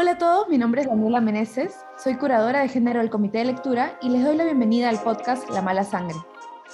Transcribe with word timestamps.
Hola 0.00 0.12
a 0.12 0.18
todos, 0.18 0.48
mi 0.48 0.58
nombre 0.58 0.82
es 0.82 0.86
Daniela 0.86 1.20
Meneses, 1.20 1.74
soy 2.00 2.14
curadora 2.14 2.60
de 2.60 2.68
género 2.68 3.00
del 3.00 3.10
Comité 3.10 3.38
de 3.38 3.46
Lectura 3.46 3.98
y 4.00 4.10
les 4.10 4.22
doy 4.22 4.36
la 4.36 4.44
bienvenida 4.44 4.88
al 4.88 5.02
podcast 5.02 5.50
La 5.50 5.60
Mala 5.60 5.82
Sangre. 5.82 6.14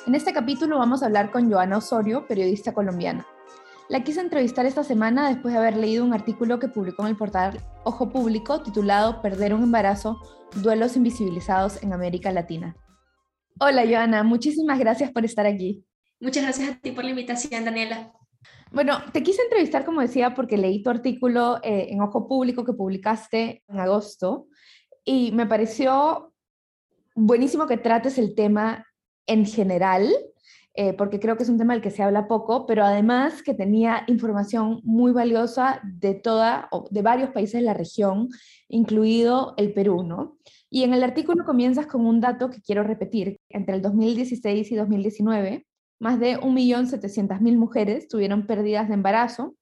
En 0.07 0.15
este 0.15 0.35
capítulo 0.35 0.79
vamos 0.79 1.03
a 1.03 1.07
hablar 1.07 1.31
con 1.31 1.51
Joana 1.51 1.79
Osorio, 1.79 2.27
periodista 2.27 2.75
colombiana. 2.75 3.27
La 3.89 4.05
quise 4.05 4.21
entrevistar 4.21 4.67
esta 4.67 4.85
semana 4.85 5.27
después 5.27 5.55
de 5.55 5.59
haber 5.59 5.79
leído 5.79 6.05
un 6.05 6.13
artículo 6.13 6.59
que 6.59 6.69
publicó 6.69 7.05
en 7.05 7.09
el 7.09 7.17
portal 7.17 7.63
Ojo 7.85 8.11
Público 8.11 8.61
titulado 8.61 9.23
Perder 9.23 9.55
un 9.55 9.63
embarazo, 9.63 10.21
duelos 10.57 10.95
invisibilizados 10.95 11.83
en 11.83 11.95
América 11.95 12.31
Latina. 12.31 12.77
Hola 13.59 13.87
Joana, 13.89 14.23
muchísimas 14.23 14.79
gracias 14.79 15.11
por 15.13 15.25
estar 15.25 15.47
aquí. 15.47 15.83
Muchas 16.21 16.43
gracias 16.43 16.73
a 16.73 16.79
ti 16.79 16.93
por 16.93 17.05
la 17.05 17.11
invitación, 17.13 17.65
Daniela. 17.65 18.13
Bueno, 18.73 18.99
te 19.13 19.23
quise 19.23 19.43
entrevistar, 19.43 19.85
como 19.85 20.01
decía, 20.01 20.35
porque 20.35 20.57
leí 20.57 20.83
tu 20.83 20.91
artículo 20.91 21.61
eh, 21.63 21.89
en 21.91 22.01
Ojo 22.01 22.27
Público 22.27 22.65
que 22.65 22.73
publicaste 22.73 23.63
en 23.69 23.79
agosto 23.79 24.49
y 25.05 25.33
me 25.33 25.47
pareció 25.47 26.33
buenísimo 27.15 27.67
que 27.67 27.77
trates 27.77 28.19
el 28.19 28.35
tema 28.35 28.87
en 29.27 29.47
general, 29.47 30.09
eh, 30.75 30.93
porque 30.93 31.21
creo 31.21 31.37
que 31.37 31.45
es 31.45 31.49
un 31.49 31.59
tema 31.59 31.75
del 31.75 31.83
que 31.83 31.91
se 31.91 32.03
habla 32.03 32.27
poco, 32.27 32.67
pero 32.67 32.85
además 32.85 33.43
que 33.43 33.55
tenía 33.55 34.03
información 34.09 34.81
muy 34.83 35.13
valiosa 35.13 35.81
de 35.85 36.15
toda, 36.15 36.69
de 36.91 37.03
varios 37.03 37.31
países 37.31 37.61
de 37.61 37.67
la 37.67 37.75
región, 37.75 38.29
incluido 38.69 39.55
el 39.57 39.73
Perú, 39.73 40.03
¿no? 40.03 40.37
Y 40.69 40.83
en 40.83 40.93
el 40.93 41.05
artículo 41.05 41.45
comienzas 41.45 41.87
con 41.87 42.05
un 42.05 42.21
dato 42.21 42.51
que 42.51 42.61
quiero 42.61 42.83
repetir. 42.83 43.39
Entre 43.49 43.77
el 43.77 43.83
2016 43.83 44.73
y 44.73 44.75
2019, 44.75 45.67
más 46.01 46.21
de 46.21 46.39
1.700.000 46.39 47.57
mujeres 47.57 48.09
tuvieron 48.09 48.47
pérdidas 48.47 48.89
de 48.89 48.95
embarazo, 48.95 49.57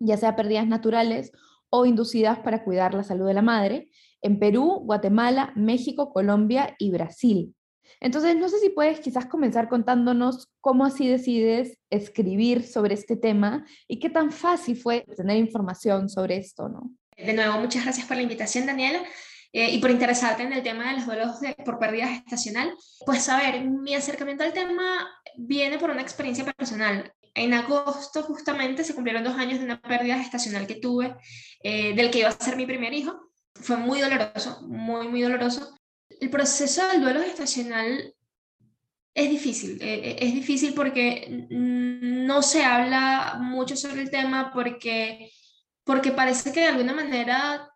ya 0.00 0.16
sea 0.16 0.36
pérdidas 0.36 0.66
naturales 0.66 1.32
o 1.70 1.86
inducidas 1.86 2.38
para 2.40 2.64
cuidar 2.64 2.94
la 2.94 3.02
salud 3.02 3.26
de 3.26 3.34
la 3.34 3.42
madre, 3.42 3.90
en 4.22 4.38
Perú, 4.38 4.80
Guatemala, 4.84 5.52
México, 5.56 6.12
Colombia 6.12 6.74
y 6.78 6.90
Brasil. 6.90 7.54
Entonces, 8.00 8.36
no 8.36 8.48
sé 8.48 8.58
si 8.58 8.70
puedes 8.70 9.00
quizás 9.00 9.26
comenzar 9.26 9.68
contándonos 9.68 10.48
cómo 10.60 10.84
así 10.84 11.08
decides 11.08 11.78
escribir 11.90 12.64
sobre 12.64 12.94
este 12.94 13.16
tema 13.16 13.64
y 13.86 13.98
qué 13.98 14.10
tan 14.10 14.32
fácil 14.32 14.76
fue 14.76 15.04
tener 15.16 15.36
información 15.36 16.08
sobre 16.08 16.36
esto, 16.36 16.68
¿no? 16.68 16.90
De 17.16 17.32
nuevo, 17.32 17.58
muchas 17.60 17.84
gracias 17.84 18.06
por 18.06 18.16
la 18.16 18.22
invitación, 18.22 18.66
Daniela. 18.66 19.02
Eh, 19.56 19.70
y 19.70 19.78
por 19.78 19.90
interesarte 19.90 20.42
en 20.42 20.52
el 20.52 20.62
tema 20.62 20.90
de 20.90 20.96
los 20.96 21.06
duelos 21.06 21.36
por 21.64 21.78
pérdida 21.78 22.08
gestacional. 22.08 22.74
Pues 23.06 23.26
a 23.30 23.38
ver, 23.38 23.64
mi 23.64 23.94
acercamiento 23.94 24.44
al 24.44 24.52
tema 24.52 25.08
viene 25.36 25.78
por 25.78 25.90
una 25.90 26.02
experiencia 26.02 26.44
personal. 26.44 27.10
En 27.34 27.54
agosto 27.54 28.22
justamente 28.22 28.84
se 28.84 28.94
cumplieron 28.94 29.24
dos 29.24 29.36
años 29.36 29.58
de 29.58 29.64
una 29.64 29.80
pérdida 29.80 30.18
gestacional 30.18 30.66
que 30.66 30.74
tuve, 30.74 31.16
eh, 31.62 31.94
del 31.94 32.10
que 32.10 32.18
iba 32.18 32.28
a 32.28 32.32
ser 32.32 32.56
mi 32.56 32.66
primer 32.66 32.92
hijo. 32.92 33.30
Fue 33.54 33.78
muy 33.78 34.00
doloroso, 34.00 34.60
muy, 34.68 35.08
muy 35.08 35.22
doloroso 35.22 35.76
el 36.20 36.30
proceso 36.30 36.86
del 36.88 37.02
duelo 37.02 37.20
gestacional 37.20 38.14
es 39.14 39.30
difícil, 39.30 39.80
eh, 39.80 39.94
eh, 39.94 40.16
es 40.20 40.34
difícil 40.34 40.74
porque 40.74 41.46
no 41.50 42.42
se 42.42 42.64
habla 42.64 43.38
mucho 43.40 43.76
sobre 43.76 44.02
el 44.02 44.10
tema 44.10 44.52
porque, 44.52 45.30
porque 45.84 46.12
parece 46.12 46.52
que 46.52 46.60
de 46.60 46.66
alguna 46.66 46.92
manera, 46.92 47.70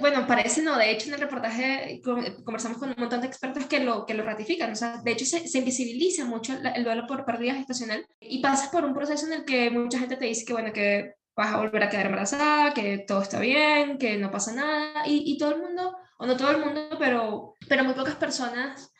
bueno, 0.00 0.26
parece 0.26 0.62
no, 0.62 0.76
de 0.76 0.90
hecho 0.90 1.08
en 1.08 1.14
el 1.14 1.20
reportaje 1.20 2.00
conversamos 2.44 2.78
con 2.78 2.90
un 2.90 2.96
montón 2.98 3.20
de 3.20 3.26
expertos 3.26 3.66
que 3.66 3.80
lo, 3.80 4.06
que 4.06 4.14
lo 4.14 4.24
ratifican, 4.24 4.72
o 4.72 4.76
sea, 4.76 5.00
de 5.02 5.12
hecho 5.12 5.24
se, 5.24 5.46
se 5.48 5.58
invisibiliza 5.58 6.24
mucho 6.24 6.54
el 6.74 6.84
duelo 6.84 7.06
por 7.06 7.24
pérdida 7.24 7.54
gestacional 7.54 8.06
y 8.20 8.40
pasas 8.40 8.68
por 8.68 8.84
un 8.84 8.94
proceso 8.94 9.26
en 9.26 9.32
el 9.32 9.44
que 9.44 9.70
mucha 9.70 9.98
gente 9.98 10.16
te 10.16 10.26
dice 10.26 10.44
que, 10.44 10.52
bueno, 10.52 10.72
que 10.72 11.14
vas 11.36 11.52
a 11.52 11.58
volver 11.58 11.82
a 11.82 11.88
quedar 11.88 12.06
embarazada, 12.06 12.74
que 12.74 12.98
todo 12.98 13.22
está 13.22 13.40
bien, 13.40 13.98
que 13.98 14.18
no 14.18 14.30
pasa 14.30 14.52
nada 14.52 15.06
y, 15.06 15.22
y 15.32 15.38
todo 15.38 15.54
el 15.54 15.60
mundo 15.60 15.96
o 16.18 16.26
no 16.26 16.36
todo 16.36 16.50
el 16.50 16.64
mundo, 16.64 16.88
pero, 16.98 17.54
pero 17.68 17.84
muy 17.84 17.94
pocas 17.94 18.16
personas 18.16 18.92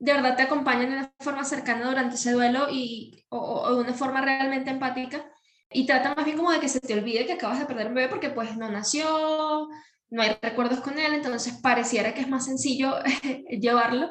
de 0.00 0.14
verdad 0.14 0.34
te 0.34 0.42
acompañan 0.42 0.90
de 0.90 0.96
una 0.96 1.12
forma 1.20 1.44
cercana 1.44 1.86
durante 1.86 2.16
ese 2.16 2.32
duelo 2.32 2.68
y, 2.70 3.24
o, 3.28 3.74
de 3.74 3.82
una 3.82 3.92
forma 3.92 4.22
realmente 4.22 4.70
empática 4.70 5.24
y 5.70 5.86
tratan 5.86 6.14
más 6.16 6.24
bien 6.24 6.38
como 6.38 6.50
de 6.50 6.58
que 6.58 6.68
se 6.68 6.80
te 6.80 6.94
olvide 6.94 7.26
que 7.26 7.34
acabas 7.34 7.60
de 7.60 7.66
perder 7.66 7.88
un 7.88 7.94
bebé 7.94 8.08
porque 8.08 8.30
pues 8.30 8.56
no 8.56 8.70
nació, 8.70 9.68
no 10.10 10.22
hay 10.22 10.36
recuerdos 10.40 10.80
con 10.80 10.98
él, 10.98 11.14
entonces 11.14 11.54
pareciera 11.62 12.14
que 12.14 12.20
es 12.20 12.28
más 12.28 12.44
sencillo 12.44 12.96
llevarlo 13.50 14.10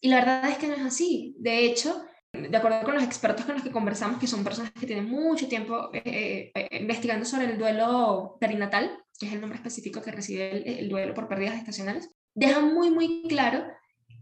y 0.00 0.08
la 0.08 0.16
verdad 0.16 0.50
es 0.50 0.58
que 0.58 0.68
no 0.68 0.74
es 0.74 0.82
así. 0.82 1.34
De 1.38 1.64
hecho, 1.64 2.04
de 2.32 2.56
acuerdo 2.56 2.82
con 2.82 2.94
los 2.94 3.04
expertos 3.04 3.46
con 3.46 3.54
los 3.54 3.64
que 3.64 3.72
conversamos, 3.72 4.20
que 4.20 4.26
son 4.26 4.44
personas 4.44 4.72
que 4.72 4.86
tienen 4.86 5.08
mucho 5.08 5.48
tiempo 5.48 5.90
eh, 5.92 6.50
eh, 6.54 6.68
investigando 6.80 7.24
sobre 7.24 7.46
el 7.46 7.58
duelo 7.58 8.36
perinatal, 8.40 8.98
que 9.18 9.26
es 9.26 9.32
el 9.32 9.40
nombre 9.40 9.56
específico 9.56 10.02
que 10.02 10.12
recibe 10.12 10.78
el, 10.80 10.88
duelo 10.88 11.14
por 11.14 11.28
pérdidas 11.28 11.56
estacionales, 11.56 12.08
deja 12.34 12.60
muy, 12.60 12.90
muy 12.90 13.24
claro 13.28 13.64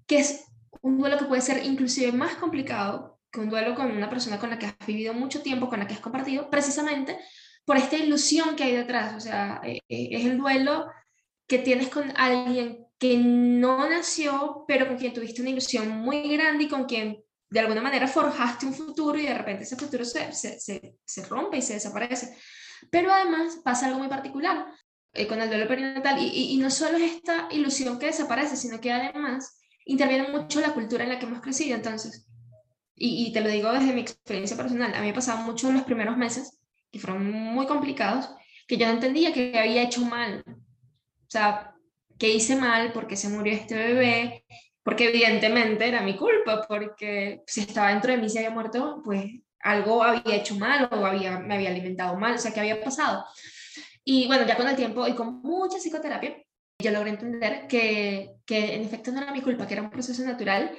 que 0.07 0.19
es 0.19 0.45
un 0.83 0.99
duelo 0.99 1.19
que 1.19 1.25
puede 1.25 1.43
ser 1.43 1.65
inclusive 1.65 2.13
más 2.13 2.37
complicado 2.37 3.19
que 3.31 3.41
un 3.41 3.51
duelo 3.51 3.75
con 3.75 3.91
una 3.91 4.09
persona 4.09 4.39
con 4.39 4.51
la 4.51 4.59
que 4.59 4.67
has 4.67 4.87
vivido 4.87 5.13
mucho 5.13 5.43
tiempo, 5.43 5.69
con 5.69 5.81
la 5.81 5.87
que 5.87 5.95
has 5.95 6.01
compartido, 6.01 6.49
precisamente 6.49 7.19
por 7.67 7.77
esta 7.77 7.97
ilusión 7.97 8.57
que 8.57 8.65
hay 8.65 8.77
detrás. 8.77 9.15
O 9.15 9.21
sea, 9.21 9.61
eh, 9.65 9.81
eh, 9.89 10.09
es 10.13 10.25
el 10.25 10.39
duelo 10.39 10.87
que 11.47 11.59
tienes 11.59 11.89
con 11.89 12.13
alguien 12.17 12.87
que 12.99 13.19
no 13.19 13.89
nació, 13.89 14.65
pero 14.67 14.87
con 14.87 14.97
quien 14.97 15.13
tuviste 15.13 15.43
una 15.43 15.51
ilusión 15.51 15.89
muy 15.89 16.37
grande 16.37 16.65
y 16.65 16.69
con 16.69 16.85
quien 16.85 17.23
de 17.49 17.61
alguna 17.61 17.81
manera 17.81 18.09
forjaste 18.09 18.67
un 18.67 18.75
futuro 18.75 19.19
y 19.19 19.27
de 19.27 19.35
repente 19.35 19.63
ese 19.63 19.77
futuro 19.77 20.05
se, 20.05 20.33
se, 20.33 20.59
se, 21.05 21.27
rompe 21.27 21.59
y 21.59 21.63
se 21.63 21.75
desaparece. 21.75 22.37
Pero 22.91 23.13
además 23.13 23.61
pasa 23.63 23.87
algo 23.87 23.99
muy 23.99 24.09
particular. 24.09 24.67
Eh, 25.17 25.27
con 25.27 25.41
el 25.41 25.49
duelo 25.49 25.67
perinatal. 25.67 26.23
Y, 26.23 26.53
y, 26.53 26.59
no 26.59 26.71
solo 26.71 26.99
es 26.99 27.15
esta 27.15 27.49
ilusión 27.51 27.99
que 27.99 28.07
desaparece, 28.07 28.55
sino 28.55 28.81
que 28.81 28.93
además 28.93 29.59
interviene 29.87 30.29
mucho 30.29 30.61
la 30.61 30.75
cultura 30.75 31.05
en 31.05 31.11
la 31.11 31.19
que 31.19 31.25
hemos 31.25 31.41
crecido. 31.41 31.75
Entonces, 31.75 32.29
y, 32.95 33.27
y 33.27 33.33
te 33.33 33.41
lo 33.41 33.49
digo 33.49 33.73
desde 33.73 33.95
mi 33.95 34.03
experiencia 34.03 34.57
personal, 34.57 34.95
a 34.95 35.01
mí 35.01 35.07
me 35.07 35.15
pasaba 35.15 35.41
mucho 35.41 35.69
en 35.69 35.75
los 35.75 35.85
primeros 35.85 36.19
meses, 36.19 36.61
que 36.93 36.99
fueron 36.99 37.31
muy 37.31 37.67
complicados, 37.67 38.29
que 38.67 38.77
yo 38.77 38.87
no 38.87 38.93
entendía 38.93 39.33
que 39.33 39.59
había 39.59 39.83
hecho 39.83 40.03
mal. 40.03 40.45
Sea, 41.37 41.75
que 42.19 42.31
hice 42.31 42.57
mal 42.57 42.93
porque 42.95 43.15
se 43.15 43.29
murió 43.29 43.53
este 43.53 43.75
bebé, 43.75 44.47
porque 44.83 45.09
evidentemente 45.09 45.87
era 45.87 46.01
mi 46.01 46.17
culpa, 46.17 46.63
porque 46.67 47.43
si 47.47 47.61
estaba 47.61 47.91
dentro 47.91 48.11
de 48.11 48.17
mí 48.17 48.31
se 48.31 48.39
había 48.39 48.49
muerto, 48.49 49.03
pues 49.05 49.23
algo 49.61 50.03
había 50.03 50.37
hecho 50.37 50.55
mal 50.55 50.89
o 50.91 51.05
había, 51.05 51.39
me 51.39 51.57
había 51.57 51.69
alimentado 51.69 52.17
mal, 52.17 52.37
o 52.37 52.39
sea, 52.39 52.55
¿qué 52.55 52.61
había 52.61 52.83
pasado? 52.83 53.23
Y 54.03 54.27
bueno, 54.29 54.47
ya 54.47 54.57
con 54.57 54.67
el 54.67 54.77
tiempo 54.77 55.07
y 55.07 55.15
con 55.15 55.43
mucha 55.43 55.79
psicoterapia, 55.79 56.43
yo 56.79 56.91
logré 56.91 57.11
entender 57.11 57.67
que, 57.69 58.37
que 58.47 58.75
en 58.75 58.81
efecto 58.81 59.13
no 59.13 59.21
era 59.21 59.33
mi 59.33 59.43
culpa, 59.43 59.67
que 59.67 59.75
era 59.75 59.83
un 59.83 59.91
proceso 59.91 60.25
natural 60.25 60.75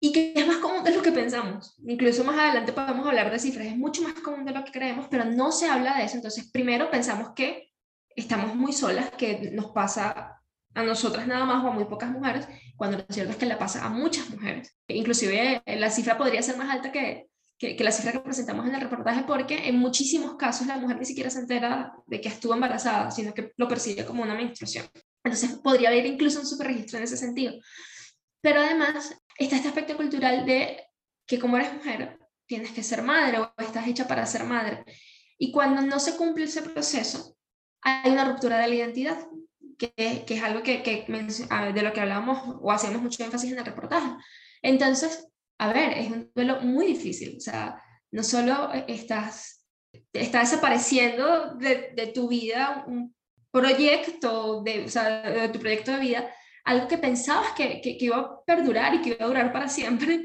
y 0.00 0.10
que 0.10 0.32
es 0.34 0.44
más 0.44 0.56
común 0.56 0.82
de 0.82 0.90
lo 0.90 1.02
que 1.02 1.12
pensamos. 1.12 1.76
Incluso 1.86 2.24
más 2.24 2.36
adelante 2.36 2.72
podemos 2.72 3.06
hablar 3.06 3.30
de 3.30 3.38
cifras, 3.38 3.68
es 3.68 3.76
mucho 3.76 4.02
más 4.02 4.14
común 4.14 4.44
de 4.44 4.52
lo 4.52 4.64
que 4.64 4.72
creemos, 4.72 5.06
pero 5.08 5.24
no 5.24 5.52
se 5.52 5.68
habla 5.68 5.98
de 5.98 6.04
eso. 6.04 6.16
Entonces, 6.16 6.50
primero 6.50 6.90
pensamos 6.90 7.30
que 7.36 7.67
estamos 8.20 8.54
muy 8.54 8.72
solas, 8.72 9.10
que 9.10 9.50
nos 9.52 9.70
pasa 9.72 10.42
a 10.74 10.82
nosotras 10.82 11.26
nada 11.26 11.44
más 11.44 11.64
o 11.64 11.68
a 11.68 11.72
muy 11.72 11.84
pocas 11.84 12.10
mujeres, 12.10 12.46
cuando 12.76 12.98
lo 12.98 13.04
cierto 13.08 13.32
es 13.32 13.38
que 13.38 13.46
le 13.46 13.56
pasa 13.56 13.84
a 13.84 13.88
muchas 13.88 14.28
mujeres. 14.30 14.76
Inclusive 14.88 15.62
eh, 15.64 15.76
la 15.78 15.90
cifra 15.90 16.16
podría 16.16 16.42
ser 16.42 16.56
más 16.56 16.70
alta 16.70 16.92
que, 16.92 17.28
que, 17.58 17.76
la 17.82 17.90
cifra 17.90 18.12
que 18.12 18.20
presentamos 18.20 18.66
en 18.66 18.74
el 18.74 18.80
reportaje, 18.80 19.24
porque 19.26 19.68
en 19.68 19.78
muchísimos 19.78 20.36
casos 20.36 20.66
la 20.66 20.76
mujer 20.76 20.98
ni 20.98 21.04
siquiera 21.04 21.30
se 21.30 21.40
entera 21.40 21.92
de 22.06 22.20
que 22.20 22.28
estuvo 22.28 22.54
embarazada, 22.54 23.10
sino 23.10 23.34
que 23.34 23.52
lo 23.56 23.66
percibe 23.66 24.04
como 24.04 24.22
una 24.22 24.34
menstruación. 24.34 24.86
Entonces 25.24 25.58
podría 25.62 25.88
haber 25.88 26.06
incluso 26.06 26.40
un 26.40 26.46
superregistro 26.46 26.98
en 26.98 27.04
ese 27.04 27.16
sentido. 27.16 27.54
Pero 28.40 28.60
además 28.60 29.16
está 29.36 29.56
este 29.56 29.68
aspecto 29.68 29.96
cultural 29.96 30.46
de 30.46 30.84
que 31.26 31.38
como 31.38 31.56
eres 31.56 31.74
mujer, 31.74 32.18
tienes 32.46 32.70
que 32.70 32.82
ser 32.82 33.02
madre 33.02 33.38
o 33.38 33.52
estás 33.58 33.86
hecha 33.86 34.06
para 34.08 34.24
ser 34.26 34.44
madre. 34.44 34.84
Y 35.38 35.52
cuando 35.52 35.82
no 35.82 36.00
se 36.00 36.16
cumple 36.16 36.44
ese 36.44 36.62
proceso, 36.62 37.36
hay 37.82 38.10
una 38.10 38.24
ruptura 38.24 38.58
de 38.58 38.68
la 38.68 38.74
identidad, 38.74 39.18
que, 39.78 40.24
que 40.26 40.34
es 40.34 40.42
algo 40.42 40.62
que, 40.62 40.82
que, 40.82 41.04
de 41.08 41.82
lo 41.82 41.92
que 41.92 42.00
hablábamos 42.00 42.56
o 42.60 42.72
hacemos 42.72 43.00
mucho 43.00 43.22
énfasis 43.22 43.52
en 43.52 43.58
el 43.58 43.64
reportaje. 43.64 44.10
Entonces, 44.62 45.28
a 45.58 45.72
ver, 45.72 45.96
es 45.96 46.10
un 46.10 46.30
duelo 46.34 46.60
muy 46.60 46.86
difícil. 46.86 47.36
O 47.36 47.40
sea, 47.40 47.80
no 48.10 48.22
solo 48.22 48.72
estás, 48.86 49.66
está 50.12 50.40
desapareciendo 50.40 51.54
de, 51.54 52.12
tu 52.14 52.28
vida 52.28 52.84
un 52.86 53.14
proyecto, 53.50 54.62
de, 54.62 54.86
o 55.44 55.52
tu 55.52 55.58
proyecto 55.58 55.92
de 55.92 56.00
vida, 56.00 56.30
algo 56.64 56.86
que 56.86 56.98
pensabas 56.98 57.52
que, 57.52 57.80
que, 57.80 57.96
iba 58.00 58.18
a 58.18 58.40
perdurar 58.44 58.94
y 58.94 59.00
que 59.00 59.10
iba 59.10 59.24
a 59.24 59.28
durar 59.28 59.52
para 59.52 59.68
siempre, 59.68 60.22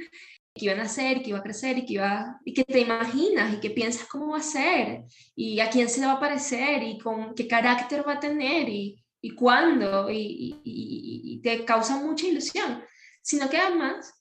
que 0.53 0.65
iba 0.65 0.73
a 0.73 0.77
nacer, 0.77 1.21
que 1.21 1.29
iba 1.29 1.39
a 1.39 1.44
crecer 1.44 1.77
y 1.79 1.85
que, 1.85 1.94
iba, 1.94 2.39
y 2.45 2.53
que 2.53 2.63
te 2.63 2.79
imaginas 2.79 3.53
y 3.53 3.59
que 3.59 3.71
piensas 3.71 4.07
cómo 4.07 4.29
va 4.29 4.38
a 4.38 4.44
ser 4.44 5.03
y 5.35 5.59
a 5.59 5.69
quién 5.69 5.89
se 5.89 6.00
le 6.00 6.07
va 6.07 6.13
a 6.13 6.19
parecer 6.19 6.83
y 6.83 7.00
con 7.00 7.33
qué 7.33 7.47
carácter 7.47 8.07
va 8.07 8.13
a 8.13 8.19
tener 8.19 8.69
y, 8.69 9.03
y 9.21 9.31
cuándo 9.31 10.09
y, 10.09 10.61
y, 10.63 11.21
y 11.33 11.41
te 11.41 11.65
causa 11.65 11.97
mucha 11.97 12.27
ilusión, 12.27 12.83
sino 13.21 13.50
que 13.50 13.57
además 13.57 14.13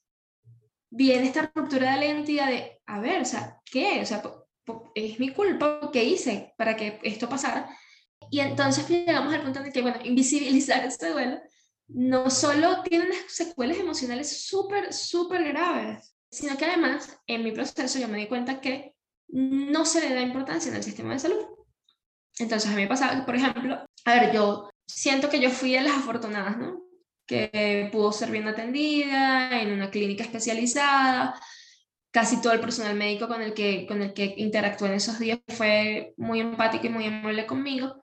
viene 0.90 1.26
esta 1.26 1.50
ruptura 1.55 1.93
de 1.93 1.99
la 1.99 2.06
identidad 2.06 2.49
de, 2.49 2.81
a 2.87 3.00
ver, 3.00 3.23
o 3.23 3.25
sea, 3.25 3.58
¿qué? 3.64 4.00
O 4.00 4.06
sea, 4.06 4.23
es 4.94 5.19
mi 5.19 5.31
culpa, 5.31 5.90
¿qué 5.93 6.05
hice 6.05 6.55
para 6.56 6.76
que 6.76 6.99
esto 7.02 7.29
pasara? 7.29 7.69
Y 8.31 8.40
entonces 8.40 8.88
llegamos 8.88 9.34
al 9.34 9.43
punto 9.43 9.61
el 9.61 9.73
que, 9.73 9.82
bueno, 9.82 9.99
invisibilizar 10.05 10.84
este 10.87 11.11
duelo 11.11 11.40
no 11.88 12.31
solo 12.31 12.82
tiene 12.82 13.06
unas 13.06 13.19
secuelas 13.29 13.79
emocionales 13.79 14.46
súper, 14.46 14.93
súper 14.93 15.44
graves, 15.44 16.14
sino 16.32 16.56
que 16.56 16.64
además 16.64 17.20
en 17.26 17.44
mi 17.44 17.52
proceso 17.52 17.99
yo 17.99 18.08
me 18.08 18.19
di 18.19 18.26
cuenta 18.26 18.61
que 18.61 18.94
no 19.29 19.84
se 19.84 20.00
le 20.00 20.14
da 20.14 20.23
importancia 20.23 20.70
en 20.70 20.76
el 20.76 20.82
sistema 20.82 21.12
de 21.12 21.19
salud. 21.19 21.46
Entonces 22.38 22.70
a 22.70 22.75
mí 22.75 22.82
me 22.82 22.88
pasaba, 22.88 23.25
por 23.26 23.37
ejemplo, 23.37 23.84
a 24.05 24.14
ver, 24.14 24.32
yo 24.32 24.70
siento 24.87 25.29
que 25.29 25.40
yo 25.40 25.50
fui 25.50 25.73
de 25.73 25.82
las 25.82 25.99
afortunadas, 25.99 26.56
¿no? 26.56 26.82
Que 27.26 27.90
pudo 27.93 28.12
ser 28.12 28.31
bien 28.31 28.49
atendida 28.49 29.61
en 29.61 29.73
una 29.73 29.90
clínica 29.90 30.25
especializada. 30.25 31.38
Casi 32.11 32.40
todo 32.40 32.55
el 32.55 32.61
personal 32.61 32.94
médico 32.94 33.29
con 33.29 33.43
el 33.43 33.52
que, 33.52 33.87
con 33.87 34.02
el 34.02 34.14
que 34.14 34.34
interactué 34.38 34.88
en 34.88 34.94
esos 34.94 35.19
días 35.19 35.38
fue 35.49 36.14
muy 36.17 36.40
empático 36.40 36.87
y 36.87 36.90
muy 36.90 37.06
amable 37.06 37.46
conmigo. 37.46 38.02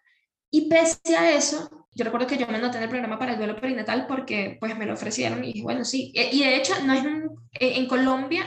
Y 0.52 0.70
pese 0.70 1.16
a 1.16 1.32
eso, 1.36 1.79
yo 1.92 2.06
recuerdo 2.06 2.28
que 2.28 2.38
yo 2.38 2.48
me 2.48 2.56
anoté 2.56 2.78
en 2.78 2.84
el 2.84 2.90
programa 2.90 3.18
para 3.18 3.34
el 3.34 3.38
duelo 3.38 3.60
perinatal 3.60 4.08
porque 4.08 4.58
pues 4.60 4.78
me 4.78 4.86
lo 4.86 4.94
ofrecieron 4.94 5.44
y 5.44 5.54
dije, 5.54 5.64
bueno, 5.64 5.84
sí. 5.84 6.12
E, 6.16 6.30
y 6.32 6.44
de 6.44 6.56
hecho, 6.56 6.74
no 6.84 6.94
es 6.94 7.04
e, 7.54 7.78
en 7.78 7.88
Colombia 7.88 8.46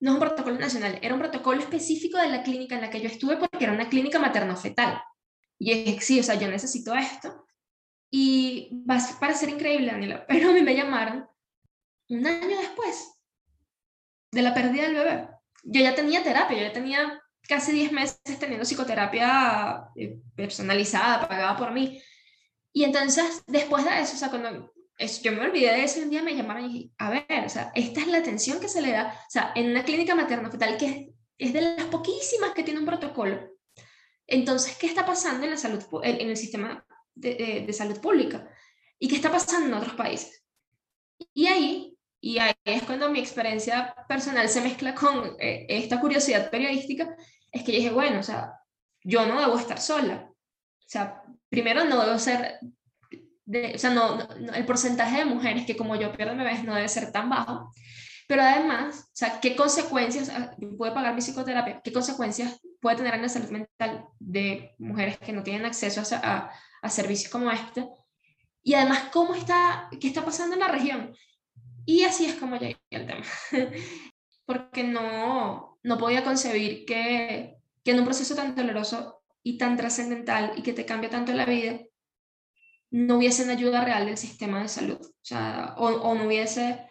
no 0.00 0.10
es 0.10 0.14
un 0.14 0.20
protocolo 0.20 0.58
nacional, 0.58 0.98
era 1.02 1.14
un 1.14 1.20
protocolo 1.20 1.60
específico 1.60 2.18
de 2.18 2.28
la 2.28 2.42
clínica 2.42 2.76
en 2.76 2.82
la 2.82 2.90
que 2.90 3.00
yo 3.00 3.08
estuve 3.08 3.36
porque 3.36 3.64
era 3.64 3.72
una 3.72 3.88
clínica 3.88 4.18
materno-fetal. 4.18 5.02
Y 5.58 5.84
dije, 5.84 6.00
sí, 6.00 6.20
o 6.20 6.22
sea, 6.22 6.36
yo 6.36 6.48
necesito 6.48 6.94
esto. 6.94 7.44
Y 8.10 8.70
va 8.88 8.96
a 8.96 9.20
parecer 9.20 9.48
increíble, 9.48 9.90
Daniela, 9.90 10.24
pero 10.28 10.50
a 10.50 10.52
mí 10.52 10.62
me 10.62 10.76
llamaron 10.76 11.26
un 12.10 12.26
año 12.26 12.58
después 12.58 13.20
de 14.32 14.42
la 14.42 14.54
pérdida 14.54 14.84
del 14.84 14.94
bebé. 14.94 15.28
Yo 15.64 15.80
ya 15.80 15.94
tenía 15.94 16.22
terapia, 16.22 16.56
yo 16.56 16.64
ya 16.64 16.72
tenía 16.72 17.22
casi 17.48 17.72
10 17.72 17.92
meses 17.92 18.20
teniendo 18.38 18.64
psicoterapia 18.64 19.88
eh, 19.96 20.18
personalizada, 20.36 21.26
pagada 21.28 21.56
por 21.56 21.72
mí. 21.72 22.00
Y 22.78 22.84
entonces, 22.84 23.42
después 23.48 23.84
de 23.84 23.98
eso, 23.98 24.14
o 24.14 24.18
sea, 24.18 24.30
cuando 24.30 24.72
yo 25.24 25.32
me 25.32 25.40
olvidé 25.40 25.72
de 25.72 25.82
eso, 25.82 25.98
un 25.98 26.10
día 26.10 26.22
me 26.22 26.36
llamaron 26.36 26.66
y 26.66 26.72
dije, 26.72 26.90
a 26.98 27.10
ver, 27.10 27.44
o 27.44 27.48
sea, 27.48 27.72
esta 27.74 28.00
es 28.00 28.06
la 28.06 28.18
atención 28.18 28.60
que 28.60 28.68
se 28.68 28.80
le 28.80 28.92
da, 28.92 29.12
o 29.26 29.30
sea, 29.30 29.50
en 29.56 29.72
una 29.72 29.82
clínica 29.82 30.14
materno-fetal 30.14 30.76
que 30.76 31.12
es, 31.36 31.52
de 31.52 31.60
las 31.60 31.86
poquísimas 31.86 32.52
que 32.52 32.62
tiene 32.62 32.78
un 32.78 32.86
protocolo. 32.86 33.50
Entonces, 34.28 34.76
¿qué 34.76 34.86
está 34.86 35.04
pasando 35.04 35.42
en, 35.42 35.50
la 35.50 35.56
salud, 35.56 35.82
en 36.04 36.30
el 36.30 36.36
sistema 36.36 36.86
de, 37.16 37.64
de 37.66 37.72
salud 37.72 37.98
pública? 38.00 38.48
¿Y 38.96 39.08
qué 39.08 39.16
está 39.16 39.32
pasando 39.32 39.66
en 39.66 39.74
otros 39.74 39.94
países? 39.94 40.44
Y 41.34 41.48
ahí 41.48 41.98
y 42.20 42.38
ahí 42.38 42.54
es 42.64 42.84
cuando 42.84 43.10
mi 43.10 43.18
experiencia 43.18 43.92
personal 44.08 44.48
se 44.48 44.60
mezcla 44.60 44.94
con 44.94 45.34
eh, 45.40 45.66
esta 45.68 46.00
curiosidad 46.00 46.48
periodística, 46.48 47.16
es 47.50 47.64
que 47.64 47.72
yo 47.72 47.78
dije, 47.78 47.90
bueno, 47.90 48.20
o 48.20 48.22
sea, 48.22 48.52
yo 49.02 49.26
no 49.26 49.40
debo 49.40 49.58
estar 49.58 49.80
sola. 49.80 50.27
O 50.88 50.90
sea, 50.90 51.22
primero 51.50 51.84
no 51.84 52.02
debo 52.02 52.18
ser, 52.18 52.60
de, 53.44 53.74
o 53.74 53.78
sea, 53.78 53.90
no, 53.90 54.18
el 54.54 54.64
porcentaje 54.64 55.18
de 55.18 55.26
mujeres 55.26 55.66
que 55.66 55.76
como 55.76 55.96
yo 55.96 56.10
pierden 56.12 56.38
bebés 56.38 56.64
no 56.64 56.74
debe 56.74 56.88
ser 56.88 57.12
tan 57.12 57.28
bajo. 57.28 57.70
Pero 58.26 58.40
además, 58.40 59.04
o 59.04 59.10
sea, 59.12 59.38
¿qué 59.38 59.54
consecuencias 59.54 60.30
ah, 60.30 60.54
puede 60.78 60.92
pagar 60.92 61.14
mi 61.14 61.20
psicoterapia? 61.20 61.82
¿Qué 61.84 61.92
consecuencias 61.92 62.58
puede 62.80 62.96
tener 62.96 63.14
en 63.14 63.22
la 63.22 63.28
salud 63.28 63.50
mental 63.50 64.06
de 64.18 64.74
mujeres 64.78 65.18
que 65.18 65.34
no 65.34 65.42
tienen 65.42 65.66
acceso 65.66 66.02
a, 66.22 66.50
a 66.80 66.88
servicios 66.88 67.30
como 67.30 67.50
este? 67.50 67.86
Y 68.62 68.72
además, 68.72 69.10
¿cómo 69.12 69.34
está, 69.34 69.90
qué 70.00 70.08
está 70.08 70.24
pasando 70.24 70.54
en 70.54 70.60
la 70.60 70.68
región? 70.68 71.14
Y 71.84 72.04
así 72.04 72.24
es 72.24 72.34
como 72.34 72.56
llegué 72.56 72.78
al 72.92 73.06
tema, 73.06 73.24
porque 74.46 74.84
no, 74.84 75.78
no 75.82 75.98
podía 75.98 76.24
concebir 76.24 76.86
que, 76.86 77.58
que 77.84 77.90
en 77.90 77.98
un 77.98 78.04
proceso 78.06 78.34
tan 78.34 78.54
doloroso 78.54 79.17
y 79.42 79.58
tan 79.58 79.76
trascendental 79.76 80.52
y 80.56 80.62
que 80.62 80.72
te 80.72 80.86
cambia 80.86 81.10
tanto 81.10 81.32
la 81.32 81.44
vida, 81.44 81.80
no 82.90 83.16
hubiese 83.18 83.44
una 83.44 83.52
ayuda 83.52 83.84
real 83.84 84.06
del 84.06 84.16
sistema 84.16 84.62
de 84.62 84.68
salud, 84.68 84.98
o, 85.00 85.14
sea, 85.22 85.74
o, 85.76 86.14
no 86.14 86.24
hubiese 86.26 86.86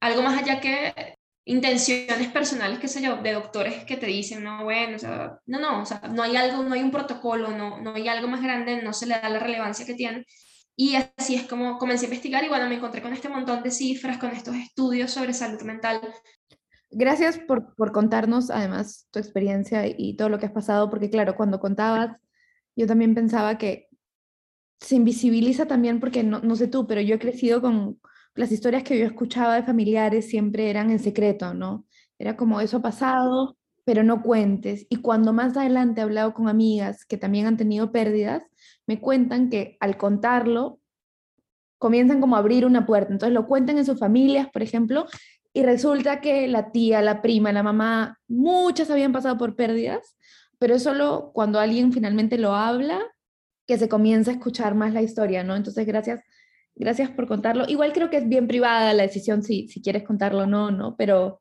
algo 0.00 0.22
más 0.22 0.40
allá 0.40 0.60
que 0.60 1.16
intenciones 1.44 2.28
personales, 2.28 2.78
qué 2.78 2.88
sé 2.88 3.02
yo, 3.02 3.16
de 3.16 3.32
doctores 3.32 3.84
que 3.84 3.96
te 3.96 4.06
dicen, 4.06 4.42
no, 4.44 4.64
bueno, 4.64 4.96
o 4.96 4.98
sea, 4.98 5.38
no, 5.46 5.58
no, 5.58 5.82
o 5.82 5.86
sea, 5.86 6.00
no 6.10 6.22
hay 6.22 6.36
algo, 6.36 6.62
no 6.62 6.74
hay 6.74 6.82
un 6.82 6.90
protocolo, 6.90 7.50
no, 7.50 7.80
no 7.80 7.94
hay 7.94 8.08
algo 8.08 8.28
más 8.28 8.42
grande, 8.42 8.82
no 8.82 8.92
se 8.92 9.06
le 9.06 9.14
da 9.14 9.28
la 9.28 9.38
relevancia 9.40 9.84
que 9.84 9.94
tiene, 9.94 10.24
y 10.76 10.96
así 10.96 11.34
es 11.34 11.46
como 11.46 11.78
comencé 11.78 12.06
a 12.06 12.08
investigar 12.08 12.44
y 12.44 12.48
bueno, 12.48 12.68
me 12.68 12.76
encontré 12.76 13.02
con 13.02 13.12
este 13.12 13.28
montón 13.28 13.62
de 13.62 13.70
cifras, 13.70 14.18
con 14.18 14.30
estos 14.30 14.56
estudios 14.56 15.10
sobre 15.10 15.34
salud 15.34 15.60
mental. 15.62 16.00
Gracias 16.94 17.38
por, 17.38 17.74
por 17.74 17.90
contarnos 17.90 18.50
además 18.50 19.08
tu 19.10 19.18
experiencia 19.18 19.86
y 19.86 20.14
todo 20.16 20.28
lo 20.28 20.38
que 20.38 20.46
has 20.46 20.52
pasado, 20.52 20.90
porque 20.90 21.10
claro, 21.10 21.34
cuando 21.36 21.58
contabas, 21.58 22.16
yo 22.76 22.86
también 22.86 23.14
pensaba 23.14 23.56
que 23.56 23.88
se 24.78 24.96
invisibiliza 24.96 25.66
también, 25.66 26.00
porque 26.00 26.22
no, 26.22 26.40
no 26.40 26.54
sé 26.56 26.68
tú, 26.68 26.86
pero 26.86 27.00
yo 27.00 27.14
he 27.14 27.18
crecido 27.18 27.62
con 27.62 27.98
las 28.34 28.52
historias 28.52 28.82
que 28.82 28.98
yo 28.98 29.06
escuchaba 29.06 29.54
de 29.54 29.62
familiares 29.62 30.28
siempre 30.28 30.68
eran 30.68 30.90
en 30.90 30.98
secreto, 30.98 31.54
¿no? 31.54 31.86
Era 32.18 32.36
como 32.36 32.60
eso 32.60 32.78
ha 32.78 32.82
pasado, 32.82 33.56
pero 33.84 34.02
no 34.02 34.22
cuentes. 34.22 34.86
Y 34.88 34.96
cuando 34.96 35.32
más 35.32 35.56
adelante 35.56 36.00
he 36.00 36.04
hablado 36.04 36.34
con 36.34 36.48
amigas 36.48 37.04
que 37.04 37.16
también 37.16 37.46
han 37.46 37.56
tenido 37.56 37.92
pérdidas, 37.92 38.44
me 38.86 39.00
cuentan 39.00 39.50
que 39.50 39.76
al 39.80 39.96
contarlo, 39.96 40.80
comienzan 41.82 42.20
como 42.20 42.36
a 42.36 42.38
abrir 42.38 42.64
una 42.64 42.86
puerta. 42.86 43.12
Entonces 43.12 43.34
lo 43.34 43.48
cuentan 43.48 43.76
en 43.76 43.84
sus 43.84 43.98
familias, 43.98 44.48
por 44.52 44.62
ejemplo, 44.62 45.06
y 45.52 45.62
resulta 45.62 46.20
que 46.20 46.48
la 46.48 46.72
tía, 46.72 47.02
la 47.02 47.22
prima, 47.22 47.52
la 47.52 47.62
mamá, 47.62 48.18
muchas 48.28 48.90
habían 48.90 49.12
pasado 49.12 49.36
por 49.38 49.56
pérdidas, 49.56 50.16
pero 50.58 50.74
es 50.74 50.82
solo 50.82 51.30
cuando 51.34 51.60
alguien 51.60 51.92
finalmente 51.92 52.38
lo 52.38 52.54
habla 52.54 53.00
que 53.66 53.78
se 53.78 53.88
comienza 53.88 54.30
a 54.30 54.34
escuchar 54.34 54.74
más 54.74 54.92
la 54.92 55.02
historia, 55.02 55.44
¿no? 55.44 55.56
Entonces, 55.56 55.86
gracias, 55.86 56.22
gracias 56.74 57.10
por 57.10 57.26
contarlo. 57.26 57.64
Igual 57.68 57.92
creo 57.92 58.10
que 58.10 58.18
es 58.18 58.28
bien 58.28 58.48
privada 58.48 58.92
la 58.94 59.02
decisión 59.02 59.42
si, 59.42 59.68
si 59.68 59.82
quieres 59.82 60.04
contarlo 60.04 60.40
o 60.40 60.46
no, 60.46 60.70
¿no? 60.70 60.96
Pero, 60.96 61.40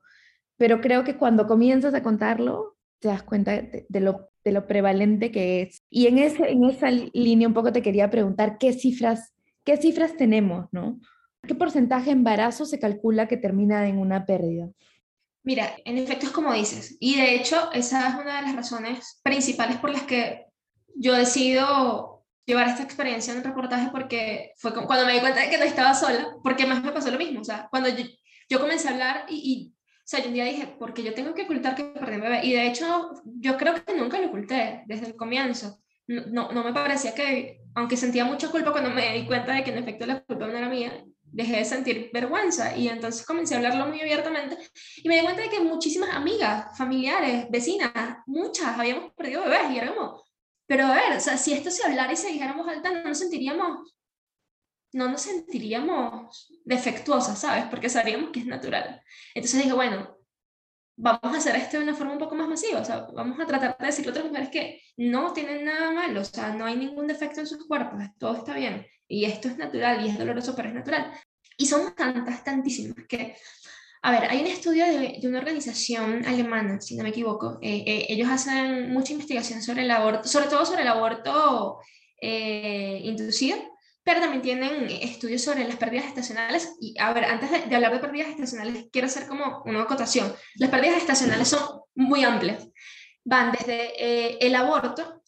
pero 0.57 0.81
creo 0.81 1.03
que 1.03 1.17
cuando 1.17 1.47
comienzas 1.47 1.93
a 1.93 2.03
contarlo, 2.03 2.77
te 2.99 3.07
das 3.07 3.23
cuenta 3.23 3.53
de 3.53 3.99
lo 3.99 4.31
de 4.43 4.51
lo 4.51 4.67
prevalente 4.67 5.31
que 5.31 5.61
es. 5.61 5.83
Y 5.89 6.07
en, 6.07 6.17
ese, 6.17 6.49
en 6.49 6.65
esa 6.65 6.89
línea 6.89 7.47
un 7.47 7.53
poco 7.53 7.71
te 7.71 7.81
quería 7.81 8.09
preguntar 8.09 8.57
qué 8.57 8.73
cifras, 8.73 9.33
qué 9.63 9.77
cifras 9.77 10.17
tenemos, 10.17 10.67
¿no? 10.71 10.99
¿Qué 11.47 11.55
porcentaje 11.55 12.05
de 12.05 12.11
embarazo 12.11 12.65
se 12.65 12.79
calcula 12.79 13.27
que 13.27 13.37
termina 13.37 13.87
en 13.87 13.97
una 13.97 14.25
pérdida? 14.25 14.69
Mira, 15.43 15.75
en 15.85 15.97
efecto 15.97 16.27
es 16.27 16.31
como 16.31 16.53
dices. 16.53 16.97
Y 16.99 17.15
de 17.15 17.35
hecho, 17.35 17.71
esa 17.73 18.09
es 18.09 18.15
una 18.15 18.37
de 18.37 18.47
las 18.47 18.55
razones 18.55 19.19
principales 19.23 19.77
por 19.77 19.89
las 19.89 20.03
que 20.03 20.45
yo 20.95 21.13
decido 21.15 22.25
llevar 22.45 22.67
esta 22.67 22.83
experiencia 22.83 23.31
en 23.33 23.39
el 23.39 23.45
reportaje 23.45 23.89
porque 23.91 24.53
fue 24.57 24.73
cuando 24.73 25.05
me 25.05 25.13
di 25.13 25.19
cuenta 25.19 25.41
de 25.41 25.49
que 25.49 25.57
no 25.57 25.63
estaba 25.63 25.93
sola, 25.93 26.35
porque 26.43 26.65
más 26.65 26.83
me 26.83 26.91
pasó 26.91 27.09
lo 27.09 27.17
mismo. 27.17 27.41
O 27.41 27.43
sea, 27.43 27.67
cuando 27.71 27.89
yo, 27.89 28.05
yo 28.49 28.59
comencé 28.59 28.87
a 28.87 28.91
hablar 28.91 29.25
y, 29.29 29.35
y 29.35 29.75
sea, 30.11 30.19
yo 30.19 30.27
un 30.27 30.33
día 30.33 30.45
dije, 30.45 30.75
porque 30.77 31.03
yo 31.03 31.13
tengo 31.13 31.33
que 31.33 31.43
ocultar 31.43 31.73
que 31.73 31.85
perdí 31.85 32.15
un 32.15 32.21
bebé. 32.21 32.45
Y 32.45 32.53
de 32.53 32.67
hecho, 32.67 33.11
yo 33.23 33.57
creo 33.57 33.73
que 33.75 33.95
nunca 33.95 34.19
lo 34.19 34.27
oculté 34.27 34.83
desde 34.87 35.07
el 35.07 35.15
comienzo. 35.15 35.81
No, 36.07 36.51
no, 36.51 36.63
me 36.63 36.73
parecía 36.73 37.15
que, 37.15 37.61
aunque 37.75 37.95
sentía 37.95 38.25
mucha 38.25 38.49
culpa 38.49 38.73
cuando 38.73 38.89
me 38.89 39.13
di 39.13 39.25
cuenta 39.25 39.53
de 39.53 39.63
que 39.63 39.71
en 39.71 39.77
efecto 39.77 40.05
la 40.05 40.21
culpa 40.21 40.47
no 40.47 40.57
era 40.57 40.67
mía, 40.67 41.05
dejé 41.31 41.57
de 41.57 41.65
sentir 41.65 42.09
vergüenza 42.13 42.75
y 42.75 42.87
entonces 42.87 43.25
comencé 43.25 43.53
a 43.53 43.57
hablarlo 43.57 43.87
muy 43.87 44.01
abiertamente 44.01 44.57
y 44.97 45.07
me 45.07 45.15
di 45.15 45.23
cuenta 45.23 45.41
de 45.41 45.49
que 45.49 45.61
muchísimas 45.61 46.09
amigas, 46.11 46.77
familiares, 46.77 47.47
vecinas, 47.49 47.91
muchas 48.25 48.77
habíamos 48.77 49.13
perdido 49.13 49.43
bebés 49.43 49.71
y 49.71 49.77
era 49.77 49.93
pero 50.67 50.85
a 50.85 50.95
ver, 50.95 51.19
si 51.19 51.53
esto 51.53 51.69
se 51.69 51.85
hablara 51.85 52.13
y 52.13 52.15
se 52.15 52.29
dijéramos 52.29 52.67
alta, 52.67 52.91
no 52.91 53.03
nos 53.03 53.17
sentiríamos 53.17 53.95
no 54.93 55.09
nos 55.09 55.21
sentiríamos 55.21 56.51
defectuosas, 56.65 57.39
¿sabes? 57.39 57.65
Porque 57.65 57.89
sabríamos 57.89 58.31
que 58.31 58.41
es 58.41 58.45
natural. 58.45 59.01
Entonces 59.33 59.63
dije, 59.63 59.73
bueno, 59.73 60.17
vamos 60.97 61.33
a 61.33 61.37
hacer 61.37 61.55
esto 61.55 61.77
de 61.77 61.83
una 61.83 61.95
forma 61.95 62.13
un 62.13 62.19
poco 62.19 62.35
más 62.35 62.47
masiva, 62.47 62.81
o 62.81 62.85
sea, 62.85 63.07
vamos 63.13 63.39
a 63.39 63.45
tratar 63.45 63.77
de 63.77 63.85
decirle 63.85 64.09
a 64.09 64.11
otras 64.11 64.25
mujeres 64.27 64.49
que 64.49 64.81
no 64.97 65.33
tienen 65.33 65.65
nada 65.65 65.91
malo, 65.91 66.21
o 66.21 66.25
sea, 66.25 66.53
no 66.53 66.65
hay 66.65 66.75
ningún 66.75 67.07
defecto 67.07 67.39
en 67.39 67.47
sus 67.47 67.65
cuerpos, 67.65 67.99
todo 68.19 68.37
está 68.37 68.53
bien, 68.53 68.85
y 69.11 69.25
esto 69.25 69.47
es 69.47 69.57
natural, 69.57 70.05
y 70.05 70.09
es 70.09 70.17
doloroso, 70.17 70.55
pero 70.55 70.69
es 70.69 70.75
natural. 70.75 71.11
Y 71.57 71.65
son 71.65 71.93
tantas, 71.95 72.43
tantísimas, 72.43 73.05
que, 73.07 73.35
a 74.01 74.11
ver, 74.11 74.29
hay 74.29 74.41
un 74.41 74.47
estudio 74.47 74.85
de, 74.85 75.19
una 75.23 75.39
organización 75.39 76.25
alemana, 76.25 76.79
si 76.81 76.95
no 76.95 77.03
me 77.03 77.09
equivoco, 77.09 77.59
eh, 77.61 77.83
eh, 77.85 78.05
ellos 78.09 78.29
hacen 78.29 78.91
mucha 78.91 79.13
investigación 79.13 79.61
sobre 79.61 79.83
el 79.83 79.91
aborto, 79.91 80.27
sobre 80.27 80.47
todo 80.47 80.65
sobre 80.65 80.83
el 80.83 80.87
aborto 80.87 81.79
eh, 82.21 83.01
inducido, 83.03 83.57
pero 84.03 84.19
también 84.19 84.41
tienen 84.41 84.89
estudios 84.89 85.43
sobre 85.43 85.67
las 85.67 85.75
pérdidas 85.75 86.05
estacionales. 86.05 86.75
Y 86.79 86.95
a 86.99 87.13
ver, 87.13 87.25
antes 87.25 87.51
de, 87.51 87.75
hablar 87.75 87.93
de 87.93 87.99
pérdidas 87.99 88.29
estacionales, 88.29 88.85
quiero 88.91 89.07
hacer 89.07 89.27
como 89.27 89.61
una 89.65 89.83
acotación. 89.83 90.33
Las 90.55 90.69
pérdidas 90.69 90.97
estacionales 90.97 91.49
son 91.49 91.81
muy 91.95 92.23
amplias. 92.23 92.67
Van 93.23 93.51
desde 93.51 93.93
eh, 94.03 94.37
el 94.41 94.55
aborto, 94.55 95.20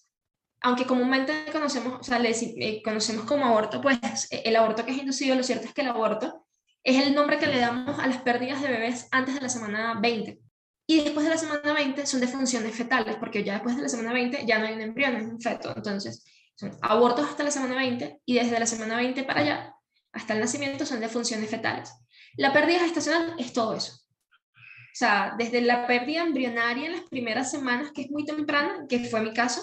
aunque 0.64 0.86
comúnmente 0.86 1.34
conocemos, 1.52 2.00
o 2.00 2.04
sea, 2.04 2.22
eh, 2.24 2.82
conocemos 2.84 3.26
como 3.26 3.46
aborto, 3.46 3.82
pues 3.82 4.32
eh, 4.32 4.44
el 4.46 4.56
aborto 4.56 4.86
que 4.86 4.92
es 4.92 4.98
inducido, 4.98 5.36
lo 5.36 5.44
cierto 5.44 5.68
es 5.68 5.74
que 5.74 5.82
el 5.82 5.90
aborto 5.90 6.46
es 6.84 7.06
el 7.06 7.14
nombre 7.14 7.38
que 7.38 7.48
le 7.48 7.60
damos 7.60 8.00
a 8.00 8.08
las 8.08 8.22
pérdidas 8.22 8.62
de 8.62 8.70
bebés 8.70 9.08
antes 9.12 9.36
de 9.36 9.42
la 9.42 9.50
semana 9.50 10.00
20. 10.02 10.40
Y 10.88 11.02
después 11.04 11.26
de 11.26 11.32
la 11.32 11.38
semana 11.38 11.74
20 11.74 12.06
son 12.06 12.22
defunciones 12.22 12.76
fetales, 12.76 13.18
porque 13.18 13.44
ya 13.44 13.54
después 13.54 13.76
de 13.76 13.84
la 13.84 13.90
semana 13.90 14.14
20 14.14 14.46
ya 14.46 14.58
no 14.58 14.66
hay 14.66 14.74
un 14.74 14.82
embrión, 14.82 15.16
es 15.16 15.24
un 15.26 15.40
feto. 15.40 15.74
Entonces, 15.76 16.26
Son 16.56 16.72
abortos 16.82 17.26
hasta 17.28 17.44
la 17.44 17.52
semana 17.52 17.76
20 17.76 18.22
y 18.26 18.36
desde 18.36 18.60
la 18.60 18.66
semana 18.66 18.96
20 18.98 19.24
para 19.24 19.42
allá, 19.42 19.76
hasta 20.14 20.34
el 20.34 20.40
nacimiento, 20.40 20.86
son 20.86 21.00
defunciones 21.00 21.50
fetales. 21.50 21.92
La 22.36 22.54
pérdida 22.54 22.80
gestacional 22.80 23.36
es 23.38 23.52
todo 23.54 23.76
eso. 23.76 23.94
O 23.94 24.96
sea, 24.96 25.34
desde 25.38 25.62
la 25.62 25.88
pérdida 25.88 26.22
embrionaria 26.22 26.86
en 26.86 26.94
las 26.94 27.10
primeras 27.10 27.52
semanas, 27.52 27.92
que 27.94 28.04
es 28.04 28.12
muy 28.12 28.26
temprana, 28.26 28.86
que 28.88 29.00
fue 29.06 29.22
mi 29.22 29.34
caso, 29.34 29.62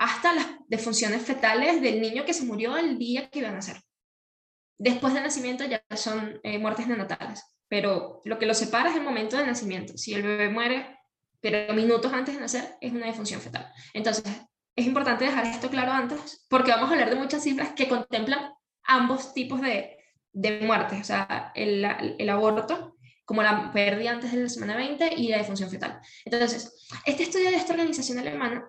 hasta 0.00 0.32
las 0.32 0.46
defunciones 0.66 1.22
fetales 1.22 1.82
del 1.82 2.00
niño 2.00 2.24
que 2.24 2.32
se 2.32 2.44
murió 2.44 2.78
el 2.78 2.98
día 2.98 3.28
que 3.28 3.40
iba 3.40 3.50
a 3.50 3.52
nacer. 3.52 3.76
Después 4.78 5.12
del 5.12 5.22
nacimiento 5.22 5.62
ya 5.66 5.84
son 5.94 6.40
eh, 6.42 6.58
muertes 6.58 6.86
neonatales, 6.86 7.44
pero 7.68 8.22
lo 8.24 8.38
que 8.38 8.46
lo 8.46 8.54
separa 8.54 8.88
es 8.88 8.96
el 8.96 9.02
momento 9.02 9.36
del 9.36 9.46
nacimiento. 9.46 9.98
Si 9.98 10.14
el 10.14 10.22
bebé 10.22 10.48
muere, 10.48 10.98
pero 11.42 11.74
minutos 11.74 12.10
antes 12.14 12.34
de 12.34 12.40
nacer, 12.40 12.76
es 12.80 12.92
una 12.92 13.06
defunción 13.06 13.42
fetal. 13.42 13.70
Entonces, 13.92 14.24
es 14.74 14.86
importante 14.86 15.26
dejar 15.26 15.44
esto 15.44 15.68
claro 15.68 15.92
antes, 15.92 16.46
porque 16.48 16.70
vamos 16.70 16.88
a 16.88 16.92
hablar 16.94 17.10
de 17.10 17.16
muchas 17.16 17.42
cifras 17.42 17.72
que 17.74 17.86
contemplan 17.86 18.54
ambos 18.84 19.34
tipos 19.34 19.60
de, 19.60 19.98
de 20.32 20.60
muertes, 20.60 20.98
o 20.98 21.04
sea, 21.04 21.52
el, 21.54 21.84
el 22.18 22.28
aborto 22.30 22.96
como 23.26 23.42
la 23.42 23.70
pérdida 23.70 24.12
antes 24.12 24.32
de 24.32 24.38
la 24.38 24.48
semana 24.48 24.76
20 24.76 25.12
y 25.14 25.28
la 25.28 25.36
defunción 25.36 25.68
fetal. 25.68 26.00
Entonces, 26.24 26.88
este 27.04 27.24
estudio 27.24 27.50
de 27.50 27.56
esta 27.56 27.74
organización 27.74 28.18
alemana 28.18 28.64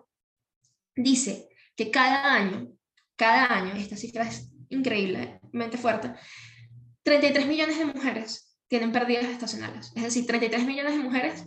dice 1.03 1.50
que 1.75 1.91
cada 1.91 2.34
año, 2.34 2.72
cada 3.15 3.53
año, 3.53 3.74
esta 3.74 3.96
cifra 3.96 4.27
es 4.27 4.51
increíblemente 4.70 5.77
fuerte, 5.77 6.13
33 7.03 7.48
millones 7.48 7.77
de 7.77 7.86
mujeres 7.86 8.58
tienen 8.67 8.91
pérdidas 8.91 9.25
estacionales. 9.25 9.91
Es 9.96 10.03
decir, 10.03 10.25
33 10.25 10.65
millones 10.65 10.93
de 10.93 11.00
mujeres 11.00 11.46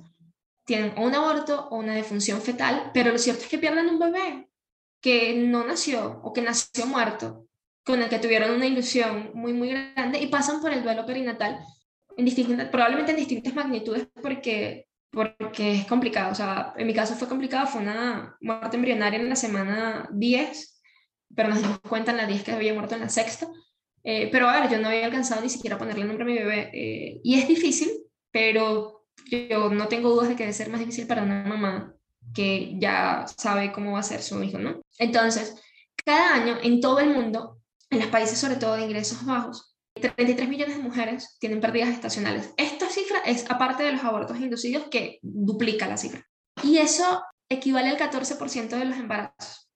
tienen 0.64 0.98
un 0.98 1.14
aborto 1.14 1.68
o 1.70 1.78
una 1.78 1.94
defunción 1.94 2.40
fetal, 2.40 2.90
pero 2.92 3.12
lo 3.12 3.18
cierto 3.18 3.42
es 3.42 3.48
que 3.48 3.58
pierden 3.58 3.88
un 3.88 3.98
bebé 3.98 4.48
que 5.00 5.34
no 5.34 5.64
nació 5.64 6.20
o 6.22 6.32
que 6.32 6.42
nació 6.42 6.86
muerto, 6.86 7.46
con 7.84 8.02
el 8.02 8.08
que 8.08 8.18
tuvieron 8.18 8.52
una 8.52 8.66
ilusión 8.66 9.30
muy, 9.34 9.52
muy 9.52 9.70
grande 9.70 10.20
y 10.20 10.28
pasan 10.28 10.60
por 10.60 10.72
el 10.72 10.82
duelo 10.82 11.04
perinatal 11.04 11.60
en 12.16 12.70
probablemente 12.70 13.10
en 13.10 13.18
distintas 13.18 13.54
magnitudes 13.54 14.08
porque, 14.22 14.86
porque 15.14 15.74
es 15.74 15.86
complicado. 15.86 16.32
O 16.32 16.34
sea, 16.34 16.74
en 16.76 16.86
mi 16.86 16.94
caso 16.94 17.14
fue 17.14 17.28
complicado, 17.28 17.66
fue 17.66 17.80
una 17.80 18.36
muerte 18.40 18.76
embrionaria 18.76 19.18
en 19.18 19.28
la 19.28 19.36
semana 19.36 20.08
10, 20.12 20.82
pero 21.34 21.48
nos 21.48 21.62
dimos 21.62 21.78
cuenta 21.80 22.10
en 22.10 22.18
la 22.18 22.26
10 22.26 22.42
que 22.42 22.52
había 22.52 22.74
muerto 22.74 22.94
en 22.94 23.02
la 23.02 23.08
sexta. 23.08 23.48
Eh, 24.02 24.28
pero 24.30 24.48
a 24.48 24.60
ver, 24.60 24.70
yo 24.70 24.78
no 24.78 24.88
había 24.88 25.06
alcanzado 25.06 25.40
ni 25.40 25.48
siquiera 25.48 25.76
a 25.76 25.78
ponerle 25.78 26.04
nombre 26.04 26.24
a 26.24 26.26
mi 26.26 26.34
bebé. 26.34 26.70
Eh, 26.74 27.20
y 27.22 27.38
es 27.38 27.48
difícil, 27.48 27.90
pero 28.30 29.06
yo 29.26 29.70
no 29.70 29.88
tengo 29.88 30.10
dudas 30.10 30.28
de 30.28 30.36
que 30.36 30.42
debe 30.42 30.52
ser 30.52 30.68
más 30.68 30.80
difícil 30.80 31.06
para 31.06 31.22
una 31.22 31.44
mamá 31.44 31.94
que 32.34 32.74
ya 32.78 33.24
sabe 33.36 33.72
cómo 33.72 33.92
va 33.92 34.00
a 34.00 34.02
ser 34.02 34.22
su 34.22 34.42
hijo, 34.42 34.58
¿no? 34.58 34.80
Entonces, 34.98 35.60
cada 36.04 36.34
año 36.34 36.58
en 36.62 36.80
todo 36.80 37.00
el 37.00 37.10
mundo, 37.10 37.60
en 37.90 38.00
los 38.00 38.08
países 38.08 38.38
sobre 38.38 38.56
todo 38.56 38.76
de 38.76 38.84
ingresos 38.84 39.24
bajos, 39.24 39.73
33 40.12 40.48
millones 40.48 40.76
de 40.76 40.82
mujeres 40.82 41.36
tienen 41.38 41.60
pérdidas 41.60 41.88
estacionales. 41.88 42.52
Esta 42.56 42.88
cifra 42.88 43.20
es 43.24 43.50
aparte 43.50 43.82
de 43.82 43.92
los 43.92 44.04
abortos 44.04 44.38
inducidos 44.38 44.88
que 44.90 45.18
duplica 45.22 45.86
la 45.86 45.96
cifra. 45.96 46.26
Y 46.62 46.78
eso 46.78 47.22
equivale 47.48 47.88
al 47.88 47.96
14% 47.96 48.68
de 48.68 48.84
los 48.84 48.98
embarazos 48.98 49.70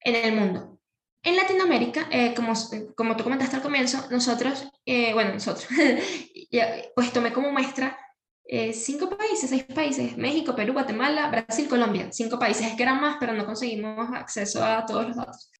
en 0.00 0.16
el 0.16 0.34
mundo. 0.34 0.78
En 1.22 1.36
Latinoamérica, 1.36 2.06
eh, 2.10 2.34
como, 2.34 2.52
como 2.94 3.16
tú 3.16 3.24
comentaste 3.24 3.56
al 3.56 3.62
comienzo, 3.62 4.06
nosotros, 4.10 4.68
eh, 4.84 5.14
bueno, 5.14 5.32
nosotros, 5.32 5.66
pues 6.94 7.12
tomé 7.12 7.32
como 7.32 7.50
muestra 7.50 7.98
eh, 8.46 8.74
cinco 8.74 9.08
países, 9.08 9.48
seis 9.48 9.64
países, 9.64 10.18
México, 10.18 10.54
Perú, 10.54 10.74
Guatemala, 10.74 11.30
Brasil, 11.30 11.66
Colombia, 11.66 12.12
cinco 12.12 12.38
países, 12.38 12.66
es 12.66 12.74
que 12.74 12.82
eran 12.82 13.00
más, 13.00 13.16
pero 13.18 13.32
no 13.32 13.46
conseguimos 13.46 14.10
acceso 14.12 14.62
a 14.62 14.84
todos 14.84 15.08
los 15.08 15.16
datos. 15.16 15.50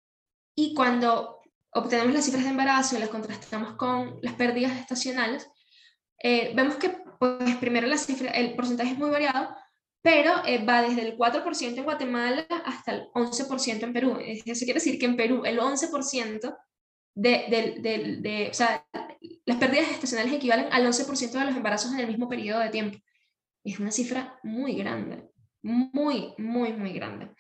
Y 0.54 0.74
cuando 0.74 1.40
obtenemos 1.74 2.14
las 2.14 2.24
cifras 2.24 2.44
de 2.44 2.50
embarazo 2.50 2.96
y 2.96 3.00
las 3.00 3.08
contrastamos 3.08 3.74
con 3.74 4.18
las 4.22 4.34
pérdidas 4.34 4.78
estacionales, 4.78 5.48
vemos 6.22 6.76
que, 6.76 6.90
pues, 7.18 7.56
primero 7.56 7.86
la 7.86 7.98
cifra, 7.98 8.30
el 8.30 8.54
porcentaje 8.54 8.92
es 8.92 8.98
muy 8.98 9.10
variado, 9.10 9.54
pero 10.04 10.44
eh, 10.44 10.62
va 10.62 10.82
desde 10.82 11.00
el 11.00 11.16
4% 11.16 11.78
en 11.78 11.84
Guatemala 11.84 12.46
hasta 12.66 12.92
el 12.92 13.08
11% 13.14 13.84
en 13.84 13.92
Perú. 13.94 14.18
Eso 14.20 14.66
quiere 14.66 14.74
decir 14.74 14.98
que 14.98 15.06
en 15.06 15.16
Perú 15.16 15.46
el 15.46 15.58
11% 15.58 16.56
de, 17.14 17.78
de, 17.80 18.18
de, 18.20 18.48
o 18.50 18.52
sea, 18.52 18.86
las 19.46 19.56
pérdidas 19.56 19.90
estacionales 19.90 20.34
equivalen 20.34 20.70
al 20.70 20.86
11% 20.86 21.30
de 21.30 21.44
los 21.46 21.56
embarazos 21.56 21.90
en 21.92 22.00
el 22.00 22.08
mismo 22.08 22.28
periodo 22.28 22.60
de 22.60 22.68
tiempo. 22.68 22.98
Es 23.64 23.80
una 23.80 23.90
cifra 23.90 24.38
muy 24.42 24.74
grande, 24.74 25.30
muy, 25.62 26.34
muy, 26.36 26.74
muy 26.74 26.92
grande. 26.92 27.30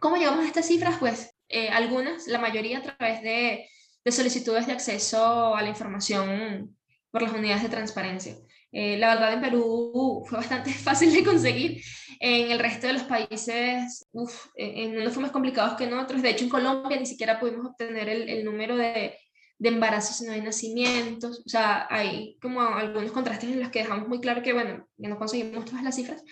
¿Cómo 0.00 0.16
llegamos 0.16 0.44
a 0.44 0.48
estas 0.48 0.66
cifras? 0.66 0.98
Pues 0.98 1.29
eh, 1.50 1.68
algunas, 1.68 2.26
la 2.26 2.38
mayoría 2.38 2.78
a 2.78 2.82
través 2.82 3.22
de, 3.22 3.68
de 4.04 4.12
solicitudes 4.12 4.66
de 4.66 4.72
acceso 4.72 5.54
a 5.54 5.62
la 5.62 5.68
información 5.68 6.76
por 7.10 7.22
las 7.22 7.32
unidades 7.32 7.62
de 7.62 7.68
transparencia. 7.68 8.36
Eh, 8.72 8.96
la 8.98 9.14
verdad 9.14 9.32
en 9.32 9.40
Perú 9.40 10.24
fue 10.28 10.38
bastante 10.38 10.72
fácil 10.86 11.12
de 11.12 11.24
conseguir. 11.24 11.82
En 12.20 12.50
el 12.50 12.58
resto 12.58 12.86
de 12.86 12.92
los 12.94 13.02
países, 13.04 14.06
uf, 14.12 14.46
en 14.54 14.98
unos 14.98 15.12
fue 15.12 15.22
más 15.22 15.32
complicados 15.32 15.74
que 15.74 15.84
en 15.84 15.94
otros. 15.94 16.22
De 16.22 16.30
hecho, 16.30 16.44
en 16.44 16.50
Colombia 16.50 16.98
ni 16.98 17.06
siquiera 17.06 17.40
pudimos 17.40 17.66
obtener 17.66 18.08
el, 18.08 18.28
el 18.28 18.44
número 18.44 18.76
de, 18.76 19.16
de 19.60 19.68
embarazos 19.68 20.22
no 20.22 20.32
de 20.32 20.42
nacimientos. 20.42 21.42
O 21.44 21.48
sea, 21.48 21.86
hay 21.90 22.38
como 22.40 22.62
algunos 22.62 23.12
contrastes 23.12 23.50
en 23.50 23.60
los 23.60 23.70
que 23.70 23.80
dejamos 23.80 24.08
muy 24.08 24.20
claro 24.20 24.42
que, 24.42 24.52
bueno, 24.52 24.86
ya 24.96 25.08
no 25.08 25.18
conseguimos 25.18 25.66
todas 25.66 25.82
las 25.82 25.94
cifras. 25.94 26.22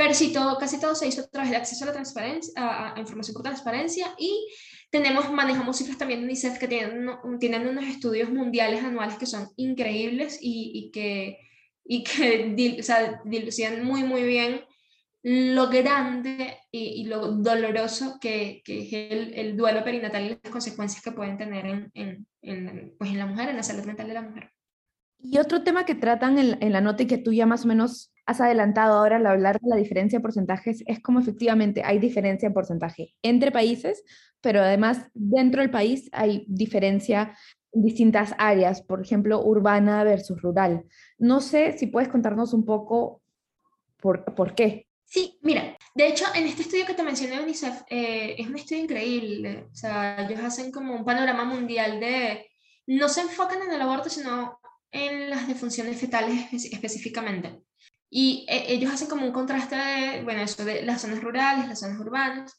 Pero 0.00 0.14
sí, 0.14 0.32
todo, 0.32 0.56
casi 0.56 0.80
todo 0.80 0.94
se 0.94 1.08
hizo 1.08 1.20
a 1.20 1.28
través 1.28 1.50
de 1.50 1.56
acceso 1.56 1.84
a 1.84 1.88
la 1.88 1.92
transparencia, 1.92 2.54
a, 2.56 2.94
a 2.94 2.98
información 2.98 3.34
con 3.34 3.42
transparencia 3.42 4.14
y 4.18 4.48
tenemos, 4.90 5.30
manejamos 5.30 5.76
cifras 5.76 5.98
también 5.98 6.20
de 6.20 6.26
UNICEF 6.26 6.58
que 6.58 6.68
tienen, 6.68 7.06
tienen 7.38 7.68
unos 7.68 7.84
estudios 7.84 8.30
mundiales 8.30 8.82
anuales 8.82 9.18
que 9.18 9.26
son 9.26 9.50
increíbles 9.56 10.38
y, 10.40 10.72
y 10.74 10.90
que 10.90 11.38
y 11.84 12.02
que 12.02 12.76
o 12.80 12.82
sea, 12.82 13.20
dilucidan 13.26 13.84
muy, 13.84 14.02
muy 14.02 14.22
bien 14.22 14.62
lo 15.22 15.68
grande 15.68 16.56
y, 16.70 17.04
lo 17.04 17.32
doloroso 17.32 18.16
que, 18.18 18.62
que 18.64 18.84
es 18.84 18.92
el, 19.12 19.34
el, 19.34 19.54
duelo 19.54 19.84
perinatal 19.84 20.24
y 20.24 20.28
las 20.42 20.50
consecuencias 20.50 21.02
que 21.02 21.12
pueden 21.12 21.36
tener 21.36 21.66
en, 21.66 21.90
en, 21.92 22.26
en, 22.40 22.94
pues 22.96 23.10
en 23.10 23.18
la 23.18 23.26
mujer, 23.26 23.50
en 23.50 23.56
la 23.58 23.62
salud 23.62 23.84
mental 23.84 24.08
de 24.08 24.14
la 24.14 24.22
mujer. 24.22 24.50
Y 25.22 25.38
otro 25.38 25.62
tema 25.62 25.84
que 25.84 25.94
tratan 25.94 26.38
en, 26.38 26.62
en, 26.62 26.72
la 26.72 26.80
nota 26.80 27.02
y 27.02 27.06
que 27.06 27.18
tú 27.18 27.32
ya 27.32 27.46
más 27.46 27.64
o 27.64 27.68
menos 27.68 28.12
has 28.26 28.40
adelantado 28.40 28.94
ahora 28.94 29.16
al 29.16 29.26
hablar 29.26 29.60
de 29.60 29.68
la 29.68 29.76
diferencia 29.76 30.18
de 30.18 30.22
porcentajes 30.22 30.82
es 30.86 31.00
como 31.00 31.18
efectivamente 31.18 31.82
hay 31.84 31.98
diferencia 31.98 32.46
en 32.46 32.52
porcentaje 32.52 33.14
entre 33.22 33.50
países, 33.50 34.04
pero 34.40 34.60
además 34.60 35.06
dentro 35.14 35.60
del 35.60 35.70
país 35.70 36.08
hay 36.12 36.44
diferencia 36.48 37.34
distintas 37.72 38.34
áreas, 38.38 38.82
por 38.82 39.00
ejemplo, 39.00 39.42
urbana 39.44 40.04
versus 40.04 40.40
rural. 40.42 40.84
No 41.18 41.40
sé 41.40 41.76
si 41.78 41.86
puedes 41.86 42.08
contarnos 42.08 42.52
un 42.52 42.64
poco 42.64 43.22
por, 44.00 44.24
por 44.34 44.54
qué. 44.54 44.86
Sí, 45.04 45.38
mira, 45.42 45.76
de 45.94 46.08
hecho, 46.08 46.24
en 46.34 46.46
este 46.46 46.62
estudio 46.62 46.86
que 46.86 46.94
te 46.94 47.02
mencioné, 47.02 47.40
UNICEF, 47.40 47.82
eh, 47.88 48.36
es 48.38 48.46
un 48.46 48.56
estudio 48.56 48.82
increíble. 48.82 49.66
O 49.72 49.74
sea, 49.74 50.26
ellos 50.28 50.40
hacen 50.40 50.70
como 50.70 50.94
un 50.94 51.04
panorama 51.04 51.44
mundial 51.44 51.98
de. 52.00 52.46
No 52.86 53.08
se 53.08 53.22
enfocan 53.22 53.62
en 53.62 53.72
el 53.72 53.80
aborto, 53.80 54.08
sino 54.08 54.59
en 54.92 55.30
las 55.30 55.46
defunciones 55.48 56.00
fetales 56.00 56.52
específicamente. 56.52 57.60
Y 58.10 58.44
eh, 58.48 58.64
ellos 58.68 58.92
hacen 58.92 59.08
como 59.08 59.24
un 59.24 59.32
contraste 59.32 59.76
de, 59.76 60.22
bueno, 60.24 60.42
eso 60.42 60.64
de 60.64 60.82
las 60.82 61.02
zonas 61.02 61.22
rurales, 61.22 61.68
las 61.68 61.80
zonas 61.80 62.00
urbanas. 62.00 62.58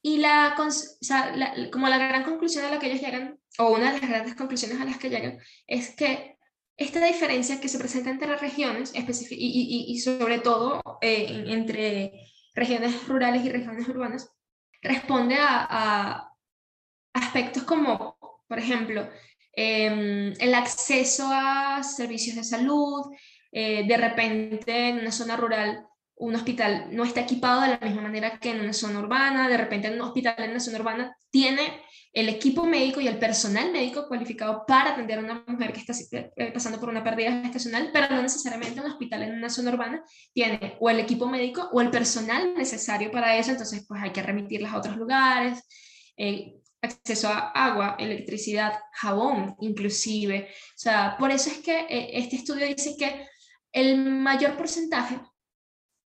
Y 0.00 0.18
la, 0.18 0.54
o 0.58 0.70
sea, 0.70 1.34
la, 1.34 1.70
como 1.70 1.88
la 1.88 1.98
gran 1.98 2.22
conclusión 2.22 2.64
a 2.64 2.70
la 2.70 2.78
que 2.78 2.86
ellos 2.86 3.00
llegan 3.00 3.38
o 3.58 3.70
una 3.70 3.92
de 3.92 4.00
las 4.00 4.08
grandes 4.08 4.34
conclusiones 4.34 4.80
a 4.80 4.84
las 4.84 4.98
que 4.98 5.10
llegan, 5.10 5.38
es 5.66 5.96
que 5.96 6.36
esta 6.76 7.04
diferencia 7.04 7.60
que 7.60 7.68
se 7.68 7.78
presenta 7.78 8.10
entre 8.10 8.28
las 8.28 8.40
regiones, 8.40 8.92
y, 8.94 9.00
y, 9.30 9.92
y, 9.92 9.98
sobre 10.00 10.40
todo 10.40 10.82
eh, 11.00 11.44
entre 11.48 12.28
regiones 12.54 13.06
rurales 13.06 13.44
y 13.44 13.50
regiones 13.50 13.88
urbanas, 13.88 14.30
responde 14.82 15.36
a, 15.36 15.66
a 15.70 16.32
aspectos 17.14 17.62
como, 17.62 18.18
por 18.48 18.58
ejemplo, 18.58 19.08
eh, 19.56 20.34
el 20.38 20.54
acceso 20.54 21.28
a 21.30 21.82
servicios 21.82 22.36
de 22.36 22.44
salud, 22.44 23.04
eh, 23.52 23.86
de 23.86 23.96
repente 23.96 24.88
en 24.88 24.98
una 24.98 25.12
zona 25.12 25.36
rural 25.36 25.86
un 26.16 26.34
hospital 26.34 26.88
no 26.92 27.04
está 27.04 27.20
equipado 27.20 27.62
de 27.62 27.68
la 27.68 27.78
misma 27.80 28.02
manera 28.02 28.38
que 28.38 28.50
en 28.50 28.60
una 28.60 28.72
zona 28.72 29.00
urbana, 29.00 29.48
de 29.48 29.56
repente 29.56 29.88
en 29.88 29.94
un 29.94 30.02
hospital 30.02 30.34
en 30.38 30.50
una 30.50 30.60
zona 30.60 30.78
urbana 30.78 31.16
tiene 31.30 31.82
el 32.12 32.28
equipo 32.28 32.64
médico 32.64 33.00
y 33.00 33.08
el 33.08 33.18
personal 33.18 33.72
médico 33.72 34.06
cualificado 34.06 34.64
para 34.66 34.92
atender 34.92 35.18
a 35.18 35.22
una 35.22 35.44
mujer 35.48 35.72
que 35.72 35.80
está 35.80 35.92
eh, 36.36 36.52
pasando 36.52 36.78
por 36.78 36.88
una 36.88 37.02
pérdida 37.02 37.42
gestacional, 37.42 37.90
pero 37.92 38.14
no 38.14 38.22
necesariamente 38.22 38.80
un 38.80 38.86
hospital 38.86 39.24
en 39.24 39.34
una 39.34 39.50
zona 39.50 39.72
urbana 39.72 40.04
tiene 40.32 40.76
o 40.78 40.88
el 40.88 41.00
equipo 41.00 41.26
médico 41.26 41.68
o 41.72 41.80
el 41.80 41.90
personal 41.90 42.54
necesario 42.54 43.10
para 43.10 43.36
eso, 43.36 43.50
entonces 43.50 43.84
pues 43.86 44.00
hay 44.00 44.10
que 44.10 44.22
remitirlas 44.22 44.72
a 44.72 44.78
otros 44.78 44.96
lugares, 44.96 45.64
eh, 46.16 46.54
acceso 46.84 47.28
a 47.28 47.50
agua, 47.50 47.96
electricidad, 47.98 48.80
jabón 48.92 49.56
inclusive. 49.60 50.48
O 50.50 50.78
sea, 50.78 51.16
por 51.18 51.30
eso 51.30 51.50
es 51.50 51.58
que 51.58 51.80
eh, 51.80 52.10
este 52.18 52.36
estudio 52.36 52.66
dice 52.66 52.96
que 52.98 53.26
el 53.72 53.98
mayor 53.98 54.56
porcentaje 54.56 55.20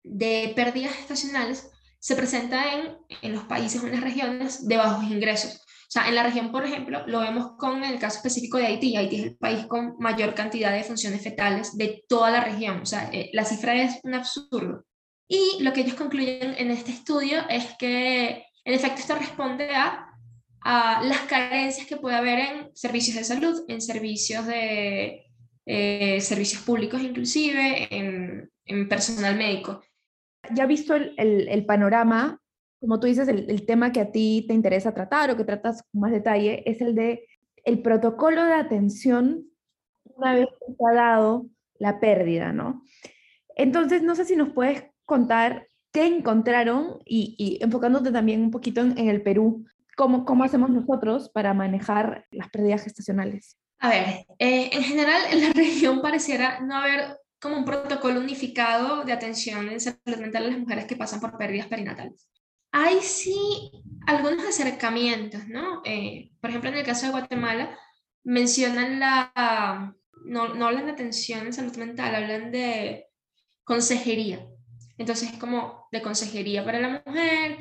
de 0.03 0.53
pérdidas 0.55 0.97
estacionales 0.97 1.69
se 1.99 2.15
presenta 2.15 2.73
en, 2.73 2.97
en 3.21 3.33
los 3.33 3.43
países 3.43 3.83
o 3.83 3.87
en 3.87 3.93
las 3.93 4.01
regiones 4.01 4.67
de 4.67 4.77
bajos 4.77 5.03
ingresos. 5.03 5.61
O 5.87 5.89
sea, 5.89 6.09
en 6.09 6.15
la 6.15 6.23
región, 6.23 6.51
por 6.51 6.65
ejemplo, 6.65 7.07
lo 7.07 7.21
vemos 7.21 7.53
con 7.57 7.81
el 7.85 7.97
caso 7.97 8.17
específico 8.17 8.57
de 8.57 8.65
Haití. 8.65 8.97
Haití 8.97 9.15
es 9.15 9.23
el 9.23 9.37
país 9.37 9.65
con 9.67 9.95
mayor 9.99 10.33
cantidad 10.33 10.73
de 10.73 10.83
funciones 10.83 11.23
fetales 11.23 11.77
de 11.77 12.03
toda 12.09 12.29
la 12.29 12.41
región. 12.41 12.81
O 12.81 12.85
sea, 12.85 13.09
eh, 13.13 13.29
la 13.31 13.45
cifra 13.45 13.73
es 13.73 13.97
un 14.03 14.13
absurdo. 14.13 14.85
Y 15.29 15.61
lo 15.61 15.71
que 15.71 15.81
ellos 15.81 15.95
concluyen 15.95 16.55
en 16.57 16.71
este 16.71 16.91
estudio 16.91 17.47
es 17.49 17.65
que, 17.79 18.45
en 18.65 18.73
efecto, 18.73 18.99
esto 18.99 19.15
responde 19.15 19.73
a, 19.75 20.06
a 20.69 21.01
las 21.01 21.21
carencias 21.21 21.87
que 21.87 21.95
puede 21.95 22.17
haber 22.17 22.39
en 22.39 22.75
servicios 22.75 23.15
de 23.15 23.23
salud, 23.23 23.63
en 23.69 23.79
servicios 23.79 24.45
de 24.45 25.25
eh, 25.65 26.19
servicios 26.19 26.61
públicos 26.63 27.01
inclusive, 27.01 27.87
en, 27.89 28.49
personal 28.89 29.37
médico 29.37 29.81
ya 30.53 30.65
visto 30.65 30.93
el, 30.95 31.65
panorama, 31.65 32.41
como 32.81 32.99
tú 32.99 33.07
dices, 33.07 33.27
el, 33.27 33.65
tema 33.65 33.91
que 33.91 34.01
a 34.01 34.11
ti 34.11 34.45
te 34.47 34.53
interesa 34.53 34.93
tratar 34.93 35.31
o 35.31 35.37
que 35.37 35.43
tratas 35.43 35.83
con 35.83 36.01
más 36.01 36.11
detalle 36.11 36.63
es 36.69 36.81
el 36.81 36.95
de 36.95 37.27
el 37.63 37.81
protocolo 37.81 38.45
de 38.45 38.53
atención 38.53 39.45
una 40.15 40.35
vez 40.35 40.47
que 40.47 40.73
se 40.73 40.83
ha 40.89 40.93
dado 40.93 41.47
la 41.79 41.99
pérdida, 41.99 42.53
¿no? 42.53 42.83
Entonces, 43.55 44.03
no 44.03 44.15
sé 44.15 44.25
si 44.25 44.35
nos 44.35 44.49
puedes 44.49 44.83
contar 45.05 45.67
qué 45.91 46.05
encontraron 46.05 46.99
y, 47.05 47.57
enfocándote 47.61 48.11
también 48.11 48.41
un 48.41 48.51
poquito 48.51 48.81
en 48.81 49.09
el 49.09 49.21
Perú, 49.21 49.65
cómo, 49.97 50.25
cómo 50.25 50.43
hacemos 50.43 50.69
nosotros 50.69 51.29
para 51.29 51.53
manejar 51.53 52.27
las 52.31 52.49
pérdidas 52.49 52.83
gestacionales. 52.83 53.57
A 53.79 53.89
ver, 53.89 54.25
eh, 54.37 54.69
en 54.71 54.83
general 54.83 55.21
en 55.31 55.41
la 55.41 55.49
región 55.53 56.01
pareciera 56.01 56.59
no 56.61 56.75
haber 56.75 57.17
como 57.41 57.57
un 57.57 57.65
protocolo 57.65 58.19
unificado 58.19 59.03
de 59.03 59.11
atención 59.11 59.67
en 59.69 59.81
salud 59.81 60.19
mental 60.19 60.45
a 60.45 60.49
las 60.49 60.59
mujeres 60.59 60.85
que 60.85 60.95
pasan 60.95 61.19
por 61.19 61.37
pérdidas 61.37 61.67
perinatales. 61.67 62.29
Hay 62.71 62.99
sí 63.01 63.71
algunos 64.05 64.45
acercamientos, 64.45 65.47
¿no? 65.47 65.81
Eh, 65.83 66.31
por 66.39 66.51
ejemplo, 66.51 66.69
en 66.69 66.77
el 66.77 66.85
caso 66.85 67.07
de 67.07 67.13
Guatemala, 67.13 67.77
mencionan 68.23 68.99
la, 68.99 69.95
no, 70.25 70.53
no 70.53 70.67
hablan 70.67 70.85
de 70.85 70.91
atención 70.91 71.47
en 71.47 71.53
salud 71.53 71.75
mental, 71.77 72.13
hablan 72.13 72.51
de 72.51 73.07
consejería. 73.63 74.45
Entonces 74.97 75.31
es 75.31 75.39
como 75.39 75.87
de 75.91 76.01
consejería 76.01 76.63
para 76.63 76.79
la 76.79 77.03
mujer. 77.05 77.57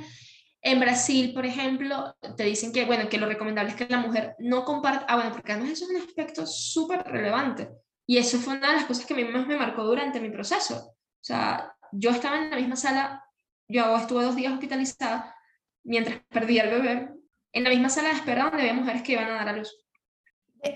En 0.68 0.80
Brasil, 0.80 1.32
por 1.32 1.46
ejemplo, 1.46 2.16
te 2.36 2.42
dicen 2.42 2.72
que, 2.72 2.84
bueno, 2.84 3.08
que 3.08 3.18
lo 3.18 3.26
recomendable 3.26 3.70
es 3.70 3.76
que 3.76 3.86
la 3.88 4.00
mujer 4.00 4.34
no 4.40 4.64
comparta, 4.64 5.06
ah, 5.08 5.14
bueno, 5.14 5.30
porque 5.30 5.52
además 5.52 5.70
eso 5.70 5.84
es 5.84 5.90
un 5.92 6.08
aspecto 6.08 6.44
súper 6.44 7.04
relevante 7.04 7.70
y 8.04 8.18
eso 8.18 8.38
fue 8.38 8.56
una 8.56 8.70
de 8.70 8.78
las 8.78 8.84
cosas 8.86 9.06
que 9.06 9.14
a 9.14 9.16
mí 9.16 9.24
más 9.26 9.46
me 9.46 9.56
marcó 9.56 9.84
durante 9.84 10.18
mi 10.18 10.28
proceso. 10.28 10.74
O 10.74 11.22
sea, 11.22 11.72
yo 11.92 12.10
estaba 12.10 12.42
en 12.42 12.50
la 12.50 12.56
misma 12.56 12.74
sala, 12.74 13.24
yo 13.68 13.96
estuve 13.96 14.24
dos 14.24 14.34
días 14.34 14.54
hospitalizada 14.54 15.36
mientras 15.84 16.20
perdí 16.30 16.58
al 16.58 16.70
bebé, 16.70 17.10
en 17.52 17.62
la 17.62 17.70
misma 17.70 17.88
sala 17.88 18.08
de 18.08 18.16
espera 18.16 18.46
donde 18.46 18.62
había 18.62 18.74
mujeres 18.74 19.02
que 19.02 19.12
iban 19.12 19.30
a 19.30 19.34
dar 19.34 19.48
a 19.50 19.56
luz. 19.56 19.72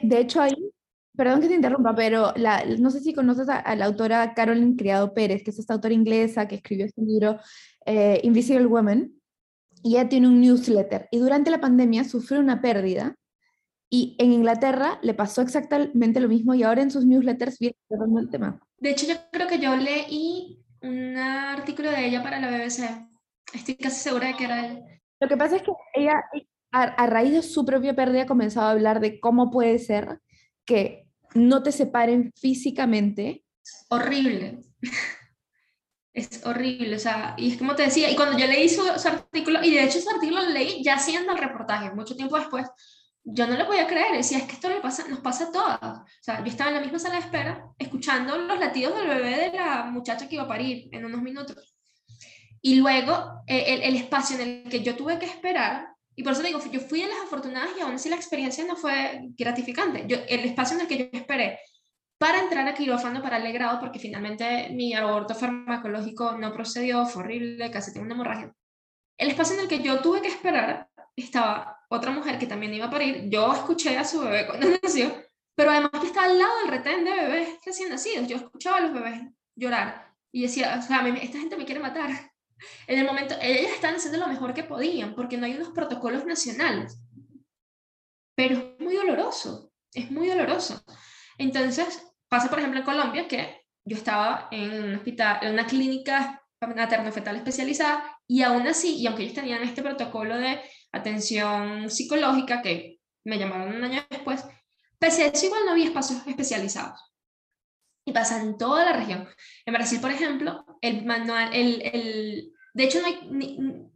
De 0.05 0.21
hecho, 0.21 0.41
ahí, 0.41 0.55
perdón 1.17 1.41
que 1.41 1.49
te 1.49 1.55
interrumpa, 1.55 1.97
pero 1.97 2.33
la, 2.37 2.65
no 2.65 2.91
sé 2.91 3.01
si 3.01 3.13
conoces 3.13 3.49
a, 3.49 3.75
la 3.75 3.87
autora 3.87 4.35
Carolyn 4.35 4.77
Criado 4.77 5.13
Pérez, 5.15 5.43
que 5.43 5.51
es 5.51 5.59
esta 5.59 5.75
autora 5.75 5.95
inglesa 5.95 6.47
que 6.47 6.55
escribió 6.55 6.87
este 6.87 7.03
libro, 7.03 7.41
eh, 7.87 8.21
Invisible 8.23 8.67
Women, 8.67 9.20
y 9.83 9.97
ella 9.97 10.09
tiene 10.09 10.29
un 10.29 10.41
newsletter, 10.41 11.09
y 11.11 11.19
durante 11.19 11.51
la 11.51 11.61
pandemia 11.61 12.05
sufrió 12.05 12.41
una 12.41 12.61
pérdida 12.61 13.17
y 13.93 14.15
en 14.19 14.33
Inglaterra 14.33 15.01
le 15.03 15.15
pasó 15.15 15.43
exactamente 15.43 16.21
lo 16.21 16.29
mismo 16.29 16.55
y 16.55 16.63
ahora 16.63 16.81
en 16.81 16.93
sus 16.93 17.05
newsletters 17.05 17.59
viene 17.59 17.77
el 18.21 18.31
tema. 18.31 18.61
De 18.79 18.91
hecho, 18.91 19.07
yo 19.07 19.15
creo 19.33 19.49
que 19.49 19.59
yo 19.59 19.75
leí 19.77 20.65
un 20.81 21.17
artículo 21.17 21.91
de 21.91 22.07
ella 22.07 22.23
para 22.23 22.39
la 22.39 22.49
BBC. 22.49 22.85
Estoy 23.53 23.75
casi 23.75 24.01
segura 24.01 24.29
de 24.29 24.35
que 24.35 24.45
era 24.45 24.67
él. 24.67 24.85
Lo 25.21 25.29
que 25.29 25.37
pasa 25.37 25.57
es 25.57 25.63
que 25.63 25.73
ella, 25.95 26.23
a, 26.71 27.07
raíz 27.09 27.33
de 27.33 27.43
su 27.43 27.65
propia 27.65 27.97
pérdida, 27.97 28.23
ha 28.23 28.27
comenzado 28.27 28.69
a 28.69 28.71
hablar 28.71 29.01
de 29.01 29.19
cómo 29.19 29.51
puede 29.51 29.79
ser 29.81 30.21
que 30.65 31.09
no 31.35 31.65
te 31.65 31.73
separen 31.73 32.33
físicamente. 32.37 33.45
Horrible. 33.89 34.61
Es 36.13 36.45
horrible, 36.45 36.97
o 36.97 36.99
sea, 36.99 37.35
y 37.39 37.53
es 37.53 37.59
como 37.59 37.77
te 37.77 37.85
decía, 37.85 38.11
y 38.11 38.17
cuando 38.17 38.37
yo 38.37 38.47
leí 38.47 38.69
su, 38.69 38.83
su 38.83 39.09
artículo, 39.09 39.63
y 39.63 39.71
de 39.71 39.85
hecho 39.85 39.99
ese 39.99 40.11
artículo 40.11 40.43
lo 40.43 40.51
leí 40.51 40.83
ya 40.83 40.95
haciendo 40.95 41.31
el 41.33 41.39
reportaje, 41.39 41.93
mucho 41.93 42.17
tiempo 42.17 42.37
después, 42.37 42.67
yo 43.23 43.47
no 43.47 43.57
lo 43.57 43.67
podía 43.67 43.87
creer, 43.87 44.17
decía, 44.17 44.39
es 44.39 44.45
que 44.45 44.55
esto 44.55 44.69
pasa, 44.83 45.07
nos 45.09 45.21
pasa 45.21 45.45
a 45.45 45.53
todas. 45.53 45.81
O 45.83 46.23
sea, 46.23 46.43
yo 46.43 46.47
estaba 46.51 46.71
en 46.71 46.77
la 46.77 46.83
misma 46.83 46.99
sala 46.99 47.17
de 47.17 47.21
espera, 47.21 47.65
escuchando 47.79 48.37
los 48.39 48.59
latidos 48.59 48.97
del 48.97 49.09
bebé 49.09 49.51
de 49.51 49.57
la 49.57 49.85
muchacha 49.85 50.29
que 50.29 50.37
iba 50.37 50.45
a 50.45 50.49
parir 50.49 50.89
en 50.93 51.05
unos 51.05 51.23
minutos. 51.23 51.77
Y 52.63 52.77
luego 52.77 53.43
eh, 53.47 53.65
el, 53.69 53.83
el, 53.83 53.97
espacio 53.97 54.39
en 54.39 54.65
el 54.65 54.71
que 54.71 54.83
yo 54.83 54.97
tuve 54.97 55.19
que 55.19 55.27
esperar, 55.27 55.89
y 56.17 56.23
por 56.23 56.33
eso 56.33 56.43
digo, 56.43 56.61
yo 56.71 56.81
fui 56.81 57.03
de 57.03 57.09
las 57.09 57.21
afortunadas 57.21 57.71
y 57.77 57.81
aún 57.81 57.95
así 57.95 58.09
la 58.09 58.17
experiencia 58.17 58.65
no 58.65 58.77
fue 58.77 59.21
gratificante. 59.39 60.05
Yo, 60.07 60.19
el 60.29 60.41
espacio 60.41 60.77
en 60.77 60.83
el 60.83 60.89
que 60.89 60.99
yo 60.99 61.09
esperé 61.13 61.61
para 62.21 62.39
entrar 62.39 62.69
a 62.69 62.75
quirófano 62.75 63.23
para 63.23 63.39
el 63.39 63.81
porque 63.81 63.99
finalmente 63.99 64.69
mi 64.73 64.93
aborto 64.93 65.35
farmacológico 65.35 66.33
no 66.33 66.53
procedió, 66.53 67.07
fue 67.07 67.23
horrible, 67.23 67.71
casi 67.71 67.95
tengo 67.95 68.05
una 68.05 68.15
hemorragia. 68.15 68.55
El 69.17 69.31
espacio 69.31 69.55
en 69.55 69.63
el 69.63 69.69
que 69.69 69.83
yo 69.83 70.03
tuve 70.03 70.21
que 70.21 70.29
esperar 70.29 70.91
estaba 71.17 71.81
otra 71.89 72.11
mujer 72.11 72.39
que 72.39 72.47
también 72.47 72.75
iba 72.75 72.87
a 72.87 72.91
parir, 72.91 73.31
yo 73.31 73.51
escuché 73.55 73.97
a 73.97 74.05
su 74.05 74.21
bebé 74.21 74.47
cuando 74.47 74.67
nació, 74.83 75.11
pero 75.55 75.71
además 75.71 75.93
que 75.99 76.09
estaba 76.09 76.27
al 76.27 76.39
lado 76.39 76.59
del 76.59 76.69
retén 76.69 77.05
de 77.07 77.11
bebés 77.11 77.59
recién 77.65 77.89
nacidos, 77.89 78.29
yo 78.29 78.37
escuchaba 78.37 78.77
a 78.77 78.81
los 78.81 78.93
bebés 78.93 79.23
llorar 79.57 80.15
y 80.31 80.43
decía, 80.43 80.77
o 80.79 80.83
sea, 80.83 81.09
esta 81.09 81.39
gente 81.39 81.57
me 81.57 81.65
quiere 81.65 81.81
matar. 81.81 82.11
En 82.87 82.99
el 82.99 83.07
momento, 83.07 83.35
ellas 83.41 83.73
están 83.73 83.95
haciendo 83.95 84.19
lo 84.19 84.29
mejor 84.29 84.53
que 84.53 84.65
podían, 84.65 85.15
porque 85.15 85.39
no 85.39 85.47
hay 85.47 85.55
unos 85.55 85.71
protocolos 85.71 86.27
nacionales, 86.27 87.01
pero 88.35 88.57
es 88.57 88.79
muy 88.79 88.95
doloroso, 88.95 89.73
es 89.95 90.11
muy 90.11 90.29
doloroso. 90.29 90.85
Entonces, 91.39 92.10
pasa 92.31 92.49
por 92.49 92.61
ejemplo 92.61 92.81
en 92.81 92.87
Colombia 92.87 93.29
que 93.29 93.61
yo 93.85 93.97
estaba 93.97 94.49
en 94.51 94.85
un 94.85 94.95
hospital, 94.95 95.39
en 95.43 95.53
una 95.53 95.67
clínica 95.67 96.43
materno-fetal 96.61 97.37
especializada 97.37 98.19
y 98.27 98.43
aún 98.43 98.67
así, 98.67 98.97
y 98.97 99.07
aunque 99.07 99.25
ellos 99.25 99.35
tenían 99.35 99.63
este 99.63 99.83
protocolo 99.83 100.37
de 100.37 100.61
atención 100.93 101.91
psicológica, 101.91 102.63
que 102.63 103.01
me 103.25 103.39
llamaron 103.39 103.75
un 103.75 103.85
año 103.85 104.03
después, 104.09 104.45
pese 104.99 105.25
a 105.25 105.27
eso 105.27 105.47
igual 105.47 105.63
no 105.65 105.73
había 105.73 105.87
espacios 105.87 106.25
especializados. 106.27 107.01
Y 108.05 108.13
pasa 108.13 108.41
en 108.41 108.57
toda 108.57 108.85
la 108.85 108.93
región. 108.93 109.29
En 109.67 109.75
Brasil, 109.75 110.01
por 110.01 110.11
ejemplo, 110.11 110.65
el 110.81 111.05
manual, 111.05 111.51
el, 111.53 111.83
el 111.83 112.53
de 112.73 112.85
hecho, 112.85 113.01
no 113.01 113.07
hay, 113.07 113.19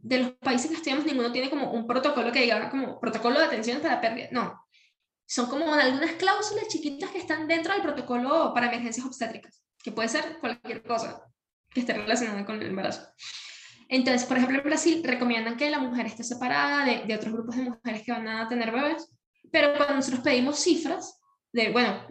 de 0.01 0.19
los 0.19 0.31
países 0.33 0.69
que 0.69 0.75
estudiamos, 0.75 1.05
ninguno 1.05 1.31
tiene 1.31 1.49
como 1.49 1.71
un 1.71 1.87
protocolo 1.87 2.31
que 2.31 2.41
diga 2.41 2.69
como 2.69 2.99
protocolo 2.99 3.39
de 3.39 3.45
atención 3.45 3.81
para 3.81 4.01
pérdida. 4.01 4.27
No, 4.31 4.64
son 5.25 5.47
como 5.47 5.73
algunas 5.73 6.13
cláusulas 6.13 6.67
chiquitas 6.67 7.09
que 7.11 7.17
están 7.17 7.47
dentro 7.47 7.73
del 7.73 7.81
protocolo 7.81 8.51
para 8.53 8.67
emergencias 8.67 9.05
obstétricas, 9.05 9.63
que 9.83 9.91
puede 9.91 10.09
ser 10.09 10.39
cualquier 10.39 10.83
cosa 10.83 11.23
que 11.71 11.81
esté 11.81 11.93
relacionada 11.93 12.45
con 12.45 12.61
el 12.61 12.67
embarazo. 12.67 13.07
Entonces, 13.87 14.25
por 14.27 14.37
ejemplo, 14.37 14.59
en 14.59 14.63
Brasil 14.63 15.03
recomiendan 15.03 15.57
que 15.57 15.69
la 15.69 15.79
mujer 15.79 16.05
esté 16.07 16.23
separada 16.23 16.85
de, 16.85 17.03
de, 17.05 17.15
otros 17.15 17.33
grupos 17.33 17.55
de 17.55 17.63
mujeres 17.63 18.03
que 18.03 18.11
van 18.11 18.27
a 18.27 18.47
tener 18.47 18.71
bebés, 18.71 19.11
pero 19.51 19.75
cuando 19.75 19.95
nosotros 19.95 20.21
pedimos 20.23 20.59
cifras 20.59 21.19
de, 21.53 21.71
bueno, 21.71 22.05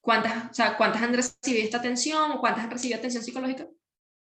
cuántas, 0.00 0.50
o 0.50 0.54
sea, 0.54 0.76
cuántas 0.76 1.02
han 1.02 1.14
recibido 1.14 1.64
esta 1.64 1.78
atención 1.78 2.32
o 2.32 2.40
cuántas 2.40 2.64
han 2.64 2.70
recibido 2.70 2.98
atención 2.98 3.22
psicológica, 3.22 3.66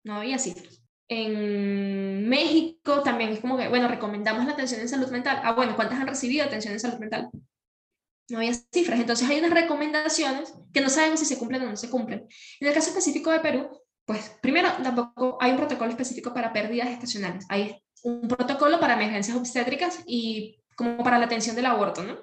no 0.05 0.17
había 0.17 0.39
cifras. 0.39 0.83
En 1.09 2.29
México 2.29 3.03
también 3.03 3.31
es 3.31 3.41
como 3.41 3.57
que, 3.57 3.69
bueno, 3.69 3.87
recomendamos 3.87 4.45
la 4.45 4.53
atención 4.53 4.81
en 4.81 4.89
salud 4.89 5.09
mental. 5.11 5.41
Ah, 5.45 5.53
bueno, 5.53 5.77
¿cuántas 5.77 6.01
han 6.01 6.09
recibido 6.09 6.45
atención 6.45 6.73
en 6.73 6.81
salud 6.81 6.99
mental? 6.99 7.31
No 8.29 8.39
había 8.39 8.55
cifras. 8.73 9.01
Entonces 9.01 9.29
hay 9.29 9.39
unas 9.39 9.53
recomendaciones 9.53 10.53
que 10.73 10.81
no 10.81 10.89
sabemos 10.89 11.21
si 11.21 11.27
se 11.27 11.39
cumplen 11.39 11.63
o 11.63 11.71
no 11.71 11.77
se 11.77 11.91
cumplen. 11.91 12.27
En 12.61 12.69
el 12.69 12.75
caso 12.75 12.89
específico 12.89 13.31
de 13.31 13.41
Perú, 13.41 13.71
pues 14.05 14.31
primero, 14.41 14.71
tampoco 14.83 15.39
hay 15.41 15.51
un 15.51 15.57
protocolo 15.57 15.91
específico 15.91 16.33
para 16.33 16.53
pérdidas 16.53 16.89
gestacionales. 16.89 17.45
Hay 17.49 17.83
un 18.03 18.29
protocolo 18.29 18.79
para 18.79 18.95
emergencias 18.95 19.37
obstétricas 19.37 20.01
y 20.07 20.63
como 20.77 21.03
para 21.03 21.19
la 21.19 21.27
atención 21.27 21.57
del 21.57 21.67
aborto, 21.67 22.05
¿no? 22.05 22.19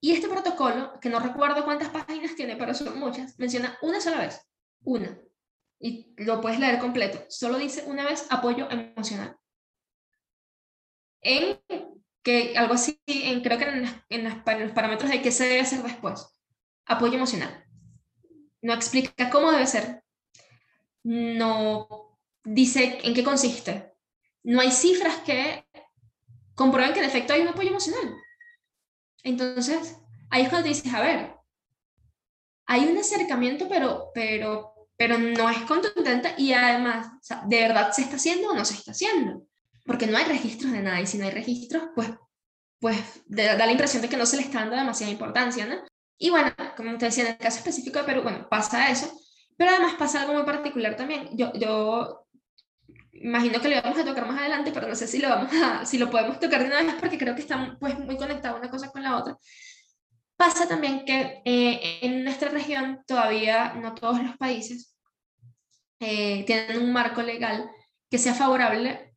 Y 0.00 0.12
este 0.12 0.28
protocolo, 0.28 0.98
que 1.00 1.08
no 1.08 1.18
recuerdo 1.18 1.64
cuántas 1.64 1.88
páginas 1.88 2.34
tiene, 2.36 2.56
pero 2.56 2.74
son 2.74 2.98
muchas, 2.98 3.38
menciona 3.38 3.76
una 3.82 4.00
sola 4.00 4.18
vez, 4.18 4.40
una. 4.84 5.18
Y 5.80 6.14
lo 6.18 6.40
puedes 6.40 6.60
leer 6.60 6.78
completo. 6.78 7.24
Solo 7.28 7.58
dice 7.58 7.84
una 7.86 8.04
vez 8.04 8.26
apoyo 8.30 8.68
emocional. 8.70 9.36
En 11.20 11.60
que 12.28 12.58
algo 12.58 12.74
así, 12.74 13.00
en, 13.06 13.40
creo 13.40 13.56
que 13.56 13.64
en, 13.64 13.86
en, 14.10 14.26
en 14.26 14.60
los 14.60 14.72
parámetros 14.72 15.10
de 15.10 15.22
qué 15.22 15.32
se 15.32 15.44
debe 15.44 15.60
hacer 15.60 15.82
después. 15.82 16.26
Apoyo 16.84 17.14
emocional. 17.14 17.64
No 18.60 18.74
explica 18.74 19.30
cómo 19.30 19.50
debe 19.50 19.66
ser, 19.66 20.04
no 21.04 22.18
dice 22.44 22.98
en 23.02 23.14
qué 23.14 23.24
consiste. 23.24 23.94
No 24.42 24.60
hay 24.60 24.70
cifras 24.70 25.16
que 25.24 25.64
comprueben 26.54 26.92
que 26.92 26.98
en 26.98 27.06
efecto 27.06 27.32
hay 27.32 27.40
un 27.40 27.48
apoyo 27.48 27.70
emocional. 27.70 28.14
Entonces, 29.22 29.96
ahí 30.28 30.42
es 30.42 30.50
cuando 30.50 30.68
dices, 30.68 30.92
a 30.92 31.00
ver, 31.00 31.34
hay 32.66 32.84
un 32.84 32.98
acercamiento, 32.98 33.70
pero, 33.70 34.10
pero 34.12 34.74
pero 34.98 35.16
no 35.16 35.48
es 35.48 35.62
contundente 35.62 36.34
y 36.36 36.52
además, 36.52 37.06
¿de 37.46 37.60
verdad 37.60 37.92
se 37.92 38.02
está 38.02 38.16
haciendo 38.16 38.50
o 38.50 38.54
no 38.54 38.64
se 38.66 38.74
está 38.74 38.90
haciendo? 38.90 39.46
Porque 39.88 40.06
no 40.06 40.18
hay 40.18 40.26
registros 40.26 40.70
de 40.70 40.82
nada 40.82 41.00
y 41.00 41.06
si 41.06 41.16
no 41.16 41.24
hay 41.24 41.30
registros, 41.30 41.84
pues, 41.94 42.10
pues 42.78 43.22
da 43.26 43.56
la 43.56 43.72
impresión 43.72 44.02
de 44.02 44.08
que 44.10 44.18
no 44.18 44.26
se 44.26 44.36
le 44.36 44.42
está 44.42 44.60
dando 44.60 44.76
demasiada 44.76 45.10
importancia, 45.10 45.66
¿no? 45.66 45.76
Y 46.18 46.28
bueno, 46.28 46.52
como 46.76 46.98
te 46.98 47.06
decía, 47.06 47.24
en 47.24 47.30
el 47.30 47.38
caso 47.38 47.58
específico 47.58 47.98
de 47.98 48.04
Perú, 48.04 48.22
bueno, 48.22 48.46
pasa 48.50 48.90
eso, 48.90 49.10
pero 49.56 49.70
además 49.70 49.94
pasa 49.98 50.20
algo 50.20 50.34
muy 50.34 50.44
particular 50.44 50.94
también. 50.94 51.30
Yo, 51.32 51.52
yo 51.54 52.26
imagino 53.12 53.60
que 53.60 53.68
lo 53.68 53.80
vamos 53.80 53.98
a 53.98 54.04
tocar 54.04 54.26
más 54.26 54.38
adelante, 54.38 54.72
pero 54.72 54.88
no 54.88 54.94
sé 54.94 55.06
si 55.06 55.20
lo, 55.20 55.30
vamos 55.30 55.52
a, 55.54 55.86
si 55.86 55.96
lo 55.96 56.10
podemos 56.10 56.38
tocar 56.38 56.60
de 56.60 56.66
una 56.66 56.82
vez 56.82 56.94
porque 57.00 57.16
creo 57.16 57.34
que 57.34 57.40
está 57.40 57.76
pues, 57.80 57.98
muy 57.98 58.18
conectado 58.18 58.58
una 58.58 58.70
cosa 58.70 58.90
con 58.90 59.02
la 59.02 59.16
otra. 59.16 59.38
Pasa 60.36 60.68
también 60.68 61.06
que 61.06 61.40
eh, 61.46 61.98
en 62.02 62.24
nuestra 62.24 62.50
región 62.50 63.00
todavía 63.06 63.72
no 63.74 63.94
todos 63.94 64.22
los 64.22 64.36
países 64.36 64.94
eh, 65.98 66.44
tienen 66.44 66.82
un 66.82 66.92
marco 66.92 67.22
legal 67.22 67.70
que 68.10 68.18
sea 68.18 68.34
favorable 68.34 69.07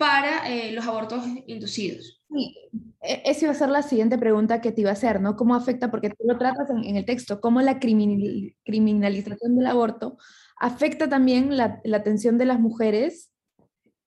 para 0.00 0.48
eh, 0.48 0.72
los 0.72 0.86
abortos 0.86 1.26
inducidos. 1.46 2.22
Sí, 2.30 2.56
e, 3.02 3.22
esa 3.26 3.44
iba 3.44 3.52
a 3.52 3.54
ser 3.54 3.68
la 3.68 3.82
siguiente 3.82 4.16
pregunta 4.16 4.62
que 4.62 4.72
te 4.72 4.80
iba 4.80 4.88
a 4.88 4.94
hacer, 4.94 5.20
¿no? 5.20 5.36
¿Cómo 5.36 5.54
afecta? 5.54 5.90
Porque 5.90 6.08
tú 6.08 6.24
lo 6.26 6.38
tratas 6.38 6.70
en, 6.70 6.96
el 6.96 7.04
texto, 7.04 7.38
cómo 7.38 7.60
la 7.60 7.78
criminalización 7.78 9.56
del 9.56 9.66
aborto 9.66 10.16
afecta 10.56 11.06
también 11.10 11.54
la, 11.58 11.82
la 11.84 11.98
atención 11.98 12.38
de 12.38 12.46
las 12.46 12.58
mujeres 12.58 13.30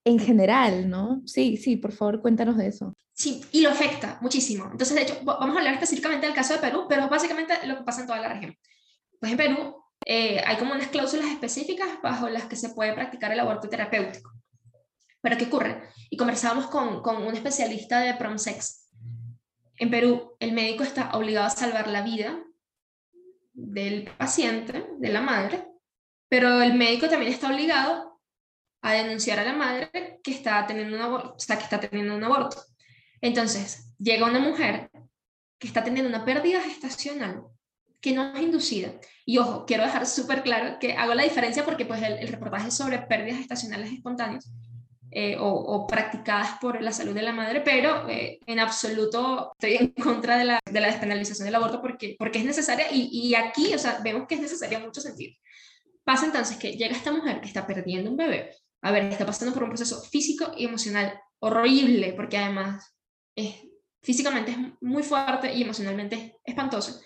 en 0.04 0.18
general, 0.18 0.90
¿no? 0.90 1.22
Sí, 1.28 1.58
sí, 1.58 1.78
por 1.78 1.92
favor, 1.92 2.24
cuéntanos 2.24 2.58
de 2.58 2.68
eso. 2.68 2.96
Sí, 3.14 3.42
y 3.52 3.62
lo 3.62 3.70
afecta 3.70 4.18
muchísimo. 4.20 4.66
Entonces, 4.72 4.96
de 4.96 5.04
hecho, 5.04 5.20
vamos 5.24 5.56
a 5.56 5.60
hablar 5.60 5.76
específicamente 5.76 6.26
del 6.26 6.36
caso 6.36 6.56
de 6.56 6.60
Perú, 6.60 6.88
pero 6.90 7.08
básicamente 7.08 7.54
lo 7.68 7.78
que 7.78 7.84
pasa 7.84 8.02
en 8.02 8.08
toda 8.08 8.20
la 8.20 8.34
región. 8.34 8.58
Pues 9.20 9.32
en 9.32 9.38
Perú 9.38 9.76
eh, 10.08 10.42
hay 10.44 10.58
como 10.58 10.74
unas 10.74 10.88
cláusulas 10.88 11.28
específicas 11.28 11.88
bajo 12.02 12.30
las 12.30 12.46
que 12.46 12.56
se 12.56 12.70
puede 12.70 12.94
practicar 12.94 13.32
el 13.32 13.40
aborto 13.40 13.70
terapéutico. 13.70 14.32
Pero 15.24 15.38
¿qué 15.38 15.46
ocurre? 15.46 15.82
Y 16.10 16.18
conversábamos 16.18 16.68
con, 16.68 17.24
un 17.24 17.34
especialista 17.34 18.02
de 18.02 18.14
PromSex. 18.16 18.90
En 19.78 19.90
Perú, 19.90 20.36
el 20.38 20.52
médico 20.52 20.84
está 20.84 21.12
obligado 21.18 21.48
a 21.48 21.50
salvar 21.50 21.88
la 21.88 22.02
vida 22.02 22.44
del 23.54 24.12
paciente, 24.18 24.86
de 25.00 25.10
la 25.10 25.22
madre, 25.22 25.66
pero 26.28 26.62
el 26.62 26.74
médico 26.74 27.08
también 27.08 27.32
está 27.32 27.48
obligado 27.48 28.20
a 28.82 28.94
denunciar 28.94 29.40
a 29.40 29.46
la 29.46 29.54
madre 29.54 30.20
que 30.22 30.32
está 30.32 30.68
teniendo 30.68 30.98
un 30.98 31.02
aborto, 31.02 31.36
que 31.38 31.54
está 31.54 31.80
teniendo 31.80 32.16
un 32.16 32.24
aborto. 32.24 32.62
Entonces, 33.22 33.94
llega 33.98 34.26
una 34.26 34.40
mujer 34.40 34.92
que 35.58 35.68
está 35.68 35.86
teniendo 35.86 36.10
una 36.10 36.26
pérdida 36.26 36.60
gestacional 36.60 37.46
que 38.02 38.12
no 38.12 38.36
es 38.36 38.42
inducida. 38.42 38.92
Y 39.26 39.38
ojo, 39.38 39.66
quiero 39.66 39.84
dejar 39.84 40.06
súper 40.06 40.44
claro 40.44 40.80
que 40.80 40.98
hago 40.98 41.14
la 41.14 41.24
diferencia 41.24 41.64
porque 41.64 41.86
pues 41.86 42.02
el, 42.04 42.28
reportaje 42.28 42.72
sobre 42.72 43.00
pérdidas 43.00 43.38
gestacionales 43.38 43.94
espontáneas 43.94 44.52
eh, 45.16 45.38
o, 45.40 45.86
practicadas 45.86 46.58
por 46.60 46.82
la 46.82 46.92
salud 46.92 47.14
de 47.14 47.22
la 47.22 47.34
madre, 47.34 47.62
pero 47.62 48.10
eh, 48.10 48.40
en 48.46 48.60
absoluto 48.60 49.52
estoy 49.54 49.76
en 49.76 49.90
contra 49.92 50.38
de 50.38 50.46
la, 50.46 50.60
de 50.66 50.80
la 50.80 50.88
despenalización 50.88 51.46
del 51.46 51.56
aborto 51.56 51.82
porque, 51.82 52.16
porque 52.18 52.40
es 52.40 52.46
necesaria 52.46 52.88
y, 52.92 53.10
y, 53.12 53.36
aquí, 53.36 53.74
o 53.74 53.80
sea, 53.80 54.00
vemos 54.04 54.28
que 54.28 54.36
es 54.36 54.42
necesaria 54.42 54.80
en 54.80 54.86
mucho 54.86 55.02
sentido. 55.02 55.34
Pasa 56.04 56.26
entonces 56.26 56.58
que 56.58 56.74
llega 56.76 56.96
esta 56.96 57.12
mujer 57.12 57.42
que 57.42 57.48
está 57.48 57.68
perdiendo 57.68 58.10
un 58.10 58.18
bebé, 58.18 58.56
a 58.82 58.92
ver, 58.92 59.04
está 59.04 59.26
pasando 59.26 59.54
por 59.54 59.64
un 59.64 59.70
proceso 59.70 60.02
físico 60.02 60.52
y 60.58 60.66
emocional 60.66 61.14
horrible, 61.40 62.14
porque 62.14 62.38
además 62.38 62.96
es, 63.36 63.56
físicamente 64.02 64.52
es 64.52 64.58
muy 64.82 65.04
fuerte 65.04 65.54
y 65.54 65.62
emocionalmente 65.62 66.16
es 66.16 66.32
espantoso 66.44 67.02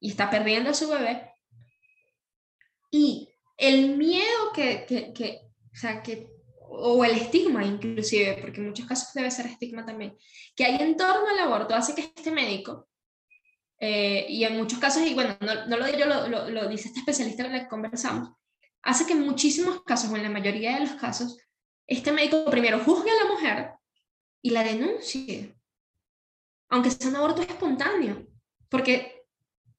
y 0.00 0.10
está 0.10 0.28
perdiendo 0.28 0.70
a 0.70 0.74
su 0.74 0.88
bebé. 0.88 1.30
Y 2.90 3.28
el 3.56 3.96
miedo 3.96 4.52
que, 4.54 4.84
que, 4.86 5.12
que, 5.12 5.40
o 5.72 5.76
sea, 5.76 6.02
que, 6.02 6.28
o 6.74 7.04
el 7.04 7.12
estigma 7.12 7.64
inclusive, 7.64 8.38
porque 8.40 8.60
en 8.60 8.68
muchos 8.68 8.86
casos 8.86 9.12
debe 9.14 9.30
ser 9.30 9.46
estigma 9.46 9.84
también, 9.84 10.16
que 10.56 10.64
hay 10.64 10.76
en 10.82 10.96
torno 10.96 11.28
al 11.28 11.38
aborto 11.38 11.74
hace 11.74 11.94
que 11.94 12.02
este 12.02 12.30
médico, 12.30 12.88
eh, 13.78 14.26
y 14.28 14.44
en 14.44 14.56
muchos 14.56 14.78
casos, 14.78 15.02
y 15.02 15.14
bueno, 15.14 15.36
no, 15.40 15.66
no 15.66 15.76
lo 15.76 15.86
digo 15.86 15.98
yo, 15.98 16.06
lo, 16.06 16.28
lo, 16.28 16.48
lo, 16.48 16.68
dice 16.68 16.88
este 16.88 17.00
especialista 17.00 17.44
con 17.44 17.54
el 17.54 17.62
que 17.62 17.68
conversamos, 17.68 18.30
hace 18.82 19.06
que 19.06 19.12
en 19.12 19.22
muchísimos 19.22 19.82
casos, 19.82 20.10
o 20.10 20.16
en 20.16 20.22
la 20.22 20.30
mayoría 20.30 20.74
de 20.74 20.86
los 20.86 20.92
casos, 20.92 21.38
este 21.86 22.12
médico 22.12 22.44
primero 22.46 22.78
juzgue 22.80 23.10
a 23.10 23.24
la 23.24 23.30
mujer 23.30 23.72
y 24.40 24.50
la 24.50 24.62
denuncie, 24.62 25.56
aunque 26.68 26.90
sea 26.90 27.10
un 27.10 27.16
aborto 27.16 27.42
espontáneo, 27.42 28.26
porque 28.68 29.24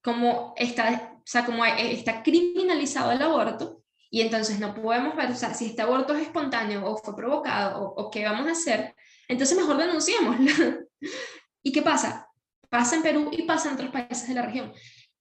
como 0.01 0.53
está, 0.57 1.13
o 1.17 1.21
sea, 1.25 1.45
como 1.45 1.63
está 1.65 2.21
criminalizado 2.21 3.11
el 3.11 3.21
aborto, 3.21 3.82
y 4.13 4.21
entonces 4.21 4.59
no 4.59 4.75
podemos 4.75 5.15
ver, 5.15 5.31
o 5.31 5.35
sea, 5.35 5.55
si 5.55 5.65
este 5.65 5.81
aborto 5.81 6.13
es 6.13 6.21
espontáneo 6.21 6.85
o 6.85 6.97
fue 6.97 7.15
provocado 7.15 7.81
o, 7.81 8.03
o 8.03 8.11
qué 8.11 8.23
vamos 8.23 8.47
a 8.47 8.51
hacer, 8.51 8.93
entonces 9.27 9.57
mejor 9.57 9.75
denunciémoslo. 9.75 10.85
¿Y 11.63 11.71
qué 11.71 11.81
pasa? 11.81 12.27
Pasa 12.69 12.95
en 12.95 13.01
Perú 13.01 13.31
y 13.31 13.41
pasa 13.41 13.69
en 13.69 13.73
otros 13.73 13.89
países 13.89 14.27
de 14.27 14.35
la 14.35 14.43
región. 14.43 14.71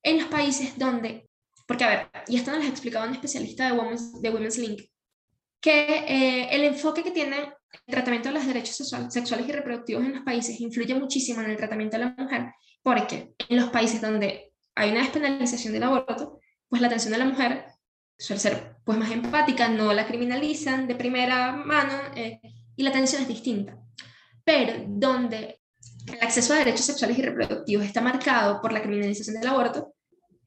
En 0.03 0.19
los 0.19 0.27
países 0.27 0.79
donde, 0.79 1.27
porque 1.67 1.85
a 1.85 1.89
ver, 1.89 2.11
y 2.27 2.37
esto 2.37 2.51
nos 2.51 2.61
lo 2.61 2.67
ha 2.67 2.69
explicado 2.69 3.09
un 3.09 3.15
especialista 3.15 3.65
de 3.65 3.73
Women's, 3.73 4.21
de 4.21 4.29
Women's 4.29 4.59
Link, 4.59 4.83
que 5.59 6.05
eh, 6.07 6.49
el 6.55 6.65
enfoque 6.65 7.03
que 7.03 7.13
tiene 7.13 7.39
el 7.39 7.95
tratamiento 7.95 8.29
de 8.29 8.35
los 8.35 8.47
derechos 8.47 8.77
sexuales 8.77 9.49
y 9.49 9.53
reproductivos 9.53 10.05
en 10.05 10.17
los 10.17 10.23
países 10.23 10.61
influye 10.61 10.95
muchísimo 10.95 11.41
en 11.41 11.49
el 11.49 11.57
tratamiento 11.57 11.97
de 11.97 12.05
la 12.05 12.15
mujer, 12.19 12.53
porque 12.83 13.33
en 13.49 13.57
los 13.57 13.71
países 13.71 14.03
donde 14.03 14.53
hay 14.75 14.91
una 14.91 15.01
despenalización 15.01 15.73
del 15.73 15.85
aborto, 15.85 16.41
pues 16.69 16.83
la 16.83 16.89
atención 16.89 17.13
de 17.13 17.19
la 17.21 17.25
mujer 17.25 17.73
suele 18.19 18.41
ser 18.41 18.77
pues 18.85 18.99
más 18.99 19.11
empática, 19.11 19.69
no 19.69 19.93
la 19.93 20.07
criminalizan 20.07 20.87
de 20.87 20.95
primera 20.95 21.53
mano 21.53 21.93
eh, 22.15 22.41
y 22.77 22.83
la 22.83 22.91
atención 22.91 23.23
es 23.23 23.29
distinta. 23.29 23.77
Pero 24.45 24.85
donde 24.87 25.61
el 26.07 26.19
acceso 26.21 26.53
a 26.53 26.59
derechos 26.59 26.87
sexuales 26.87 27.19
y 27.19 27.23
reproductivos 27.23 27.85
está 27.85 28.01
marcado 28.01 28.61
por 28.61 28.73
la 28.73 28.83
criminalización 28.83 29.37
del 29.37 29.49
aborto, 29.49 29.95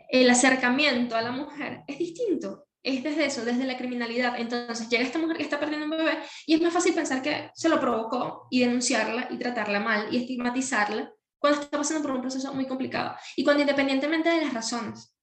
el 0.10 0.30
acercamiento 0.30 1.16
a 1.16 1.22
la 1.22 1.32
mujer 1.32 1.84
es 1.88 1.98
distinto. 1.98 2.68
Es 2.84 3.04
desde 3.04 3.26
eso, 3.26 3.44
desde 3.44 3.66
la 3.66 3.78
criminalidad. 3.78 4.40
Entonces 4.40 4.88
llega 4.90 5.04
esta 5.04 5.18
mujer 5.18 5.38
que 5.38 5.44
está 5.44 5.60
perdiendo 5.60 5.86
un 5.86 5.92
bebé 5.92 6.20
y 6.46 6.54
es 6.54 6.62
más 6.62 6.72
fácil 6.72 6.94
pensar 6.94 7.22
que 7.22 7.50
se 7.56 7.68
lo 7.68 7.80
provocó 7.80 8.48
y 8.52 8.60
denunciarla 8.60 9.28
y 9.32 9.38
tratarla 9.38 9.80
mal 9.80 10.14
y 10.14 10.18
estigmatizarla 10.18 11.12
cuando 11.40 11.62
está 11.62 11.78
pasando 11.78 12.04
por 12.04 12.12
un 12.16 12.22
proceso 12.22 12.54
muy 12.54 12.68
complicado 12.68 13.16
y 13.36 13.44
cuando 13.44 13.62
independientemente 13.62 14.30
de 14.30 14.42
las 14.46 14.54
razones 14.54 15.15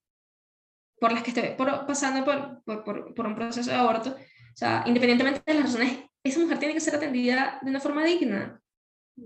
por 1.03 1.11
las 1.11 1.25
que 1.25 1.31
esté 1.31 1.57
pasando 1.59 2.25
por, 2.25 2.63
por, 2.85 3.13
por, 3.13 3.27
un 3.27 3.35
proceso 3.35 3.69
de 3.69 3.77
aborto, 3.77 4.11
o 4.11 4.57
sea, 4.57 4.85
independientemente 4.87 5.43
de 5.45 5.55
las 5.55 5.65
razones, 5.65 5.99
esa 6.23 6.39
mujer 6.39 6.61
tiene 6.61 6.75
que 6.75 6.81
ser 6.81 6.95
atendida 6.95 7.59
de 7.61 7.71
una 7.71 7.81
forma 7.81 8.05
digna. 8.05 8.63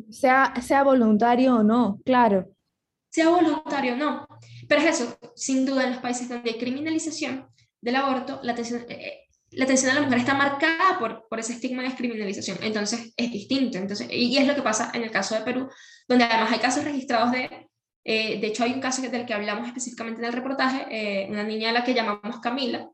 Sea, 0.08 0.54
sea 0.62 0.82
voluntario 0.82 1.56
o 1.56 1.62
no, 1.62 2.00
claro. 2.02 2.50
Sea 3.10 3.28
voluntario 3.28 3.92
o 3.92 3.96
no. 3.96 4.26
Pero 4.66 4.80
es 4.80 4.98
eso, 4.98 5.18
sin 5.34 5.66
duda 5.66 5.84
en 5.84 5.90
los 5.90 6.00
países 6.00 6.30
donde 6.30 6.48
hay 6.48 6.58
criminalización 6.58 7.46
del 7.82 7.96
aborto, 7.96 8.40
la 8.42 8.52
atención, 8.52 8.80
eh, 8.88 8.94
eh, 8.94 9.28
la 9.50 9.64
atención 9.64 9.90
a 9.90 9.96
la 9.96 10.00
mujer 10.00 10.20
está 10.20 10.32
marcada 10.32 10.98
por, 10.98 11.28
por 11.28 11.38
ese 11.40 11.52
estigma 11.52 11.82
de 11.82 11.88
descriminalización. 11.88 12.56
Entonces 12.62 13.12
es 13.14 13.30
distinto. 13.30 13.76
Entonces, 13.76 14.08
y 14.10 14.38
es 14.38 14.46
lo 14.46 14.54
que 14.54 14.62
pasa 14.62 14.92
en 14.94 15.02
el 15.02 15.10
caso 15.10 15.34
de 15.34 15.42
Perú, 15.42 15.68
donde 16.08 16.24
además 16.24 16.52
hay 16.52 16.58
casos 16.58 16.84
registrados 16.84 17.32
de, 17.32 17.68
eh, 18.08 18.38
de 18.40 18.46
hecho 18.46 18.62
hay 18.62 18.72
un 18.72 18.80
caso 18.80 19.02
del 19.02 19.26
que 19.26 19.34
hablamos 19.34 19.66
específicamente 19.66 20.20
en 20.20 20.26
el 20.26 20.32
reportaje, 20.32 20.86
eh, 20.90 21.26
una 21.28 21.42
niña 21.42 21.70
a 21.70 21.72
la 21.72 21.82
que 21.82 21.92
llamamos 21.92 22.38
Camila, 22.40 22.88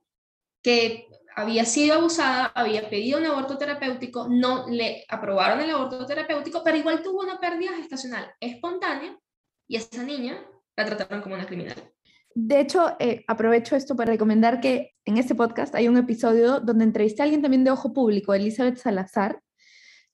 que 0.63 1.07
había 1.37 1.67
sido 1.67 1.97
abusada, 1.97 2.47
había 2.55 2.89
pedido 2.89 3.19
un 3.19 3.27
aborto 3.27 3.59
terapéutico, 3.59 4.27
no 4.31 4.67
le 4.71 5.05
aprobaron 5.11 5.61
el 5.61 5.69
aborto 5.69 6.07
terapéutico, 6.07 6.63
pero 6.65 6.79
igual 6.79 7.03
tuvo 7.03 7.21
una 7.21 7.39
pérdida 7.39 7.77
gestacional 7.77 8.33
espontánea 8.41 9.15
y 9.69 9.77
esa 9.77 10.03
niña 10.03 10.43
la 10.79 10.87
trataron 10.87 11.21
como 11.21 11.35
una 11.35 11.47
criminal. 11.47 11.77
De 12.35 12.61
hecho, 12.61 12.97
eh, 12.99 13.23
aprovecho 13.29 13.77
esto 13.77 13.95
para 13.95 14.13
recomendar 14.13 14.63
que 14.63 14.95
en 15.05 15.19
este 15.19 15.35
podcast 15.35 15.75
hay 15.75 15.89
un 15.89 15.99
episodio 15.99 16.59
donde 16.61 16.85
entrevisté 16.85 17.21
a 17.21 17.25
alguien 17.25 17.43
también 17.43 17.65
de 17.65 17.71
Ojo 17.71 17.93
Público, 17.93 18.33
Elizabeth 18.33 18.79
Salazar, 18.79 19.43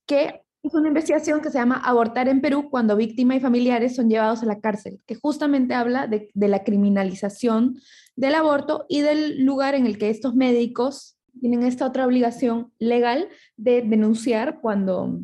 que 0.07 0.43
hizo 0.69 0.79
una 0.79 0.89
investigación 0.89 1.41
que 1.41 1.51
se 1.51 1.59
llama 1.59 1.81
Abortar 1.85 2.29
en 2.29 2.41
Perú 2.41 2.69
cuando 2.71 2.97
víctima 2.97 3.35
y 3.35 3.41
familiares 3.41 3.97
son 3.97 4.09
llevados 4.09 4.43
a 4.43 4.47
la 4.47 4.61
cárcel, 4.61 5.01
que 5.07 5.15
justamente 5.15 5.75
habla 5.75 6.07
de, 6.07 6.31
de 6.33 6.49
la 6.49 6.63
criminalización 6.63 7.79
del 8.17 8.35
aborto 8.35 8.87
y 8.89 9.01
del 9.01 9.45
lugar 9.45 9.75
en 9.75 9.87
el 9.87 9.99
que 9.99 10.11
estos 10.11 10.35
médicos 10.35 11.19
tienen 11.41 11.63
esta 11.63 11.87
otra 11.87 12.07
obligación 12.07 12.73
legal 12.79 13.29
de 13.57 13.83
denunciar 13.83 14.61
cuando, 14.61 15.21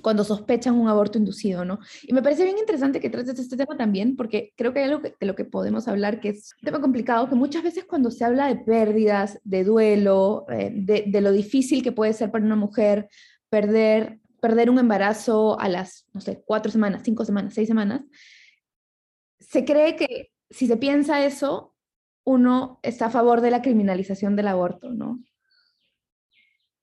cuando 0.00 0.24
sospechan 0.24 0.76
un 0.76 0.88
aborto 0.88 1.18
inducido, 1.18 1.64
¿no? 1.64 1.80
Y 2.02 2.12
me 2.12 2.22
parece 2.22 2.44
bien 2.44 2.58
interesante 2.58 3.00
que 3.00 3.10
trates 3.10 3.38
este 3.38 3.56
tema 3.56 3.76
también, 3.76 4.16
porque 4.16 4.52
creo 4.56 4.72
que 4.72 4.80
hay 4.80 4.90
algo 4.90 5.00
de 5.00 5.26
lo 5.26 5.34
que 5.34 5.44
podemos 5.44 5.88
hablar 5.88 6.20
que 6.20 6.30
es 6.30 6.54
un 6.60 6.66
tema 6.66 6.80
complicado, 6.80 7.28
que 7.28 7.34
muchas 7.34 7.62
veces 7.62 7.84
cuando 7.84 8.10
se 8.10 8.24
habla 8.24 8.46
de 8.46 8.56
pérdidas, 8.56 9.40
de 9.44 9.64
duelo, 9.64 10.46
eh, 10.50 10.70
de, 10.72 11.04
de, 11.06 11.20
lo 11.20 11.32
difícil 11.32 11.82
que 11.82 11.92
puede 11.92 12.12
ser 12.12 12.30
para 12.30 12.44
una 12.44 12.56
mujer 12.56 13.08
perder, 13.48 14.20
perder 14.40 14.70
un 14.70 14.78
embarazo 14.78 15.58
a 15.60 15.68
las, 15.68 16.06
no 16.12 16.20
sé, 16.20 16.42
cuatro 16.44 16.70
semanas, 16.70 17.02
cinco 17.04 17.24
semanas, 17.24 17.54
seis 17.54 17.68
semanas, 17.68 18.02
se 19.38 19.64
cree 19.64 19.96
que 19.96 20.30
si 20.50 20.66
se 20.66 20.76
piensa 20.76 21.24
eso, 21.24 21.74
uno 22.24 22.80
está 22.82 23.06
a 23.06 23.10
favor 23.10 23.40
de 23.40 23.50
la 23.50 23.62
criminalización 23.62 24.36
del 24.36 24.48
aborto, 24.48 24.90
¿no? 24.90 25.22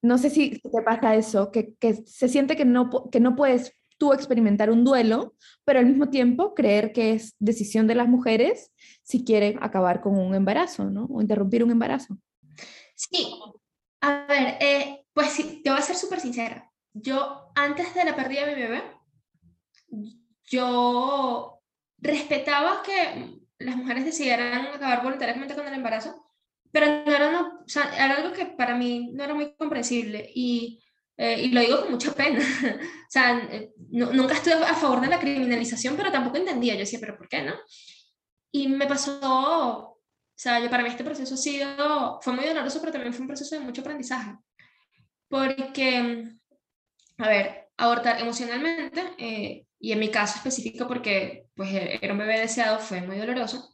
No 0.01 0.17
sé 0.17 0.29
si 0.29 0.59
te 0.59 0.81
pasa 0.83 1.15
eso, 1.15 1.51
que, 1.51 1.75
se 2.05 2.27
siente 2.27 2.55
que 2.55 2.65
no, 2.65 3.09
que 3.11 3.19
no 3.19 3.35
puedes 3.35 3.73
tú 3.97 4.13
experimentar 4.13 4.69
un 4.69 4.83
duelo, 4.83 5.35
pero 5.65 5.79
al 5.79 5.85
mismo 5.85 6.09
tiempo 6.09 6.53
creer 6.53 6.93
que 6.93 7.13
es 7.13 7.35
decisión 7.39 7.87
de 7.87 7.95
las 7.95 8.07
mujeres 8.07 8.71
si 9.03 9.25
quieren 9.25 9.57
acabar 9.61 10.01
con 10.01 10.17
un 10.17 10.35
embarazo, 10.35 10.85
¿no? 10.85 11.05
O 11.05 11.21
interrumpir 11.21 11.63
un 11.63 11.71
embarazo. 11.71 12.17
Sí, 12.95 13.27
a 14.01 14.25
ver, 14.27 14.57
eh, 14.59 15.05
pues 15.13 15.29
sí, 15.29 15.61
te 15.63 15.69
voy 15.69 15.79
a 15.79 15.81
ser 15.83 15.95
súper 15.95 16.19
sincera. 16.19 16.71
Yo, 16.93 17.46
antes 17.57 17.93
de 17.93 18.05
la 18.05 18.15
pérdida 18.15 18.45
de 18.45 18.55
mi 18.55 18.61
bebé, 18.61 18.83
yo 20.45 21.59
respetaba 21.97 22.83
que 22.83 23.41
las 23.59 23.75
mujeres 23.75 24.05
decidieran 24.05 24.67
acabar 24.67 25.01
voluntariamente 25.03 25.55
con 25.55 25.67
el 25.67 25.73
embarazo, 25.73 26.23
pero 26.71 26.85
no 26.85 27.11
era, 27.11 27.31
no, 27.31 27.61
o 27.65 27.67
sea, 27.67 27.91
era 27.95 28.17
algo 28.17 28.31
que 28.33 28.45
para 28.45 28.75
mí 28.75 29.11
no 29.13 29.23
era 29.23 29.33
muy 29.33 29.55
comprensible 29.55 30.29
y, 30.35 30.83
eh, 31.17 31.41
y 31.43 31.49
lo 31.49 31.61
digo 31.61 31.81
con 31.81 31.91
mucha 31.91 32.13
pena. 32.13 32.39
o 33.07 33.09
sea, 33.09 33.39
eh, 33.51 33.73
nunca 33.89 34.35
estuve 34.35 34.53
a 34.53 34.75
favor 34.75 35.01
de 35.01 35.07
la 35.07 35.19
criminalización, 35.19 35.97
pero 35.97 36.11
tampoco 36.11 36.37
entendía. 36.37 36.73
Yo 36.73 36.81
decía, 36.81 36.99
pero 36.99 37.17
¿por 37.17 37.27
qué 37.27 37.41
no? 37.41 37.55
Y 38.51 38.67
me 38.67 38.85
pasó, 38.85 39.19
o 39.23 39.99
sea, 40.35 40.59
yo, 40.59 40.69
para 40.69 40.83
mí 40.83 40.89
este 40.89 41.03
proceso 41.03 41.33
ha 41.33 41.37
sido, 41.37 42.19
fue 42.21 42.33
muy 42.33 42.45
doloroso, 42.45 42.79
pero 42.79 42.91
también 42.91 43.13
fue 43.13 43.21
un 43.21 43.27
proceso 43.27 43.55
de 43.55 43.61
mucho 43.61 43.81
aprendizaje. 43.81 44.35
Porque, 45.27 46.35
a 47.17 47.27
ver, 47.27 47.67
abortar 47.77 48.21
emocionalmente, 48.21 49.01
eh, 49.17 49.65
y 49.79 49.91
en 49.91 49.99
mi 49.99 50.09
caso 50.09 50.37
específico 50.37 50.87
porque 50.87 51.45
pues 51.55 51.69
era 51.73 52.13
un 52.13 52.19
bebé 52.19 52.39
deseado, 52.39 52.79
fue 52.79 53.01
muy 53.01 53.17
doloroso, 53.17 53.69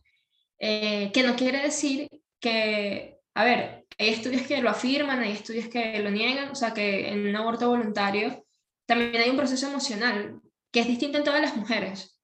que 0.59 1.23
no 1.25 1.35
quiere 1.35 1.61
decir 1.61 2.09
que, 2.39 3.17
a 3.33 3.43
ver, 3.43 3.85
hay 3.97 4.09
estudios 4.09 4.43
que 4.43 4.61
lo 4.61 4.69
afirman, 4.69 5.19
hay 5.19 5.31
estudios 5.31 5.67
que 5.67 5.99
lo 5.99 6.09
niegan, 6.09 6.49
o 6.49 6.55
sea 6.55 6.73
que 6.73 7.09
en 7.09 7.27
un 7.27 7.35
aborto 7.35 7.69
voluntario 7.69 8.45
también 8.85 9.15
hay 9.17 9.29
un 9.29 9.37
proceso 9.37 9.67
emocional 9.67 10.41
que 10.71 10.81
es 10.81 10.87
distinto 10.87 11.17
en 11.17 11.23
todas 11.23 11.41
las 11.41 11.55
mujeres. 11.55 12.19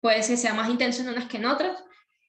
Puede 0.00 0.22
ser 0.22 0.36
sea 0.38 0.54
más 0.54 0.70
intenso 0.70 1.02
en 1.02 1.10
unas 1.10 1.26
que 1.26 1.38
en 1.38 1.46
otras, 1.46 1.76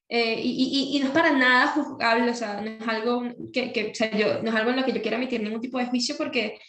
eh, 0.08 0.40
y, 0.42 0.96
y, 0.96 1.00
no 1.00 1.08
es 1.08 1.12
para 1.12 1.32
nada 1.32 1.68
juzgable, 1.70 2.30
o 2.30 2.36
sea, 2.36 2.62
no 2.62 2.70
es 2.70 2.88
algo 2.88 3.24
que, 3.52 3.72
que 3.74 3.92
o 3.92 3.96
sea, 3.96 4.12
yo, 4.16 4.42
no 4.44 4.50
es 4.50 4.56
algo 4.56 4.70
en 4.70 4.78
lo 4.78 4.86
que 4.86 4.94
yo 4.94 5.02
quiera 5.02 5.18
emitir 5.18 5.42
ningún 5.42 5.62
tipo 5.62 5.80
de 5.80 5.88
juicio 5.88 6.16
porque, 6.16 6.60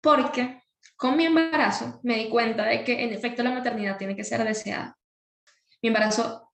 porque 0.00 0.62
con 0.96 1.16
mi 1.16 1.26
embarazo 1.26 2.00
me 2.02 2.16
di 2.16 2.28
cuenta 2.28 2.64
de 2.64 2.84
que 2.84 3.02
en 3.02 3.12
efecto 3.12 3.42
la 3.42 3.52
maternidad 3.52 3.96
tiene 3.96 4.16
que 4.16 4.24
ser 4.24 4.44
deseada. 4.44 4.98
Mi 5.82 5.88
embarazo 5.88 6.52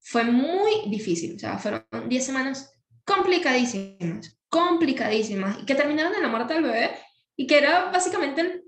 fue 0.00 0.24
muy 0.24 0.90
difícil, 0.90 1.36
o 1.36 1.38
sea, 1.38 1.58
fueron 1.58 1.86
10 2.08 2.24
semanas 2.24 2.72
complicadísimas, 3.04 4.38
complicadísimas, 4.48 5.58
y 5.60 5.64
que 5.64 5.74
terminaron 5.74 6.14
en 6.14 6.22
la 6.22 6.28
muerte 6.28 6.54
del 6.54 6.64
bebé, 6.64 6.98
y 7.36 7.46
que 7.46 7.58
era 7.58 7.90
básicamente 7.90 8.62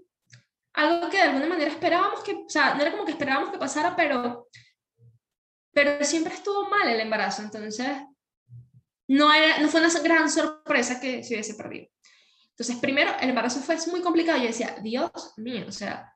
algo 0.72 1.08
que 1.08 1.18
de 1.18 1.24
alguna 1.24 1.46
manera 1.46 1.70
esperábamos 1.70 2.22
que, 2.22 2.32
o 2.32 2.48
sea, 2.48 2.74
no 2.74 2.82
era 2.82 2.90
como 2.90 3.04
que 3.04 3.12
esperábamos 3.12 3.50
que 3.50 3.58
pasara, 3.58 3.94
pero, 3.94 4.48
pero 5.72 6.04
siempre 6.04 6.34
estuvo 6.34 6.68
mal 6.68 6.88
el 6.88 7.00
embarazo, 7.00 7.42
entonces 7.42 7.88
no, 9.08 9.32
era, 9.32 9.58
no 9.58 9.68
fue 9.68 9.80
una 9.80 10.00
gran 10.00 10.30
sorpresa 10.30 11.00
que 11.00 11.22
se 11.22 11.34
hubiese 11.34 11.54
perdido. 11.54 11.88
Entonces, 12.56 12.76
primero, 12.76 13.10
el 13.20 13.30
embarazo 13.30 13.60
fue 13.60 13.76
muy 13.90 14.00
complicado, 14.00 14.38
yo 14.38 14.46
decía, 14.46 14.76
Dios 14.80 15.34
mío, 15.36 15.64
o 15.66 15.72
sea, 15.72 16.14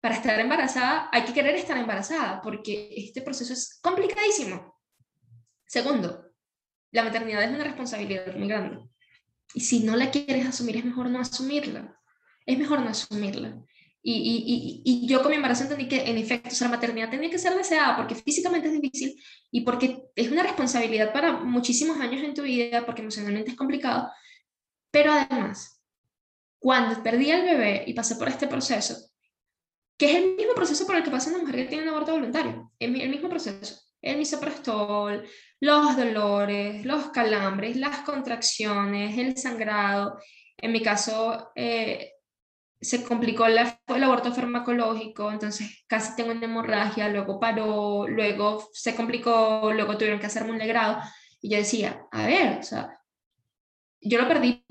para 0.00 0.14
estar 0.14 0.38
embarazada 0.38 1.08
hay 1.12 1.24
que 1.24 1.32
querer 1.32 1.56
estar 1.56 1.76
embarazada, 1.76 2.40
porque 2.40 2.90
este 2.96 3.20
proceso 3.20 3.52
es 3.52 3.80
complicadísimo. 3.82 4.80
Segundo, 5.66 6.32
la 6.92 7.02
maternidad 7.02 7.42
es 7.42 7.50
una 7.50 7.64
responsabilidad 7.64 8.34
muy 8.36 8.46
grande. 8.46 8.78
Y 9.54 9.60
si 9.60 9.80
no 9.80 9.96
la 9.96 10.10
quieres 10.10 10.46
asumir, 10.46 10.76
es 10.76 10.84
mejor 10.84 11.10
no 11.10 11.18
asumirla. 11.18 11.98
Es 12.46 12.58
mejor 12.58 12.80
no 12.80 12.88
asumirla. 12.88 13.60
Y, 14.04 14.12
y, 14.12 14.82
y, 14.84 15.06
yo 15.06 15.22
con 15.22 15.30
mi 15.30 15.36
embarazo 15.36 15.62
entendí 15.62 15.86
que, 15.86 16.10
en 16.10 16.18
efecto, 16.18 16.50
la 16.60 16.68
maternidad 16.68 17.08
tenía 17.08 17.30
que 17.30 17.38
ser 17.38 17.54
deseada 17.54 17.96
porque 17.96 18.16
físicamente 18.16 18.66
es 18.66 18.80
difícil 18.80 19.22
y 19.52 19.60
porque 19.60 20.02
es 20.16 20.30
una 20.30 20.42
responsabilidad 20.42 21.12
para 21.12 21.32
muchísimos 21.32 21.98
años 21.98 22.22
en 22.22 22.34
tu 22.34 22.42
vida, 22.42 22.84
porque 22.84 23.02
emocionalmente 23.02 23.52
es 23.52 23.56
complicado. 23.56 24.10
Pero 24.92 25.12
además, 25.12 25.82
cuando 26.60 27.02
perdí 27.02 27.32
al 27.32 27.42
bebé 27.42 27.82
y 27.88 27.94
pasé 27.94 28.14
por 28.14 28.28
este 28.28 28.46
proceso, 28.46 28.94
que 29.98 30.12
es 30.12 30.16
el 30.18 30.36
mismo 30.36 30.54
proceso 30.54 30.86
por 30.86 30.94
el 30.94 31.02
que 31.02 31.10
pasa 31.10 31.30
una 31.30 31.40
mujer 31.40 31.56
que 31.56 31.64
tiene 31.64 31.82
un 31.82 31.88
aborto 31.88 32.12
voluntario, 32.12 32.70
el, 32.78 33.00
el 33.00 33.10
mismo 33.10 33.28
proceso, 33.28 33.80
el 34.00 34.18
misoprostol, 34.18 35.24
los 35.60 35.96
dolores, 35.96 36.84
los 36.84 37.10
calambres, 37.10 37.76
las 37.76 38.00
contracciones, 38.00 39.16
el 39.18 39.36
sangrado. 39.36 40.18
En 40.56 40.72
mi 40.72 40.82
caso, 40.82 41.52
eh, 41.54 42.12
se 42.80 43.04
complicó 43.04 43.46
el 43.46 43.58
aborto 44.02 44.34
farmacológico, 44.34 45.30
entonces 45.30 45.84
casi 45.86 46.16
tengo 46.16 46.32
una 46.32 46.44
hemorragia, 46.44 47.08
luego 47.08 47.38
paró, 47.38 48.08
luego 48.08 48.68
se 48.72 48.96
complicó, 48.96 49.72
luego 49.72 49.96
tuvieron 49.96 50.18
que 50.18 50.26
hacerme 50.26 50.50
un 50.50 50.58
legrado. 50.58 51.00
Y 51.40 51.50
yo 51.50 51.58
decía, 51.58 52.06
a 52.10 52.26
ver, 52.26 52.58
o 52.58 52.62
sea, 52.62 52.98
yo 54.02 54.20
lo 54.20 54.28
perdí, 54.28 54.64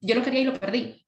yo 0.00 0.14
lo 0.14 0.22
quería 0.22 0.40
y 0.40 0.44
lo 0.44 0.58
perdí. 0.58 1.04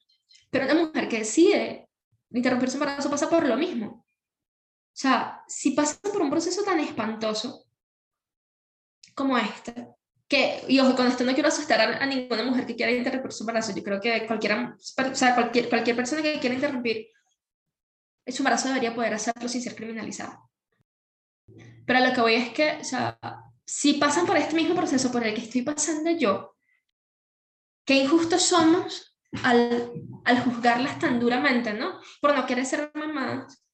Pero 0.50 0.66
una 0.66 0.74
mujer 0.74 1.08
que 1.08 1.18
decide 1.18 1.88
interrumpir 2.30 2.70
su 2.70 2.76
embarazo 2.76 3.10
pasa 3.10 3.28
por 3.28 3.46
lo 3.46 3.56
mismo. 3.56 3.86
O 3.86 4.98
sea, 4.98 5.42
si 5.46 5.72
pasan 5.72 6.12
por 6.12 6.22
un 6.22 6.30
proceso 6.30 6.62
tan 6.62 6.80
espantoso 6.80 7.66
como 9.14 9.36
este, 9.36 9.88
que, 10.28 10.62
y 10.68 10.78
ojo, 10.80 10.94
con 10.96 11.06
esto 11.06 11.24
no 11.24 11.34
quiero 11.34 11.48
asustar 11.48 11.80
a, 11.80 12.06
ninguna 12.06 12.42
mujer 12.42 12.66
que 12.66 12.76
quiera 12.76 12.92
interrumpir 12.92 13.32
su 13.32 13.44
embarazo, 13.44 13.74
yo 13.74 13.82
creo 13.82 14.00
que 14.00 14.26
cualquiera, 14.26 14.76
o 14.76 15.14
sea, 15.14 15.34
cualquier, 15.34 15.68
cualquier 15.68 15.96
persona 15.96 16.22
que 16.22 16.38
quiera 16.40 16.54
interrumpir 16.54 17.08
su 18.26 18.42
embarazo 18.42 18.68
debería 18.68 18.94
poder 18.94 19.14
hacerlo 19.14 19.48
sin 19.48 19.62
ser 19.62 19.74
criminalizada. 19.74 20.40
Pero 21.86 22.00
lo 22.00 22.12
que 22.12 22.20
voy 22.20 22.34
es 22.34 22.50
que, 22.50 22.78
o 22.80 22.84
sea, 22.84 23.18
si 23.64 23.94
pasan 23.94 24.26
por 24.26 24.36
este 24.36 24.56
mismo 24.56 24.74
proceso 24.74 25.12
por 25.12 25.24
el 25.24 25.34
que 25.34 25.42
estoy 25.42 25.62
pasando 25.62 26.10
yo, 26.10 26.55
qué 27.86 27.94
injustos 27.94 28.42
somos 28.42 29.16
al, 29.42 29.92
al 30.24 30.44
juzgarlas 30.44 30.98
tan 30.98 31.18
duramente, 31.18 31.72
¿no? 31.72 31.98
Por 32.20 32.34
no 32.34 32.44
querer 32.44 32.66
ser 32.66 32.90
mamás 32.94 33.64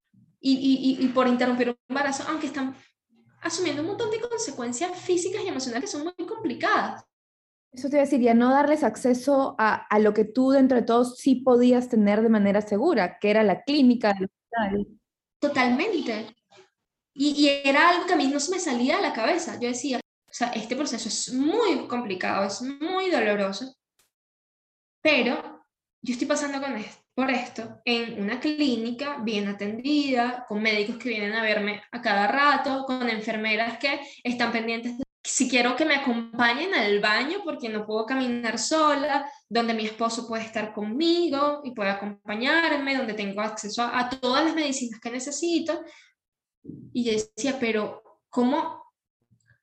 y, 0.40 0.52
y, 0.52 1.04
y, 1.04 1.08
por 1.08 1.26
interrumpir 1.26 1.70
un 1.70 1.76
embarazo, 1.88 2.24
aunque 2.28 2.46
están 2.46 2.76
asumiendo 3.40 3.82
un 3.82 3.88
montón 3.88 4.10
de 4.10 4.20
consecuencias 4.20 4.96
físicas 4.98 5.42
y 5.44 5.48
emocionales 5.48 5.90
que 5.90 5.96
son 5.96 6.12
muy 6.16 6.26
complicadas. 6.26 7.04
Eso 7.72 7.88
te 7.88 7.96
decir, 7.96 8.20
no 8.34 8.50
darles 8.50 8.84
acceso 8.84 9.54
a, 9.58 9.74
a, 9.74 9.98
lo 9.98 10.12
que 10.12 10.24
tú 10.24 10.50
dentro 10.50 10.76
de 10.76 10.84
todos 10.84 11.18
sí 11.18 11.36
podías 11.36 11.88
tener 11.88 12.20
de 12.22 12.28
manera 12.28 12.60
segura, 12.60 13.18
que 13.18 13.30
era 13.30 13.42
la 13.42 13.62
clínica, 13.62 14.10
el 14.10 14.24
hospital. 14.24 14.86
Totalmente. 15.38 16.36
Y, 17.14 17.30
y, 17.30 17.48
era 17.64 17.88
algo 17.88 18.06
que 18.06 18.12
a 18.12 18.16
mí 18.16 18.26
no 18.26 18.40
se 18.40 18.50
me 18.50 18.58
salía 18.58 18.96
de 18.96 19.02
la 19.02 19.12
cabeza. 19.14 19.58
Yo 19.58 19.68
decía, 19.68 20.00
o 20.28 20.32
sea, 20.32 20.48
este 20.48 20.76
proceso 20.76 21.08
es 21.08 21.32
muy 21.32 21.86
complicado, 21.88 22.46
es 22.46 22.60
muy 22.60 23.10
doloroso, 23.10 23.74
pero 25.02 25.66
yo 26.00 26.12
estoy 26.12 26.26
pasando 26.26 26.60
con 26.60 26.76
esto, 26.76 27.02
por 27.14 27.30
esto 27.30 27.80
en 27.84 28.22
una 28.22 28.40
clínica 28.40 29.18
bien 29.22 29.48
atendida, 29.48 30.46
con 30.48 30.62
médicos 30.62 30.96
que 30.96 31.10
vienen 31.10 31.34
a 31.34 31.42
verme 31.42 31.82
a 31.92 32.00
cada 32.00 32.26
rato, 32.26 32.84
con 32.86 33.08
enfermeras 33.08 33.78
que 33.78 34.00
están 34.24 34.50
pendientes 34.52 34.98
de 34.98 35.04
si 35.24 35.48
quiero 35.48 35.76
que 35.76 35.84
me 35.84 35.94
acompañen 35.94 36.74
al 36.74 36.98
baño 36.98 37.38
porque 37.44 37.68
no 37.68 37.86
puedo 37.86 38.04
caminar 38.06 38.58
sola, 38.58 39.30
donde 39.48 39.72
mi 39.72 39.84
esposo 39.84 40.26
puede 40.26 40.42
estar 40.44 40.72
conmigo 40.72 41.60
y 41.62 41.70
puede 41.70 41.90
acompañarme, 41.90 42.96
donde 42.96 43.14
tengo 43.14 43.40
acceso 43.40 43.82
a, 43.82 44.00
a 44.00 44.10
todas 44.10 44.44
las 44.44 44.54
medicinas 44.54 45.00
que 45.00 45.10
necesito. 45.10 45.84
Y 46.92 47.04
yo 47.04 47.12
decía, 47.12 47.56
pero 47.60 48.02
¿cómo 48.28 48.81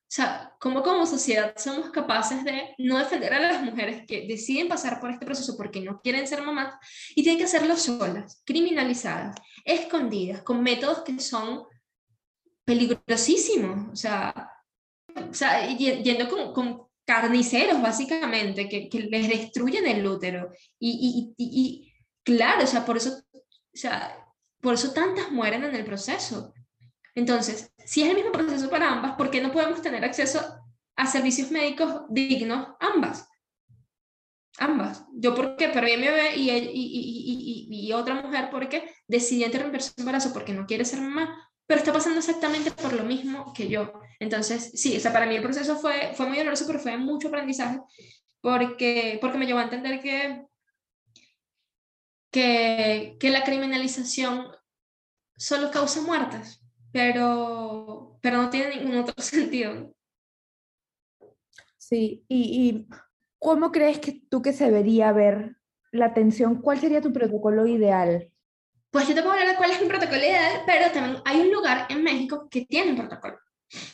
o 0.10 0.12
sea, 0.12 0.56
¿cómo 0.60 0.82
como 0.82 1.06
sociedad 1.06 1.54
somos 1.56 1.92
capaces 1.92 2.44
de 2.44 2.74
no 2.80 2.98
defender 2.98 3.32
a 3.32 3.40
las 3.40 3.62
mujeres 3.62 4.08
que 4.08 4.26
deciden 4.28 4.68
pasar 4.68 5.00
por 5.00 5.12
este 5.12 5.24
proceso 5.24 5.56
porque 5.56 5.82
no 5.82 6.02
quieren 6.02 6.28
ser 6.28 6.42
mamás 6.42 6.74
y 7.16 7.22
tienen 7.22 7.38
que 7.38 7.44
hacerlo 7.44 7.78
solas, 7.78 8.42
criminalizadas, 8.44 9.36
escondidas, 9.64 10.42
con 10.42 10.64
métodos 10.64 11.04
que 11.04 11.20
son 11.20 11.64
peligrosísimos? 12.66 13.94
O 13.94 13.96
sea, 13.96 14.52
o 15.16 15.32
sea 15.32 15.68
yendo 15.68 16.28
con, 16.28 16.54
con 16.54 16.88
carniceros, 17.06 17.80
básicamente, 17.80 18.68
que, 18.68 18.90
que, 18.90 19.02
les 19.02 19.30
destruyen 19.30 19.86
el 19.86 20.08
útero. 20.08 20.50
Y, 20.80 21.36
y, 21.38 21.46
y, 21.46 21.94
claro, 22.24 22.64
o 22.64 22.68
sea, 22.68 22.84
por 22.84 22.98
eso, 22.98 23.22
o 23.32 23.42
sea, 23.78 24.26
por 24.60 24.74
eso 24.74 24.92
tantas 24.92 25.32
mueren 25.32 25.66
en 25.66 25.76
el 25.76 25.86
proceso. 25.86 26.52
Entonces, 27.14 27.72
si 27.86 28.04
es 28.04 28.10
el 28.10 28.16
mismo 28.16 28.32
proceso 28.32 28.70
para 28.70 28.92
ambas, 28.92 29.16
¿por 29.16 29.32
qué 29.32 29.42
no 29.42 29.52
podemos 29.52 29.82
tener 29.82 30.04
acceso 30.04 30.40
a 30.96 31.06
servicios 31.08 31.52
médicos 31.52 32.04
dignos 32.10 32.70
ambas? 32.80 33.28
Ambas. 34.58 35.06
Yo 35.14 35.34
porque 35.34 35.70
perdí 35.70 35.94
a 35.94 35.98
mi 35.98 36.08
bebé 36.08 36.36
y, 36.36 36.50
y, 36.50 37.68
y, 37.72 37.88
y, 37.88 37.94
otra 37.94 38.16
mujer 38.16 38.50
porque 38.52 38.94
decidió 39.08 39.46
interrumpir 39.46 39.82
su 39.82 39.94
embarazo 39.98 40.34
porque 40.34 40.54
no 40.54 40.66
quiere 40.66 40.84
ser 40.84 41.00
mamá. 41.02 41.50
pero 41.66 41.80
está 41.80 41.94
pasando 41.94 42.20
exactamente 42.20 42.72
por 42.72 42.94
lo 42.94 43.04
mismo 43.04 43.54
que 43.54 43.70
yo. 43.70 43.94
Entonces, 44.20 44.72
sí, 44.74 44.98
o 44.98 45.00
sea, 45.00 45.14
para 45.14 45.26
mí 45.28 45.36
el 45.36 45.44
proceso 45.44 45.78
fue, 45.78 46.14
fue 46.16 46.28
muy 46.28 46.38
doloroso, 46.38 46.66
pero 46.68 46.80
fue 46.80 46.98
mucho 46.98 47.30
aprendizaje, 47.30 47.80
porque, 48.42 49.18
porque 49.22 49.38
me 49.38 49.46
llevó 49.46 49.60
a 49.60 49.64
entender 49.64 50.02
que, 50.02 50.46
que, 52.32 53.18
que 53.20 53.30
la 53.30 53.44
criminalización 53.44 54.48
solo 55.38 55.72
causa 55.72 56.02
muertes, 56.02 56.59
pero, 56.92 58.18
pero 58.22 58.38
no 58.38 58.50
tiene 58.50 58.76
ningún 58.76 58.98
otro 59.00 59.14
sentido. 59.24 59.94
Sí, 61.78 62.24
y, 62.28 62.38
y 62.38 62.88
¿cómo 63.40 63.72
crees 63.72 64.00
que 64.00 64.22
tú 64.30 64.42
que 64.42 64.54
se 64.54 64.66
debería 64.66 65.12
ver 65.12 65.58
la 65.92 66.08
atención? 66.08 66.62
¿Cuál 66.62 66.80
sería 66.80 67.02
tu 67.02 67.12
protocolo 67.12 67.66
ideal? 67.66 68.32
Pues 68.92 69.08
yo 69.08 69.16
te 69.16 69.22
puedo 69.22 69.34
hablar 69.34 69.50
de 69.50 69.56
cuál 69.56 69.72
es 69.72 69.82
mi 69.82 69.88
protocolo 69.88 70.20
ideal, 70.20 70.64
pero 70.66 70.92
también 70.92 71.22
hay 71.26 71.42
un 71.42 71.52
lugar 71.52 71.86
en 71.90 72.04
México 72.04 72.48
que 72.50 72.66
tiene 72.66 72.92
un 72.92 72.98
protocolo 72.98 73.40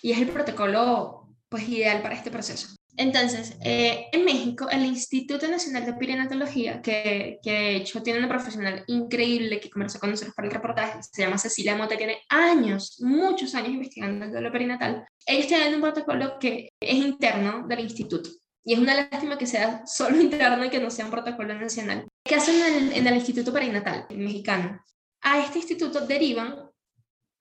y 0.02 0.12
es 0.12 0.20
el 0.20 0.30
protocolo 0.30 1.30
pues 1.50 1.68
ideal 1.68 2.02
para 2.02 2.16
este 2.16 2.32
proceso. 2.32 2.76
Entonces, 2.98 3.58
eh, 3.62 4.08
en 4.12 4.24
México, 4.24 4.70
el 4.70 4.86
Instituto 4.86 5.48
Nacional 5.48 5.86
de 5.86 5.94
Perinatología, 5.94 6.82
que, 6.82 7.40
que, 7.44 7.52
de 7.52 7.76
hecho 7.76 8.02
tiene 8.02 8.20
una 8.20 8.30
profesional 8.30 8.84
increíble 8.88 9.60
que 9.60 9.70
conversó 9.70 10.00
con 10.00 10.12
nosotros 10.12 10.34
para 10.34 10.48
el 10.48 10.54
reportaje, 10.54 11.00
se 11.04 11.22
llama 11.22 11.38
Cecilia 11.38 11.76
Mota, 11.76 11.98
tiene 11.98 12.20
años, 12.30 12.98
muchos 13.02 13.54
años 13.54 13.70
investigando 13.70 14.26
el 14.26 14.32
duelo 14.32 14.52
perinatal. 14.52 15.06
Ellos 15.26 15.48
tienen 15.48 15.76
un 15.76 15.82
protocolo 15.82 16.40
que 16.40 16.70
es 16.80 16.96
interno 16.96 17.68
del 17.68 17.82
instituto. 17.82 18.30
Y 18.64 18.74
es 18.74 18.80
una 18.80 18.96
lástima 18.96 19.38
que 19.38 19.46
sea 19.46 19.86
solo 19.86 20.20
interno 20.22 20.64
y 20.64 20.70
que 20.70 20.80
no 20.80 20.90
sea 20.90 21.06
un 21.06 21.12
protocolo 21.12 21.54
nacional. 21.54 22.08
¿Qué 22.24 22.36
hacen 22.36 22.56
en 22.56 22.76
el, 22.76 22.94
en 22.94 23.08
el 23.08 23.16
Instituto 23.16 23.52
Perinatal 23.52 24.08
Mexicano? 24.10 24.82
A 25.22 25.40
este 25.44 25.60
instituto 25.60 26.02
derivan 26.02 26.56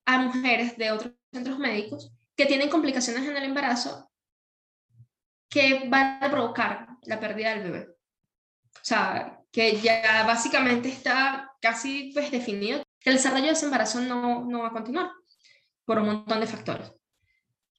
a 0.07 0.19
mujeres 0.19 0.77
de 0.77 0.90
otros 0.90 1.12
centros 1.33 1.59
médicos 1.59 2.12
que 2.37 2.47
tienen 2.47 2.69
complicaciones 2.69 3.29
en 3.29 3.37
el 3.37 3.45
embarazo 3.45 4.11
que 5.55 5.88
van 5.88 6.19
a 6.21 6.29
provocar 6.29 6.88
la 7.05 7.21
pérdida 7.21 7.51
del 7.51 7.71
bebé. 7.71 7.88
O 8.75 8.81
sea, 8.83 9.40
que 9.53 9.77
ya 9.81 10.25
básicamente 10.27 10.88
está 10.88 11.53
casi 11.62 12.11
pues, 12.12 12.33
definido 12.33 12.83
que 12.99 13.11
el 13.11 13.17
desarrollo 13.17 13.45
de 13.45 13.53
ese 13.53 13.67
embarazo 13.67 14.01
no, 14.01 14.45
no 14.45 14.62
va 14.62 14.69
a 14.69 14.73
continuar 14.73 15.12
por 15.85 16.01
un 16.01 16.07
montón 16.07 16.40
de 16.40 16.49
factores. 16.49 16.90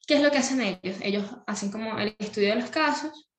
¿Qué 0.07 0.15
es 0.15 0.21
lo 0.21 0.31
que 0.31 0.37
hacen 0.37 0.61
ellos? 0.61 0.97
Ellos 1.01 1.25
hacen 1.47 1.69
como 1.69 1.99
el 1.99 2.15
estudio 2.17 2.49
de 2.49 2.61
los 2.61 2.69
casos 2.69 3.29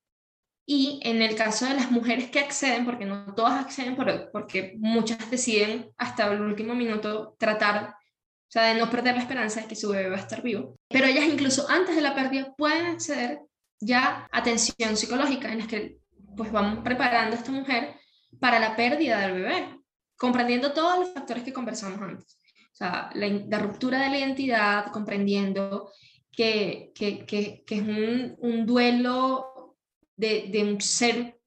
y 0.67 1.01
en 1.03 1.23
el 1.23 1.35
caso 1.35 1.65
de 1.65 1.75
las 1.75 1.91
mujeres 1.91 2.31
que 2.31 2.41
acceden, 2.41 2.85
porque 2.85 3.07
no 3.07 3.35
todas 3.35 3.65
acceden, 3.65 3.97
porque 3.97 4.75
muchas 4.77 5.31
deciden 5.31 5.95
hasta 5.97 6.31
el 6.31 6.43
último 6.43 6.75
minuto 6.75 7.37
tratar, 7.39 7.95
o 7.95 8.51
sea, 8.51 8.65
de 8.65 8.75
no 8.79 8.91
perder 8.91 9.15
la 9.15 9.23
esperanza 9.23 9.63
de 9.63 9.69
que 9.69 9.77
su 9.77 9.89
bebé 9.89 10.11
va 10.11 10.17
a 10.17 10.21
estar 10.21 10.43
vivo, 10.43 10.77
pero 10.89 11.07
ellas 11.07 11.25
incluso 11.25 11.71
antes 11.71 11.97
de 11.97 12.03
la 12.03 12.15
pérdida 12.15 12.53
pueden 12.55 12.85
acceder 12.85 13.41
ya 13.81 14.29
atención 14.33 14.97
psicológica 14.97 15.53
en 15.53 15.59
las 15.59 15.69
que 15.69 15.99
pues 16.37 16.53
vamos 16.53 16.81
preparando 16.85 17.37
a 17.37 17.39
esta 17.39 17.53
mujer 17.53 17.95
para 18.39 18.59
la 18.61 18.77
pérdida 18.77 19.21
del 19.21 19.33
bebé, 19.33 19.81
comprendiendo 20.17 20.73
todos 20.73 20.99
los 20.99 21.15
factores 21.15 21.43
que 21.43 21.53
conversamos 21.53 22.01
antes. 22.01 22.39
O 22.73 22.77
sea, 22.77 23.11
la, 23.15 23.59
ruptura 23.59 23.99
de 24.01 24.11
la 24.11 24.19
identidad, 24.19 24.93
comprendiendo 24.93 25.91
que, 26.31 26.93
que, 26.95 27.25
que, 27.25 27.65
que 27.67 27.75
es 27.77 27.83
un, 27.83 28.37
un 28.39 28.67
duelo 28.67 29.77
de, 30.15 30.49
de 30.51 30.63
un 30.63 30.81
ser 30.81 31.41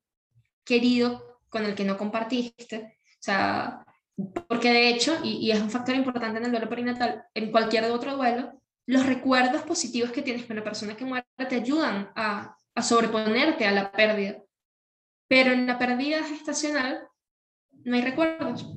querido 0.63 1.41
con 1.49 1.65
el 1.65 1.75
que 1.75 1.83
no 1.83 1.97
compartiste. 1.97 2.77
O 2.77 3.21
sea, 3.21 3.85
porque 4.47 4.71
de 4.71 4.89
hecho, 4.89 5.19
y, 5.23 5.37
y, 5.37 5.51
es 5.51 5.61
un 5.61 5.69
factor 5.69 5.95
importante 5.95 6.39
en 6.39 6.45
el 6.45 6.51
duelo 6.51 6.69
perinatal, 6.69 7.23
en 7.33 7.51
cualquier 7.51 7.85
otro 7.85 8.15
duelo, 8.15 8.59
los 8.89 9.05
recuerdos 9.05 9.61
positivos 9.61 10.11
que 10.11 10.23
tienes 10.23 10.47
con 10.47 10.55
la 10.55 10.63
persona 10.63 10.97
que 10.97 11.05
muere 11.05 11.23
te 11.47 11.57
ayudan 11.57 12.11
a, 12.15 12.57
sobreponerte 12.81 13.67
a 13.67 13.71
la 13.71 13.91
pérdida. 13.91 14.41
Pero 15.27 15.51
en 15.51 15.67
la 15.67 15.77
pérdida 15.77 16.23
gestacional 16.23 17.07
no 17.83 17.95
hay 17.95 18.01
recuerdos, 18.01 18.73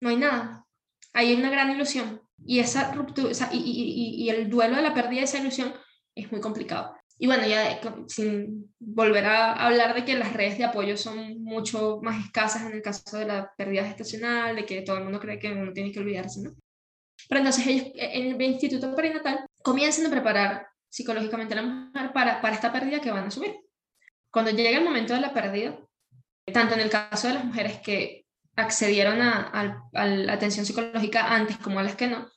no 0.00 0.08
hay 0.08 0.16
nada. 0.16 0.66
Hay 1.12 1.34
una 1.34 1.50
gran 1.50 1.70
ilusión. 1.70 2.20
Y 2.44 2.58
esa 2.58 2.92
ruptura, 2.92 3.30
y, 3.52 4.28
el 4.28 4.50
duelo 4.50 4.74
de 4.74 4.82
la 4.82 4.92
pérdida 4.92 5.20
de 5.20 5.26
esa 5.26 5.38
ilusión 5.38 5.72
es 6.16 6.32
muy 6.32 6.40
complicado. 6.40 6.96
Y 7.16 7.28
bueno, 7.28 7.46
ya 7.46 7.80
sin 8.08 8.74
volver 8.80 9.24
a 9.26 9.52
hablar 9.52 9.94
de 9.94 10.04
que 10.04 10.18
las 10.18 10.32
redes 10.32 10.58
de 10.58 10.64
apoyo 10.64 10.96
son 10.96 11.44
mucho 11.44 12.00
más 12.02 12.24
escasas 12.24 12.62
en 12.62 12.72
el 12.72 12.82
caso 12.82 13.18
de 13.18 13.26
la 13.26 13.52
pérdida 13.56 13.84
gestacional, 13.84 14.56
de 14.56 14.66
que 14.66 14.82
todo 14.82 14.98
el 14.98 15.04
mundo 15.04 15.20
cree 15.20 15.38
que 15.38 15.52
uno 15.52 15.72
tiene 15.72 15.92
que 15.92 16.00
olvidarse, 16.00 16.42
¿no? 16.42 16.56
Pero 17.28 17.40
entonces 17.40 17.66
ellos 17.66 17.86
en 17.94 18.34
el 18.34 18.42
Instituto 18.42 18.94
Perinatal 18.94 19.46
comienzan 19.62 20.06
a 20.06 20.10
preparar 20.10 20.68
psicológicamente 20.88 21.54
a 21.54 21.62
la 21.62 21.62
mujer 21.62 22.12
para, 22.12 22.40
para 22.40 22.54
esta 22.54 22.72
pérdida 22.72 23.00
que 23.00 23.10
van 23.10 23.24
a 23.24 23.28
asumir. 23.28 23.56
Cuando 24.30 24.50
llega 24.50 24.78
el 24.78 24.84
momento 24.84 25.14
de 25.14 25.20
la 25.20 25.32
pérdida, 25.32 25.78
tanto 26.52 26.74
en 26.74 26.80
el 26.80 26.90
caso 26.90 27.28
de 27.28 27.34
las 27.34 27.44
mujeres 27.44 27.80
que 27.80 28.26
accedieron 28.56 29.20
a, 29.22 29.48
a 29.92 30.06
la 30.06 30.32
atención 30.32 30.66
psicológica 30.66 31.34
antes 31.34 31.58
como 31.58 31.80
a 31.80 31.82
las 31.82 31.96
que 31.96 32.06
no, 32.06 32.28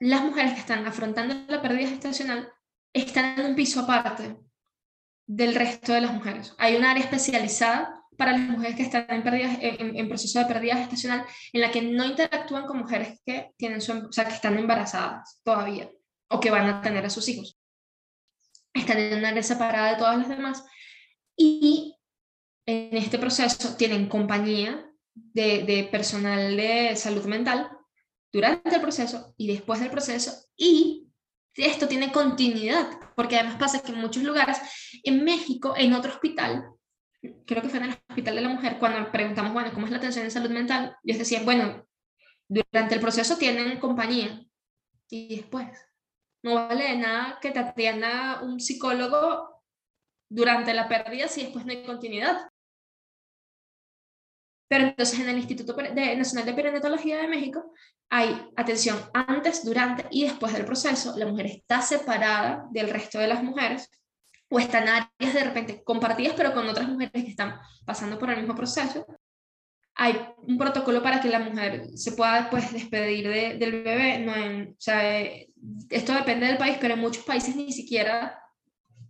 las 0.00 0.22
mujeres 0.22 0.54
que 0.54 0.60
están 0.60 0.86
afrontando 0.86 1.34
la 1.46 1.62
pérdida 1.62 1.88
gestacional 1.88 2.50
están 2.92 3.38
en 3.38 3.46
un 3.46 3.54
piso 3.54 3.80
aparte 3.80 4.36
del 5.26 5.54
resto 5.54 5.92
de 5.92 6.00
las 6.00 6.12
mujeres. 6.12 6.54
Hay 6.58 6.74
un 6.76 6.84
área 6.84 7.04
especializada 7.04 7.99
para 8.20 8.32
las 8.32 8.42
mujeres 8.42 8.76
que 8.76 8.82
están 8.82 9.06
en, 9.08 9.96
en, 9.96 10.08
proceso 10.10 10.38
de 10.40 10.44
pérdida 10.44 10.76
gestacional 10.76 11.24
en 11.54 11.60
la 11.62 11.70
que 11.70 11.80
no 11.80 12.04
interactúan 12.04 12.66
con 12.66 12.80
mujeres 12.80 13.18
que, 13.24 13.52
tienen 13.56 13.80
su, 13.80 13.92
o 13.92 14.12
sea, 14.12 14.26
que 14.26 14.34
están 14.34 14.58
embarazadas 14.58 15.40
todavía 15.42 15.90
o 16.28 16.38
que 16.38 16.50
van 16.50 16.68
a 16.68 16.82
tener 16.82 17.06
a 17.06 17.08
sus 17.08 17.26
hijos. 17.30 17.58
Están 18.74 18.98
en 18.98 19.16
una 19.16 19.30
área 19.30 19.42
separada 19.42 19.92
de 19.92 19.96
todas 19.96 20.18
las 20.18 20.28
demás 20.28 20.62
y 21.34 21.96
en 22.66 22.94
este 22.94 23.18
proceso 23.18 23.74
tienen 23.78 24.06
compañía 24.06 24.86
de, 25.14 25.62
de 25.62 25.84
personal 25.84 26.58
de 26.58 26.94
salud 26.96 27.24
mental 27.24 27.70
durante 28.30 28.74
el 28.74 28.82
proceso 28.82 29.32
y 29.38 29.46
después 29.46 29.80
del 29.80 29.88
proceso 29.88 30.30
y 30.58 31.08
esto 31.54 31.88
tiene 31.88 32.12
continuidad, 32.12 32.86
porque 33.16 33.36
además 33.36 33.56
pasa 33.58 33.82
que 33.82 33.92
en 33.92 33.98
muchos 33.98 34.22
lugares, 34.22 34.58
en 35.04 35.24
México, 35.24 35.72
en 35.74 35.94
otro 35.94 36.12
hospital, 36.12 36.66
creo 37.20 37.62
que 37.62 37.68
fue 37.68 37.78
en 37.78 37.86
el 37.86 37.98
Hospital 38.08 38.34
de 38.34 38.40
la 38.40 38.48
Mujer, 38.48 38.78
cuando 38.78 39.10
preguntamos, 39.10 39.52
bueno, 39.52 39.70
¿cómo 39.72 39.86
es 39.86 39.92
la 39.92 39.98
atención 39.98 40.24
en 40.24 40.30
salud 40.30 40.50
mental? 40.50 40.96
Ellos 41.04 41.18
decían, 41.18 41.44
bueno, 41.44 41.86
durante 42.48 42.94
el 42.94 43.00
proceso 43.00 43.36
tienen 43.36 43.78
compañía 43.78 44.44
y 45.08 45.36
después. 45.36 45.68
No 46.42 46.54
vale 46.54 46.84
de 46.84 46.96
nada 46.96 47.38
que 47.40 47.50
te 47.50 47.58
atienda 47.58 48.40
un 48.42 48.60
psicólogo 48.60 49.62
durante 50.30 50.72
la 50.72 50.88
pérdida 50.88 51.28
si 51.28 51.42
después 51.42 51.66
no 51.66 51.72
hay 51.72 51.84
continuidad. 51.84 52.48
Pero 54.68 54.84
entonces 54.84 55.18
en 55.18 55.28
el 55.28 55.38
Instituto 55.38 55.76
Nacional 55.76 56.46
de 56.46 56.54
Perinatología 56.54 57.18
de 57.18 57.28
México 57.28 57.72
hay 58.08 58.48
atención 58.56 58.98
antes, 59.12 59.64
durante 59.64 60.06
y 60.10 60.24
después 60.24 60.52
del 60.52 60.64
proceso. 60.64 61.16
La 61.16 61.26
mujer 61.26 61.46
está 61.46 61.82
separada 61.82 62.66
del 62.70 62.88
resto 62.88 63.18
de 63.18 63.28
las 63.28 63.42
mujeres 63.42 63.90
o 64.50 64.58
están 64.58 64.88
áreas 64.88 65.34
de 65.34 65.44
repente 65.44 65.82
compartidas 65.84 66.34
pero 66.36 66.52
con 66.52 66.68
otras 66.68 66.88
mujeres 66.88 67.24
que 67.24 67.30
están 67.30 67.58
pasando 67.84 68.18
por 68.18 68.30
el 68.30 68.38
mismo 68.38 68.54
proceso. 68.54 69.06
Hay 69.94 70.18
un 70.38 70.56
protocolo 70.58 71.02
para 71.02 71.20
que 71.20 71.28
la 71.28 71.40
mujer 71.40 71.86
se 71.94 72.12
pueda 72.12 72.40
después 72.40 72.72
despedir 72.72 73.58
del 73.58 73.82
bebé. 73.82 74.18
No 74.18 74.34
en, 74.34 74.70
o 74.70 74.80
sea, 74.80 75.22
esto 75.90 76.14
depende 76.14 76.46
del 76.46 76.58
país, 76.58 76.78
pero 76.80 76.94
en 76.94 77.00
muchos 77.00 77.24
países 77.24 77.54
ni 77.54 77.72
siquiera, 77.72 78.42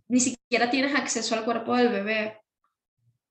ni 0.07 0.19
siquiera 0.19 0.69
tienes 0.69 0.95
acceso 0.95 1.35
al 1.35 1.45
cuerpo 1.45 1.75
del 1.75 1.89
bebé. 1.89 2.41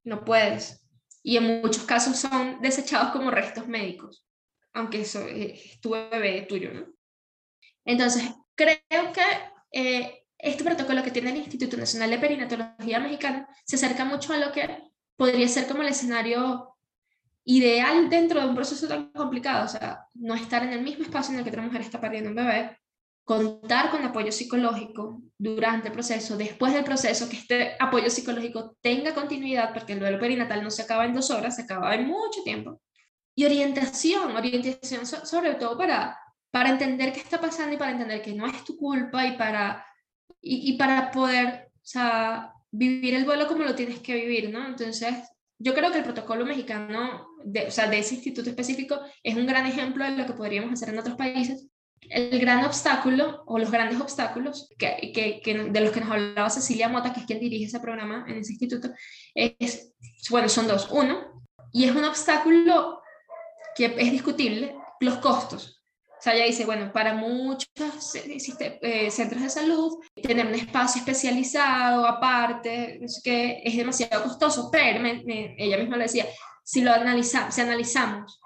No 0.04 0.24
puedes 0.24 0.80
y 1.22 1.36
en 1.36 1.60
muchos 1.60 1.84
casos 1.84 2.18
son 2.18 2.60
desechados 2.60 3.12
como 3.12 3.30
restos 3.30 3.66
médicos, 3.68 4.26
aunque 4.72 5.02
eso 5.02 5.26
es 5.26 5.80
tu 5.80 5.90
bebé 5.90 6.46
tuyo, 6.48 6.72
¿no? 6.72 6.86
Entonces, 7.84 8.30
creo 8.54 8.78
que 9.12 9.22
eh, 9.72 10.19
este 10.42 10.64
protocolo 10.64 11.02
que 11.02 11.10
tiene 11.10 11.30
el 11.30 11.36
Instituto 11.38 11.76
Nacional 11.76 12.10
de 12.10 12.18
Perinatología 12.18 13.00
Mexicana 13.00 13.48
se 13.64 13.76
acerca 13.76 14.04
mucho 14.04 14.32
a 14.32 14.38
lo 14.38 14.52
que 14.52 14.78
podría 15.16 15.48
ser 15.48 15.66
como 15.66 15.82
el 15.82 15.88
escenario 15.88 16.76
ideal 17.44 18.08
dentro 18.08 18.40
de 18.40 18.48
un 18.48 18.54
proceso 18.54 18.86
tan 18.86 19.10
complicado, 19.12 19.64
o 19.64 19.68
sea, 19.68 20.06
no 20.14 20.34
estar 20.34 20.62
en 20.62 20.72
el 20.72 20.82
mismo 20.82 21.04
espacio 21.04 21.32
en 21.32 21.38
el 21.38 21.44
que 21.44 21.50
otra 21.50 21.62
mujer 21.62 21.80
está 21.80 22.00
perdiendo 22.00 22.30
un 22.30 22.36
bebé, 22.36 22.78
contar 23.24 23.90
con 23.90 24.04
apoyo 24.04 24.32
psicológico 24.32 25.22
durante 25.38 25.88
el 25.88 25.94
proceso, 25.94 26.36
después 26.36 26.72
del 26.72 26.84
proceso, 26.84 27.28
que 27.28 27.36
este 27.36 27.76
apoyo 27.78 28.10
psicológico 28.10 28.76
tenga 28.80 29.14
continuidad, 29.14 29.72
porque 29.72 29.92
el 29.92 30.00
duelo 30.00 30.18
perinatal 30.18 30.62
no 30.62 30.70
se 30.70 30.82
acaba 30.82 31.04
en 31.04 31.14
dos 31.14 31.30
horas, 31.30 31.56
se 31.56 31.62
acaba 31.62 31.94
en 31.94 32.06
mucho 32.06 32.42
tiempo. 32.44 32.80
Y 33.34 33.44
orientación, 33.44 34.36
orientación 34.36 35.06
sobre 35.06 35.54
todo 35.54 35.78
para, 35.78 36.18
para 36.50 36.70
entender 36.70 37.12
qué 37.12 37.20
está 37.20 37.40
pasando 37.40 37.74
y 37.74 37.78
para 37.78 37.92
entender 37.92 38.20
que 38.20 38.34
no 38.34 38.46
es 38.46 38.64
tu 38.64 38.76
culpa 38.76 39.26
y 39.26 39.36
para, 39.36 39.84
y, 40.40 40.72
y 40.72 40.76
para 40.76 41.10
poder 41.10 41.70
o 41.76 41.86
sea, 41.86 42.52
vivir 42.70 43.14
el 43.14 43.24
duelo 43.24 43.46
como 43.46 43.64
lo 43.64 43.74
tienes 43.74 44.00
que 44.00 44.14
vivir, 44.14 44.50
¿no? 44.50 44.66
Entonces, 44.66 45.14
yo 45.58 45.74
creo 45.74 45.90
que 45.90 45.98
el 45.98 46.04
protocolo 46.04 46.46
mexicano, 46.46 47.28
de, 47.44 47.66
o 47.66 47.70
sea, 47.70 47.88
de 47.88 47.98
ese 47.98 48.14
instituto 48.14 48.50
específico, 48.50 49.00
es 49.22 49.36
un 49.36 49.46
gran 49.46 49.66
ejemplo 49.66 50.04
de 50.04 50.12
lo 50.12 50.26
que 50.26 50.32
podríamos 50.32 50.72
hacer 50.72 50.90
en 50.90 50.98
otros 50.98 51.16
países 51.16 51.68
el 52.08 52.40
gran 52.40 52.64
obstáculo 52.64 53.42
o 53.46 53.58
los 53.58 53.70
grandes 53.70 54.00
obstáculos 54.00 54.68
que, 54.78 55.12
que, 55.12 55.68
de 55.70 55.80
los 55.80 55.90
que 55.92 56.00
nos 56.00 56.10
hablaba 56.10 56.50
Cecilia 56.50 56.88
Mota, 56.88 57.12
que 57.12 57.20
es 57.20 57.26
quien 57.26 57.40
dirige 57.40 57.66
ese 57.66 57.80
programa 57.80 58.24
en 58.26 58.38
ese 58.38 58.52
instituto, 58.52 58.90
es, 59.34 59.92
bueno, 60.30 60.48
son 60.48 60.66
dos. 60.66 60.88
Uno, 60.90 61.44
y 61.72 61.84
es 61.84 61.94
un 61.94 62.04
obstáculo 62.04 63.02
que 63.76 63.94
es 63.96 64.12
discutible, 64.12 64.74
los 65.00 65.18
costos. 65.18 65.79
O 66.20 66.22
sea, 66.22 66.34
ella 66.34 66.44
dice, 66.44 66.66
bueno, 66.66 66.92
para 66.92 67.14
muchos 67.14 68.14
eh, 68.14 69.10
centros 69.10 69.42
de 69.42 69.48
salud, 69.48 69.98
tener 70.22 70.46
un 70.46 70.54
espacio 70.54 71.00
especializado 71.00 72.06
aparte, 72.06 73.02
es 73.02 73.22
que 73.24 73.62
es 73.64 73.74
demasiado 73.74 74.24
costoso, 74.24 74.68
pero 74.70 75.02
ella 75.02 75.78
misma 75.78 75.96
le 75.96 76.02
decía, 76.02 76.26
si 76.62 76.82
lo 76.82 76.92
analizamos, 76.92 77.54
si 77.54 77.62
analizamos 77.62 78.38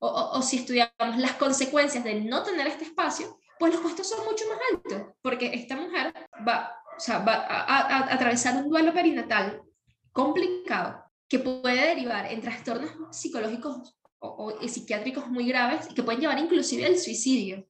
o, 0.00 0.08
o, 0.08 0.42
si 0.42 0.56
estudiamos 0.56 1.18
las 1.18 1.34
consecuencias 1.34 2.02
de 2.02 2.20
no 2.20 2.42
tener 2.42 2.66
este 2.66 2.82
espacio, 2.82 3.38
pues 3.60 3.74
los 3.74 3.80
costos 3.80 4.08
son 4.08 4.24
mucho 4.24 4.44
más 4.48 4.58
altos, 4.72 5.14
porque 5.22 5.52
esta 5.54 5.76
mujer 5.76 6.12
va, 6.48 6.74
o 6.96 6.98
sea, 6.98 7.18
va 7.20 7.46
a, 7.46 8.12
atravesar 8.12 8.56
un 8.56 8.68
duelo 8.68 8.92
perinatal 8.92 9.62
complicado 10.10 11.04
que 11.28 11.38
puede 11.38 11.86
derivar 11.86 12.26
en 12.32 12.40
trastornos 12.40 13.16
psicológicos 13.16 13.99
o, 14.20 14.54
o, 14.60 14.68
psiquiátricos 14.68 15.26
muy 15.28 15.48
graves 15.48 15.88
que 15.94 16.02
pueden 16.02 16.20
llevar 16.20 16.38
inclusive 16.38 16.86
al 16.86 16.98
suicidio. 16.98 17.66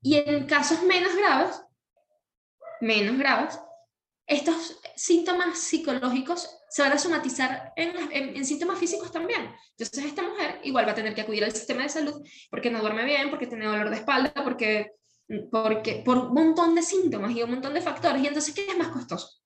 Y 0.00 0.16
en 0.16 0.46
casos 0.46 0.82
menos 0.82 1.14
graves, 1.14 1.62
menos 2.80 3.18
graves, 3.18 3.58
estos 4.26 4.80
síntomas 4.96 5.58
psicológicos 5.58 6.58
se 6.68 6.82
van 6.82 6.92
a 6.92 6.98
somatizar 6.98 7.72
en, 7.76 8.36
en, 8.36 8.44
síntomas 8.46 8.78
físicos 8.78 9.12
también. 9.12 9.54
Entonces 9.76 10.04
esta 10.04 10.22
mujer 10.22 10.60
igual 10.64 10.86
va 10.86 10.92
a 10.92 10.94
tener 10.94 11.14
que 11.14 11.20
acudir 11.20 11.44
al 11.44 11.52
sistema 11.52 11.82
de 11.82 11.88
salud 11.88 12.26
porque 12.50 12.70
no 12.70 12.80
duerme 12.80 13.04
bien, 13.04 13.30
porque 13.30 13.46
tiene 13.46 13.66
dolor 13.66 13.90
de 13.90 13.96
espalda, 13.96 14.32
porque, 14.42 14.92
porque 15.50 16.02
por 16.04 16.18
un 16.18 16.32
montón 16.32 16.74
de 16.74 16.82
síntomas 16.82 17.32
y 17.32 17.42
un 17.42 17.50
montón 17.50 17.74
de 17.74 17.82
factores. 17.82 18.22
Y 18.22 18.26
entonces, 18.26 18.54
¿qué 18.54 18.66
es 18.66 18.78
más 18.78 18.88
costoso? 18.88 19.42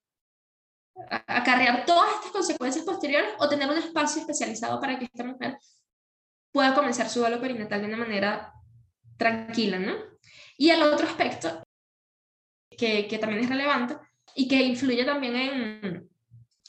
acarrear 1.27 1.85
todas 1.85 2.15
estas 2.15 2.33
consecuencias 2.33 2.85
posteriores 2.85 3.35
o 3.39 3.49
tener 3.49 3.69
un 3.69 3.79
espacio 3.79 4.21
especializado 4.21 4.81
para 4.81 4.99
que 4.99 5.05
esta 5.05 5.25
mujer 5.25 5.59
pueda 6.57 6.75
comenzar 6.75 7.11
su 7.11 7.21
duelo 7.21 7.39
perinatal 7.39 7.83
de 7.83 7.87
una 7.87 7.99
manera 7.99 8.55
tranquila, 9.19 9.79
¿no? 9.79 9.93
Y 10.57 10.71
el 10.71 10.83
otro 10.83 11.07
aspecto 11.07 11.63
que, 12.71 13.07
que 13.07 13.19
también 13.19 13.45
es 13.45 13.51
relevante 13.51 13.99
y 14.35 14.49
que 14.49 14.63
influye 14.63 15.05
también 15.05 15.37
en, 15.37 16.09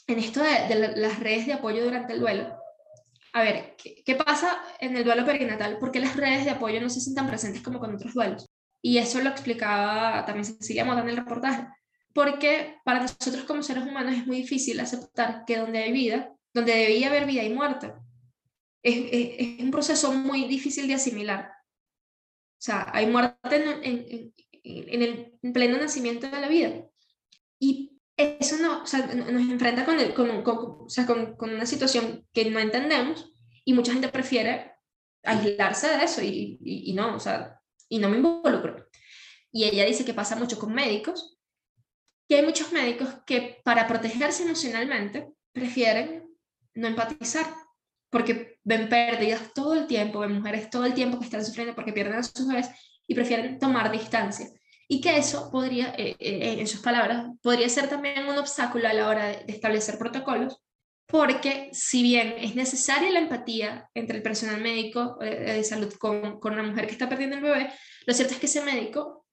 en 0.06 0.18
esto 0.18 0.42
de, 0.42 0.94
las 0.94 1.18
redes 1.20 1.46
de 1.46 1.54
apoyo 1.54 1.82
durante 1.82 2.12
el 2.12 2.20
duelo. 2.20 2.54
A 3.32 3.40
ver, 3.40 3.76
¿qué, 3.78 4.14
pasa 4.14 4.58
en 4.78 4.94
el 4.94 5.04
duelo 5.04 5.24
perinatal? 5.24 5.78
¿Por 5.78 5.90
qué 5.90 6.00
las 6.00 6.16
redes 6.16 6.44
de 6.44 6.50
apoyo 6.50 6.82
no 6.82 6.90
se 6.90 7.00
sienten 7.00 7.22
tan 7.24 7.30
presentes 7.30 7.62
como 7.62 7.80
con 7.80 7.94
otros 7.94 8.12
duelos? 8.12 8.44
Y 8.82 8.98
eso 8.98 9.22
lo 9.22 9.30
explicaba 9.30 10.22
también 10.26 10.44
Cecilia 10.44 10.84
Mota 10.84 11.00
en 11.00 11.08
el 11.08 11.16
reportaje. 11.16 11.66
Porque 12.12 12.76
para 12.84 13.00
nosotros 13.00 13.44
como 13.44 13.62
seres 13.62 13.84
humanos 13.84 14.16
es 14.16 14.26
muy 14.26 14.36
difícil 14.42 14.78
aceptar 14.80 15.44
que 15.46 15.56
donde 15.56 15.78
hay 15.78 15.92
vida, 15.92 16.30
donde 16.52 16.74
debía 16.74 17.08
haber 17.08 17.24
vida 17.24 17.42
y 17.42 17.54
muerte, 17.54 17.94
es, 18.82 19.60
un 19.60 19.70
proceso 19.70 20.12
muy 20.12 20.44
difícil 20.44 20.86
de 20.88 20.94
asimilar. 20.94 21.50
O 21.50 22.60
sea, 22.60 22.90
hay 22.92 23.06
muerte 23.06 23.56
en, 23.56 24.32
en, 24.64 25.02
el 25.02 25.38
pleno 25.52 25.78
nacimiento 25.78 26.28
de 26.28 26.40
la 26.40 26.48
vida. 26.48 26.84
Y 27.58 27.98
eso 28.16 28.56
no, 28.58 28.82
o 28.82 28.86
sea, 28.86 29.06
nos 29.06 29.50
enfrenta 29.50 29.84
con, 29.84 29.98
el, 30.00 30.12
con, 30.12 30.30
o 30.44 30.88
sea, 30.88 31.06
con, 31.06 31.36
una 31.38 31.66
situación 31.66 32.26
que 32.32 32.50
no 32.50 32.58
entendemos 32.58 33.32
y 33.64 33.74
mucha 33.74 33.92
gente 33.92 34.08
prefiere 34.08 34.72
aislarse 35.22 35.88
de 35.88 36.04
eso 36.04 36.22
y, 36.22 36.58
y, 36.60 36.90
y, 36.90 36.94
no, 36.94 37.16
o 37.16 37.20
sea, 37.20 37.60
y 37.88 37.98
no 37.98 38.08
me 38.08 38.16
involucro. 38.16 38.88
Y 39.52 39.64
ella 39.64 39.84
dice 39.84 40.04
que 40.04 40.14
pasa 40.14 40.36
mucho 40.36 40.58
con 40.58 40.74
médicos, 40.74 41.38
que 42.28 42.36
hay 42.36 42.44
muchos 42.44 42.72
médicos 42.72 43.08
que 43.26 43.60
para 43.64 43.86
protegerse 43.86 44.42
emocionalmente 44.42 45.32
prefieren 45.52 46.28
no 46.74 46.88
empatizar 46.88 47.46
porque 48.10 48.58
ven 48.64 48.88
pérdidas 48.88 49.52
todo 49.54 49.74
el 49.74 49.86
tiempo, 49.86 50.20
ven 50.20 50.32
mujeres 50.32 50.70
todo 50.70 50.84
el 50.84 50.94
tiempo 50.94 51.18
que 51.18 51.24
están 51.24 51.44
sufriendo 51.44 51.74
porque 51.74 51.92
pierden 51.92 52.14
a 52.14 52.22
sus 52.22 52.46
bebés 52.46 52.70
y 53.06 53.14
prefieren 53.14 53.58
tomar 53.58 53.90
distancia. 53.90 54.48
Y 54.88 55.00
que 55.00 55.18
eso 55.18 55.50
podría, 55.50 55.94
eh, 55.98 56.16
eh, 56.18 56.56
en 56.58 56.66
sus 56.66 56.80
palabras, 56.80 57.26
podría 57.42 57.68
ser 57.68 57.88
también 57.88 58.26
un 58.26 58.38
obstáculo 58.38 58.88
a 58.88 58.94
la 58.94 59.08
hora 59.08 59.26
de, 59.26 59.44
establecer 59.48 59.98
protocolos, 59.98 60.62
porque 61.06 61.70
si 61.72 62.02
bien 62.02 62.34
es 62.38 62.54
necesaria 62.54 63.10
la 63.10 63.20
empatía 63.20 63.88
entre 63.94 64.18
el 64.18 64.22
personal 64.22 64.60
médico 64.60 65.18
eh, 65.20 65.54
de 65.54 65.64
salud 65.64 65.92
con 65.94 66.38
una 66.42 66.62
mujer 66.62 66.86
que 66.86 66.92
está 66.92 67.08
perdiendo 67.08 67.36
el 67.36 67.42
bebé, 67.42 67.70
lo 68.06 68.14
cierto 68.14 68.34
es 68.34 68.40
que 68.40 68.46
ese 68.46 68.62
médico 68.62 69.26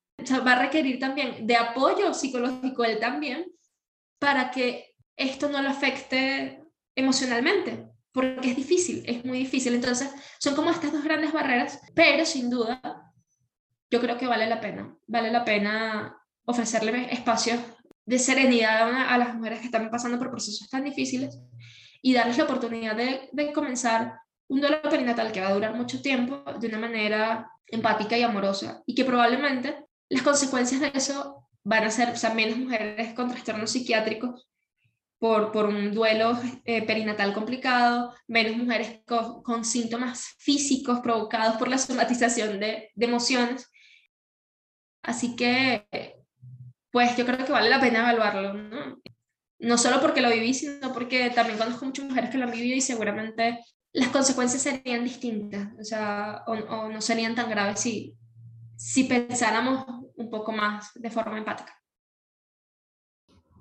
va 0.45 0.53
a 0.53 0.61
requerir 0.63 0.99
también 0.99 1.45
de 1.45 1.55
apoyo 1.55 2.13
psicológico 2.13 2.83
él 2.83 2.99
también 2.99 3.45
para 4.19 4.51
que 4.51 4.93
esto 5.17 5.49
no 5.49 5.61
lo 5.61 5.69
afecte 5.69 6.61
emocionalmente, 6.95 7.87
porque 8.15 8.51
es 8.51 8.55
difícil, 8.55 9.03
es 9.05 9.25
muy 9.25 9.39
difícil. 9.39 9.75
Entonces, 9.75 10.09
son 10.39 10.55
como 10.55 10.71
estas 10.71 10.93
dos 10.93 11.03
grandes 11.03 11.33
barreras, 11.33 11.81
pero 11.93 12.25
sin 12.25 12.49
duda, 12.49 12.81
yo 13.91 13.99
creo 13.99 14.17
que 14.17 14.25
vale 14.25 14.47
la 14.47 14.61
pena, 14.61 14.97
vale 15.05 15.29
la 15.31 15.43
pena 15.43 16.17
ofrecerle 16.45 17.13
espacios 17.13 17.59
de 18.05 18.17
serenidad 18.17 18.89
a, 19.09 19.17
las 19.17 19.35
mujeres 19.35 19.59
que 19.59 19.65
están 19.65 19.91
pasando 19.91 20.17
por 20.17 20.31
procesos 20.31 20.69
tan 20.69 20.85
difíciles 20.85 21.37
y 22.01 22.13
darles 22.13 22.37
la 22.37 22.45
oportunidad 22.45 22.95
de, 22.95 23.51
comenzar 23.53 24.17
un 24.47 24.61
duelo 24.61 24.81
perinatal 24.83 25.33
que 25.33 25.41
va 25.41 25.49
a 25.49 25.53
durar 25.53 25.75
mucho 25.75 26.01
tiempo 26.01 26.41
de 26.57 26.67
una 26.67 26.79
manera 26.79 27.51
empática 27.67 28.17
y 28.17 28.23
amorosa 28.23 28.81
y 28.85 28.95
que 28.95 29.03
probablemente 29.03 29.75
las 30.07 30.21
consecuencias 30.21 30.79
de 30.79 30.91
eso 30.93 31.49
van 31.65 31.83
a 31.83 31.91
ser 31.91 32.11
o 32.11 32.15
sea, 32.15 32.33
menos 32.33 32.57
mujeres 32.57 33.13
con 33.13 33.27
trastornos 33.27 33.71
psiquiátricos 33.71 34.47
por, 35.19 35.51
por 35.51 35.65
un 35.65 35.93
duelo 35.93 36.37
eh, 36.65 36.85
perinatal 36.85 37.33
complicado, 37.33 38.13
menos 38.27 38.57
mujeres 38.57 39.01
con, 39.05 39.63
síntomas 39.63 40.35
físicos 40.39 40.99
provocados 40.99 41.57
por 41.57 41.67
la 41.67 41.77
somatización 41.77 42.59
de, 42.59 42.91
emociones. 42.95 43.71
Así 45.01 45.35
que, 45.35 45.87
pues 46.91 47.15
yo 47.15 47.25
creo 47.25 47.45
que 47.45 47.51
vale 47.51 47.69
la 47.69 47.79
pena 47.79 47.99
evaluarlo, 47.99 48.53
¿no? 48.53 49.01
No 49.59 49.77
solo 49.77 50.01
porque 50.01 50.21
lo 50.21 50.29
viví, 50.29 50.53
sino 50.53 50.93
porque 50.93 51.29
también 51.29 51.57
conozco 51.57 51.85
muchas 51.85 52.05
mujeres 52.05 52.29
que 52.29 52.37
lo 52.37 52.45
han 52.45 52.51
vivido 52.51 52.75
y 52.75 52.81
seguramente 52.81 53.59
las 53.93 54.09
consecuencias 54.09 54.61
serían 54.61 55.05
distintas, 55.05 55.69
o 55.79 55.83
sea, 55.83 56.43
o 56.47 56.89
no 56.89 57.01
serían 57.01 57.35
tan 57.35 57.49
graves 57.49 57.79
si, 57.79 58.17
si 58.75 59.05
pensáramos 59.05 59.85
un 60.15 60.29
poco 60.29 60.51
más 60.51 60.91
de 60.95 61.09
forma 61.09 61.37
empática. 61.37 61.73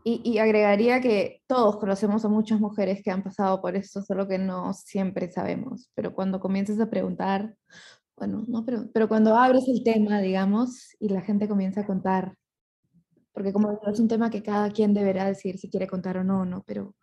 Y, 0.06 0.36
agregaría 0.36 1.00
que 1.00 1.40
todos 1.46 1.78
conocemos 1.78 2.26
a 2.26 2.28
muchas 2.28 2.60
mujeres 2.60 3.02
que 3.02 3.10
han 3.10 3.22
pasado 3.22 3.62
por 3.62 3.74
esto, 3.74 4.02
solo 4.02 4.28
que 4.28 4.38
no 4.38 4.74
siempre 4.74 5.32
sabemos. 5.32 5.90
Pero 5.94 6.14
cuando 6.14 6.40
comienzas 6.40 6.78
a 6.78 6.90
preguntar, 6.90 7.56
bueno, 8.14 8.44
no, 8.46 8.66
pero, 8.66 8.84
pero 8.92 9.08
cuando 9.08 9.34
abres 9.34 9.66
el 9.66 9.82
tema, 9.82 10.20
digamos, 10.20 10.94
y 11.00 11.08
la 11.08 11.22
gente 11.22 11.48
comienza 11.48 11.80
a 11.80 11.86
contar, 11.86 12.36
porque 13.32 13.54
como 13.54 13.80
es 13.86 13.98
un 13.98 14.08
tema 14.08 14.28
que 14.28 14.42
cada 14.42 14.70
quien 14.70 14.92
deberá 14.92 15.24
decir 15.24 15.58
si 15.58 15.70
quiere 15.70 15.86
contar 15.86 16.18
o 16.18 16.24
no, 16.24 16.44
¿no? 16.44 16.62
Pero 16.66 16.94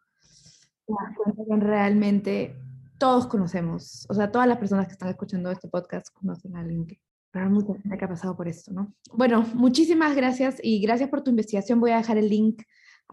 realmente 1.48 2.56
todos 3.00 3.26
conocemos, 3.26 4.06
o 4.10 4.14
sea, 4.14 4.32
todas 4.32 4.48
las 4.48 4.60
personas 4.60 4.86
que 4.86 4.94
están 4.94 5.10
escuchando 5.10 5.50
este 5.50 5.70
podcast 5.70 6.08
conocen 6.14 6.56
a 6.56 6.60
alguien 6.60 6.86
que 6.86 7.00
mucha 7.34 7.74
gente 7.74 7.98
que 7.98 8.06
ha 8.06 8.10
pasado 8.10 8.36
por 8.36 8.48
esto, 8.48 8.72
¿no? 8.72 8.94
Bueno, 9.14 9.44
muchísimas 9.54 10.16
gracias 10.16 10.60
y 10.62 10.82
gracias 10.82 11.10
por 11.10 11.24
tu 11.24 11.32
investigación. 11.32 11.80
Voy 11.80 11.92
a 11.92 11.98
dejar 11.98 12.18
el 12.18 12.30
link 12.30 12.62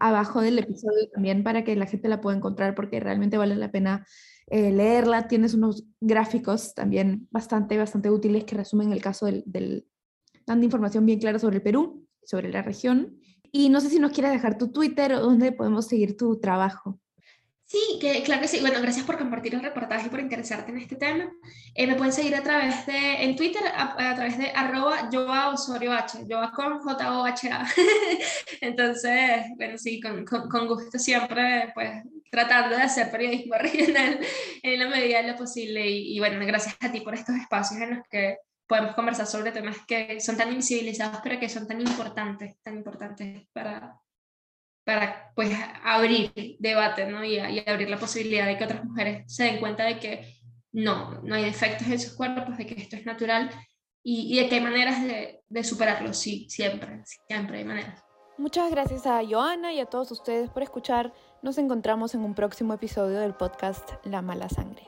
abajo 0.01 0.40
del 0.40 0.59
episodio 0.59 1.09
también 1.12 1.42
para 1.42 1.64
que 1.64 1.76
la 1.76 1.86
gente 1.86 2.09
la 2.09 2.20
pueda 2.20 2.36
encontrar 2.36 2.74
porque 2.74 3.01
realmente 3.01 3.38
vale 3.38 3.57
la 3.57 3.70
pena 3.70 4.07
eh, 4.46 4.72
leerla. 4.72 5.28
Tienes 5.28 5.55
unos 5.55 5.84
gráficos 6.01 6.74
también 6.74 7.28
bastante, 7.30 7.76
bastante 7.76 8.11
útiles 8.11 8.44
que 8.44 8.57
resumen 8.57 8.92
el 8.92 9.03
caso 9.03 9.26
del, 9.26 9.86
dando 10.46 10.64
información 10.64 11.07
bien 11.07 11.18
clara 11.18 11.38
sobre 11.38 11.57
el 11.57 11.62
Perú, 11.62 12.07
sobre 12.24 12.51
la 12.51 12.62
región. 12.62 13.18
Y 13.51 13.68
no 13.68 13.80
sé 13.80 13.90
si 13.90 13.99
nos 13.99 14.12
quieres 14.12 14.32
dejar 14.32 14.59
tu 14.59 14.70
Twitter 14.72 15.12
o 15.14 15.20
dónde 15.20 15.53
podemos 15.53 15.86
seguir 15.86 16.16
tu 16.16 16.38
trabajo. 16.38 17.01
Sí, 17.70 17.98
que, 18.00 18.22
claro 18.22 18.40
que 18.40 18.48
sí. 18.48 18.60
Bueno, 18.60 18.80
gracias 18.80 19.04
por 19.04 19.18
compartir 19.18 19.54
el 19.54 19.62
reportaje 19.62 20.06
y 20.06 20.08
por 20.08 20.20
interesarte 20.20 20.72
en 20.72 20.78
este 20.78 20.96
tema. 20.96 21.30
Eh, 21.74 21.86
me 21.86 21.96
pueden 21.96 22.14
seguir 22.14 22.34
a 22.34 22.42
través 22.42 22.86
de, 22.86 23.22
en 23.22 23.36
Twitter, 23.36 23.60
a, 23.76 24.14
través 24.14 24.38
de 24.38 24.50
arroba 24.54 25.10
Joa 25.12 25.50
Osorio 25.50 25.92
H, 25.92 26.24
Joa 26.26 26.50
con 26.50 26.78
J-O-H-A. 26.78 27.68
Entonces, 28.62 29.42
bueno, 29.58 29.76
sí, 29.76 30.00
con, 30.00 30.24
con, 30.24 30.66
gusto 30.66 30.98
siempre, 30.98 31.70
pues, 31.74 31.90
tratando 32.30 32.74
de 32.74 32.84
hacer 32.84 33.10
periodismo 33.10 33.54
regional 33.58 34.18
en 34.62 34.78
la 34.78 34.88
medida 34.88 35.20
de 35.20 35.32
lo 35.32 35.36
posible. 35.36 35.86
Y, 35.90 36.16
y 36.16 36.18
bueno, 36.20 36.44
gracias 36.46 36.74
a 36.80 36.90
ti 36.90 37.02
por 37.02 37.12
estos 37.12 37.36
espacios 37.36 37.82
en 37.82 37.96
los 37.96 38.08
que 38.08 38.38
podemos 38.66 38.94
conversar 38.94 39.26
sobre 39.26 39.52
temas 39.52 39.76
que 39.86 40.20
son 40.20 40.38
tan 40.38 40.48
invisibilizados, 40.48 41.20
pero 41.22 41.38
que 41.38 41.50
son 41.50 41.68
tan 41.68 41.82
importantes, 41.82 42.56
tan 42.62 42.78
importantes 42.78 43.46
para, 43.52 43.94
para 44.89 45.30
pues 45.34 45.55
abrir 45.84 46.32
debate 46.59 47.05
¿no? 47.05 47.22
y, 47.22 47.34
y, 47.36 47.62
abrir 47.68 47.91
la 47.91 47.99
posibilidad 47.99 48.47
de 48.47 48.57
que 48.57 48.64
otras 48.64 48.82
mujeres 48.86 49.30
se 49.30 49.45
den 49.45 49.61
cuenta 49.61 49.84
de 49.84 49.99
que 49.99 50.34
no, 50.72 51.20
no 51.20 51.34
hay 51.34 51.45
defectos 51.45 51.86
en 51.89 52.01
sus 52.01 52.14
cuerpos, 52.14 52.57
de 52.57 52.64
que 52.64 52.80
esto 52.80 52.97
es 52.97 53.05
natural 53.05 53.51
y, 54.03 54.41
de 54.41 54.49
que 54.49 54.55
hay 54.55 54.61
maneras 54.62 55.05
de, 55.05 55.43
de 55.47 55.62
superarlo, 55.62 56.14
sí, 56.14 56.47
siempre, 56.49 57.03
siempre 57.28 57.59
hay 57.59 57.64
maneras. 57.66 58.03
Muchas 58.39 58.70
gracias 58.70 59.07
a 59.07 59.20
Joana 59.28 59.74
y 59.74 59.80
a 59.80 59.84
todos 59.84 60.11
ustedes 60.11 60.49
por 60.49 60.62
escuchar. 60.62 61.12
Nos 61.43 61.59
encontramos 61.59 62.14
en 62.14 62.22
un 62.22 62.34
próximo 62.34 62.72
episodio 62.72 63.20
del 63.20 63.34
podcast 63.34 63.91
La 64.05 64.22
Mala 64.22 64.49
Sangre. 64.49 64.84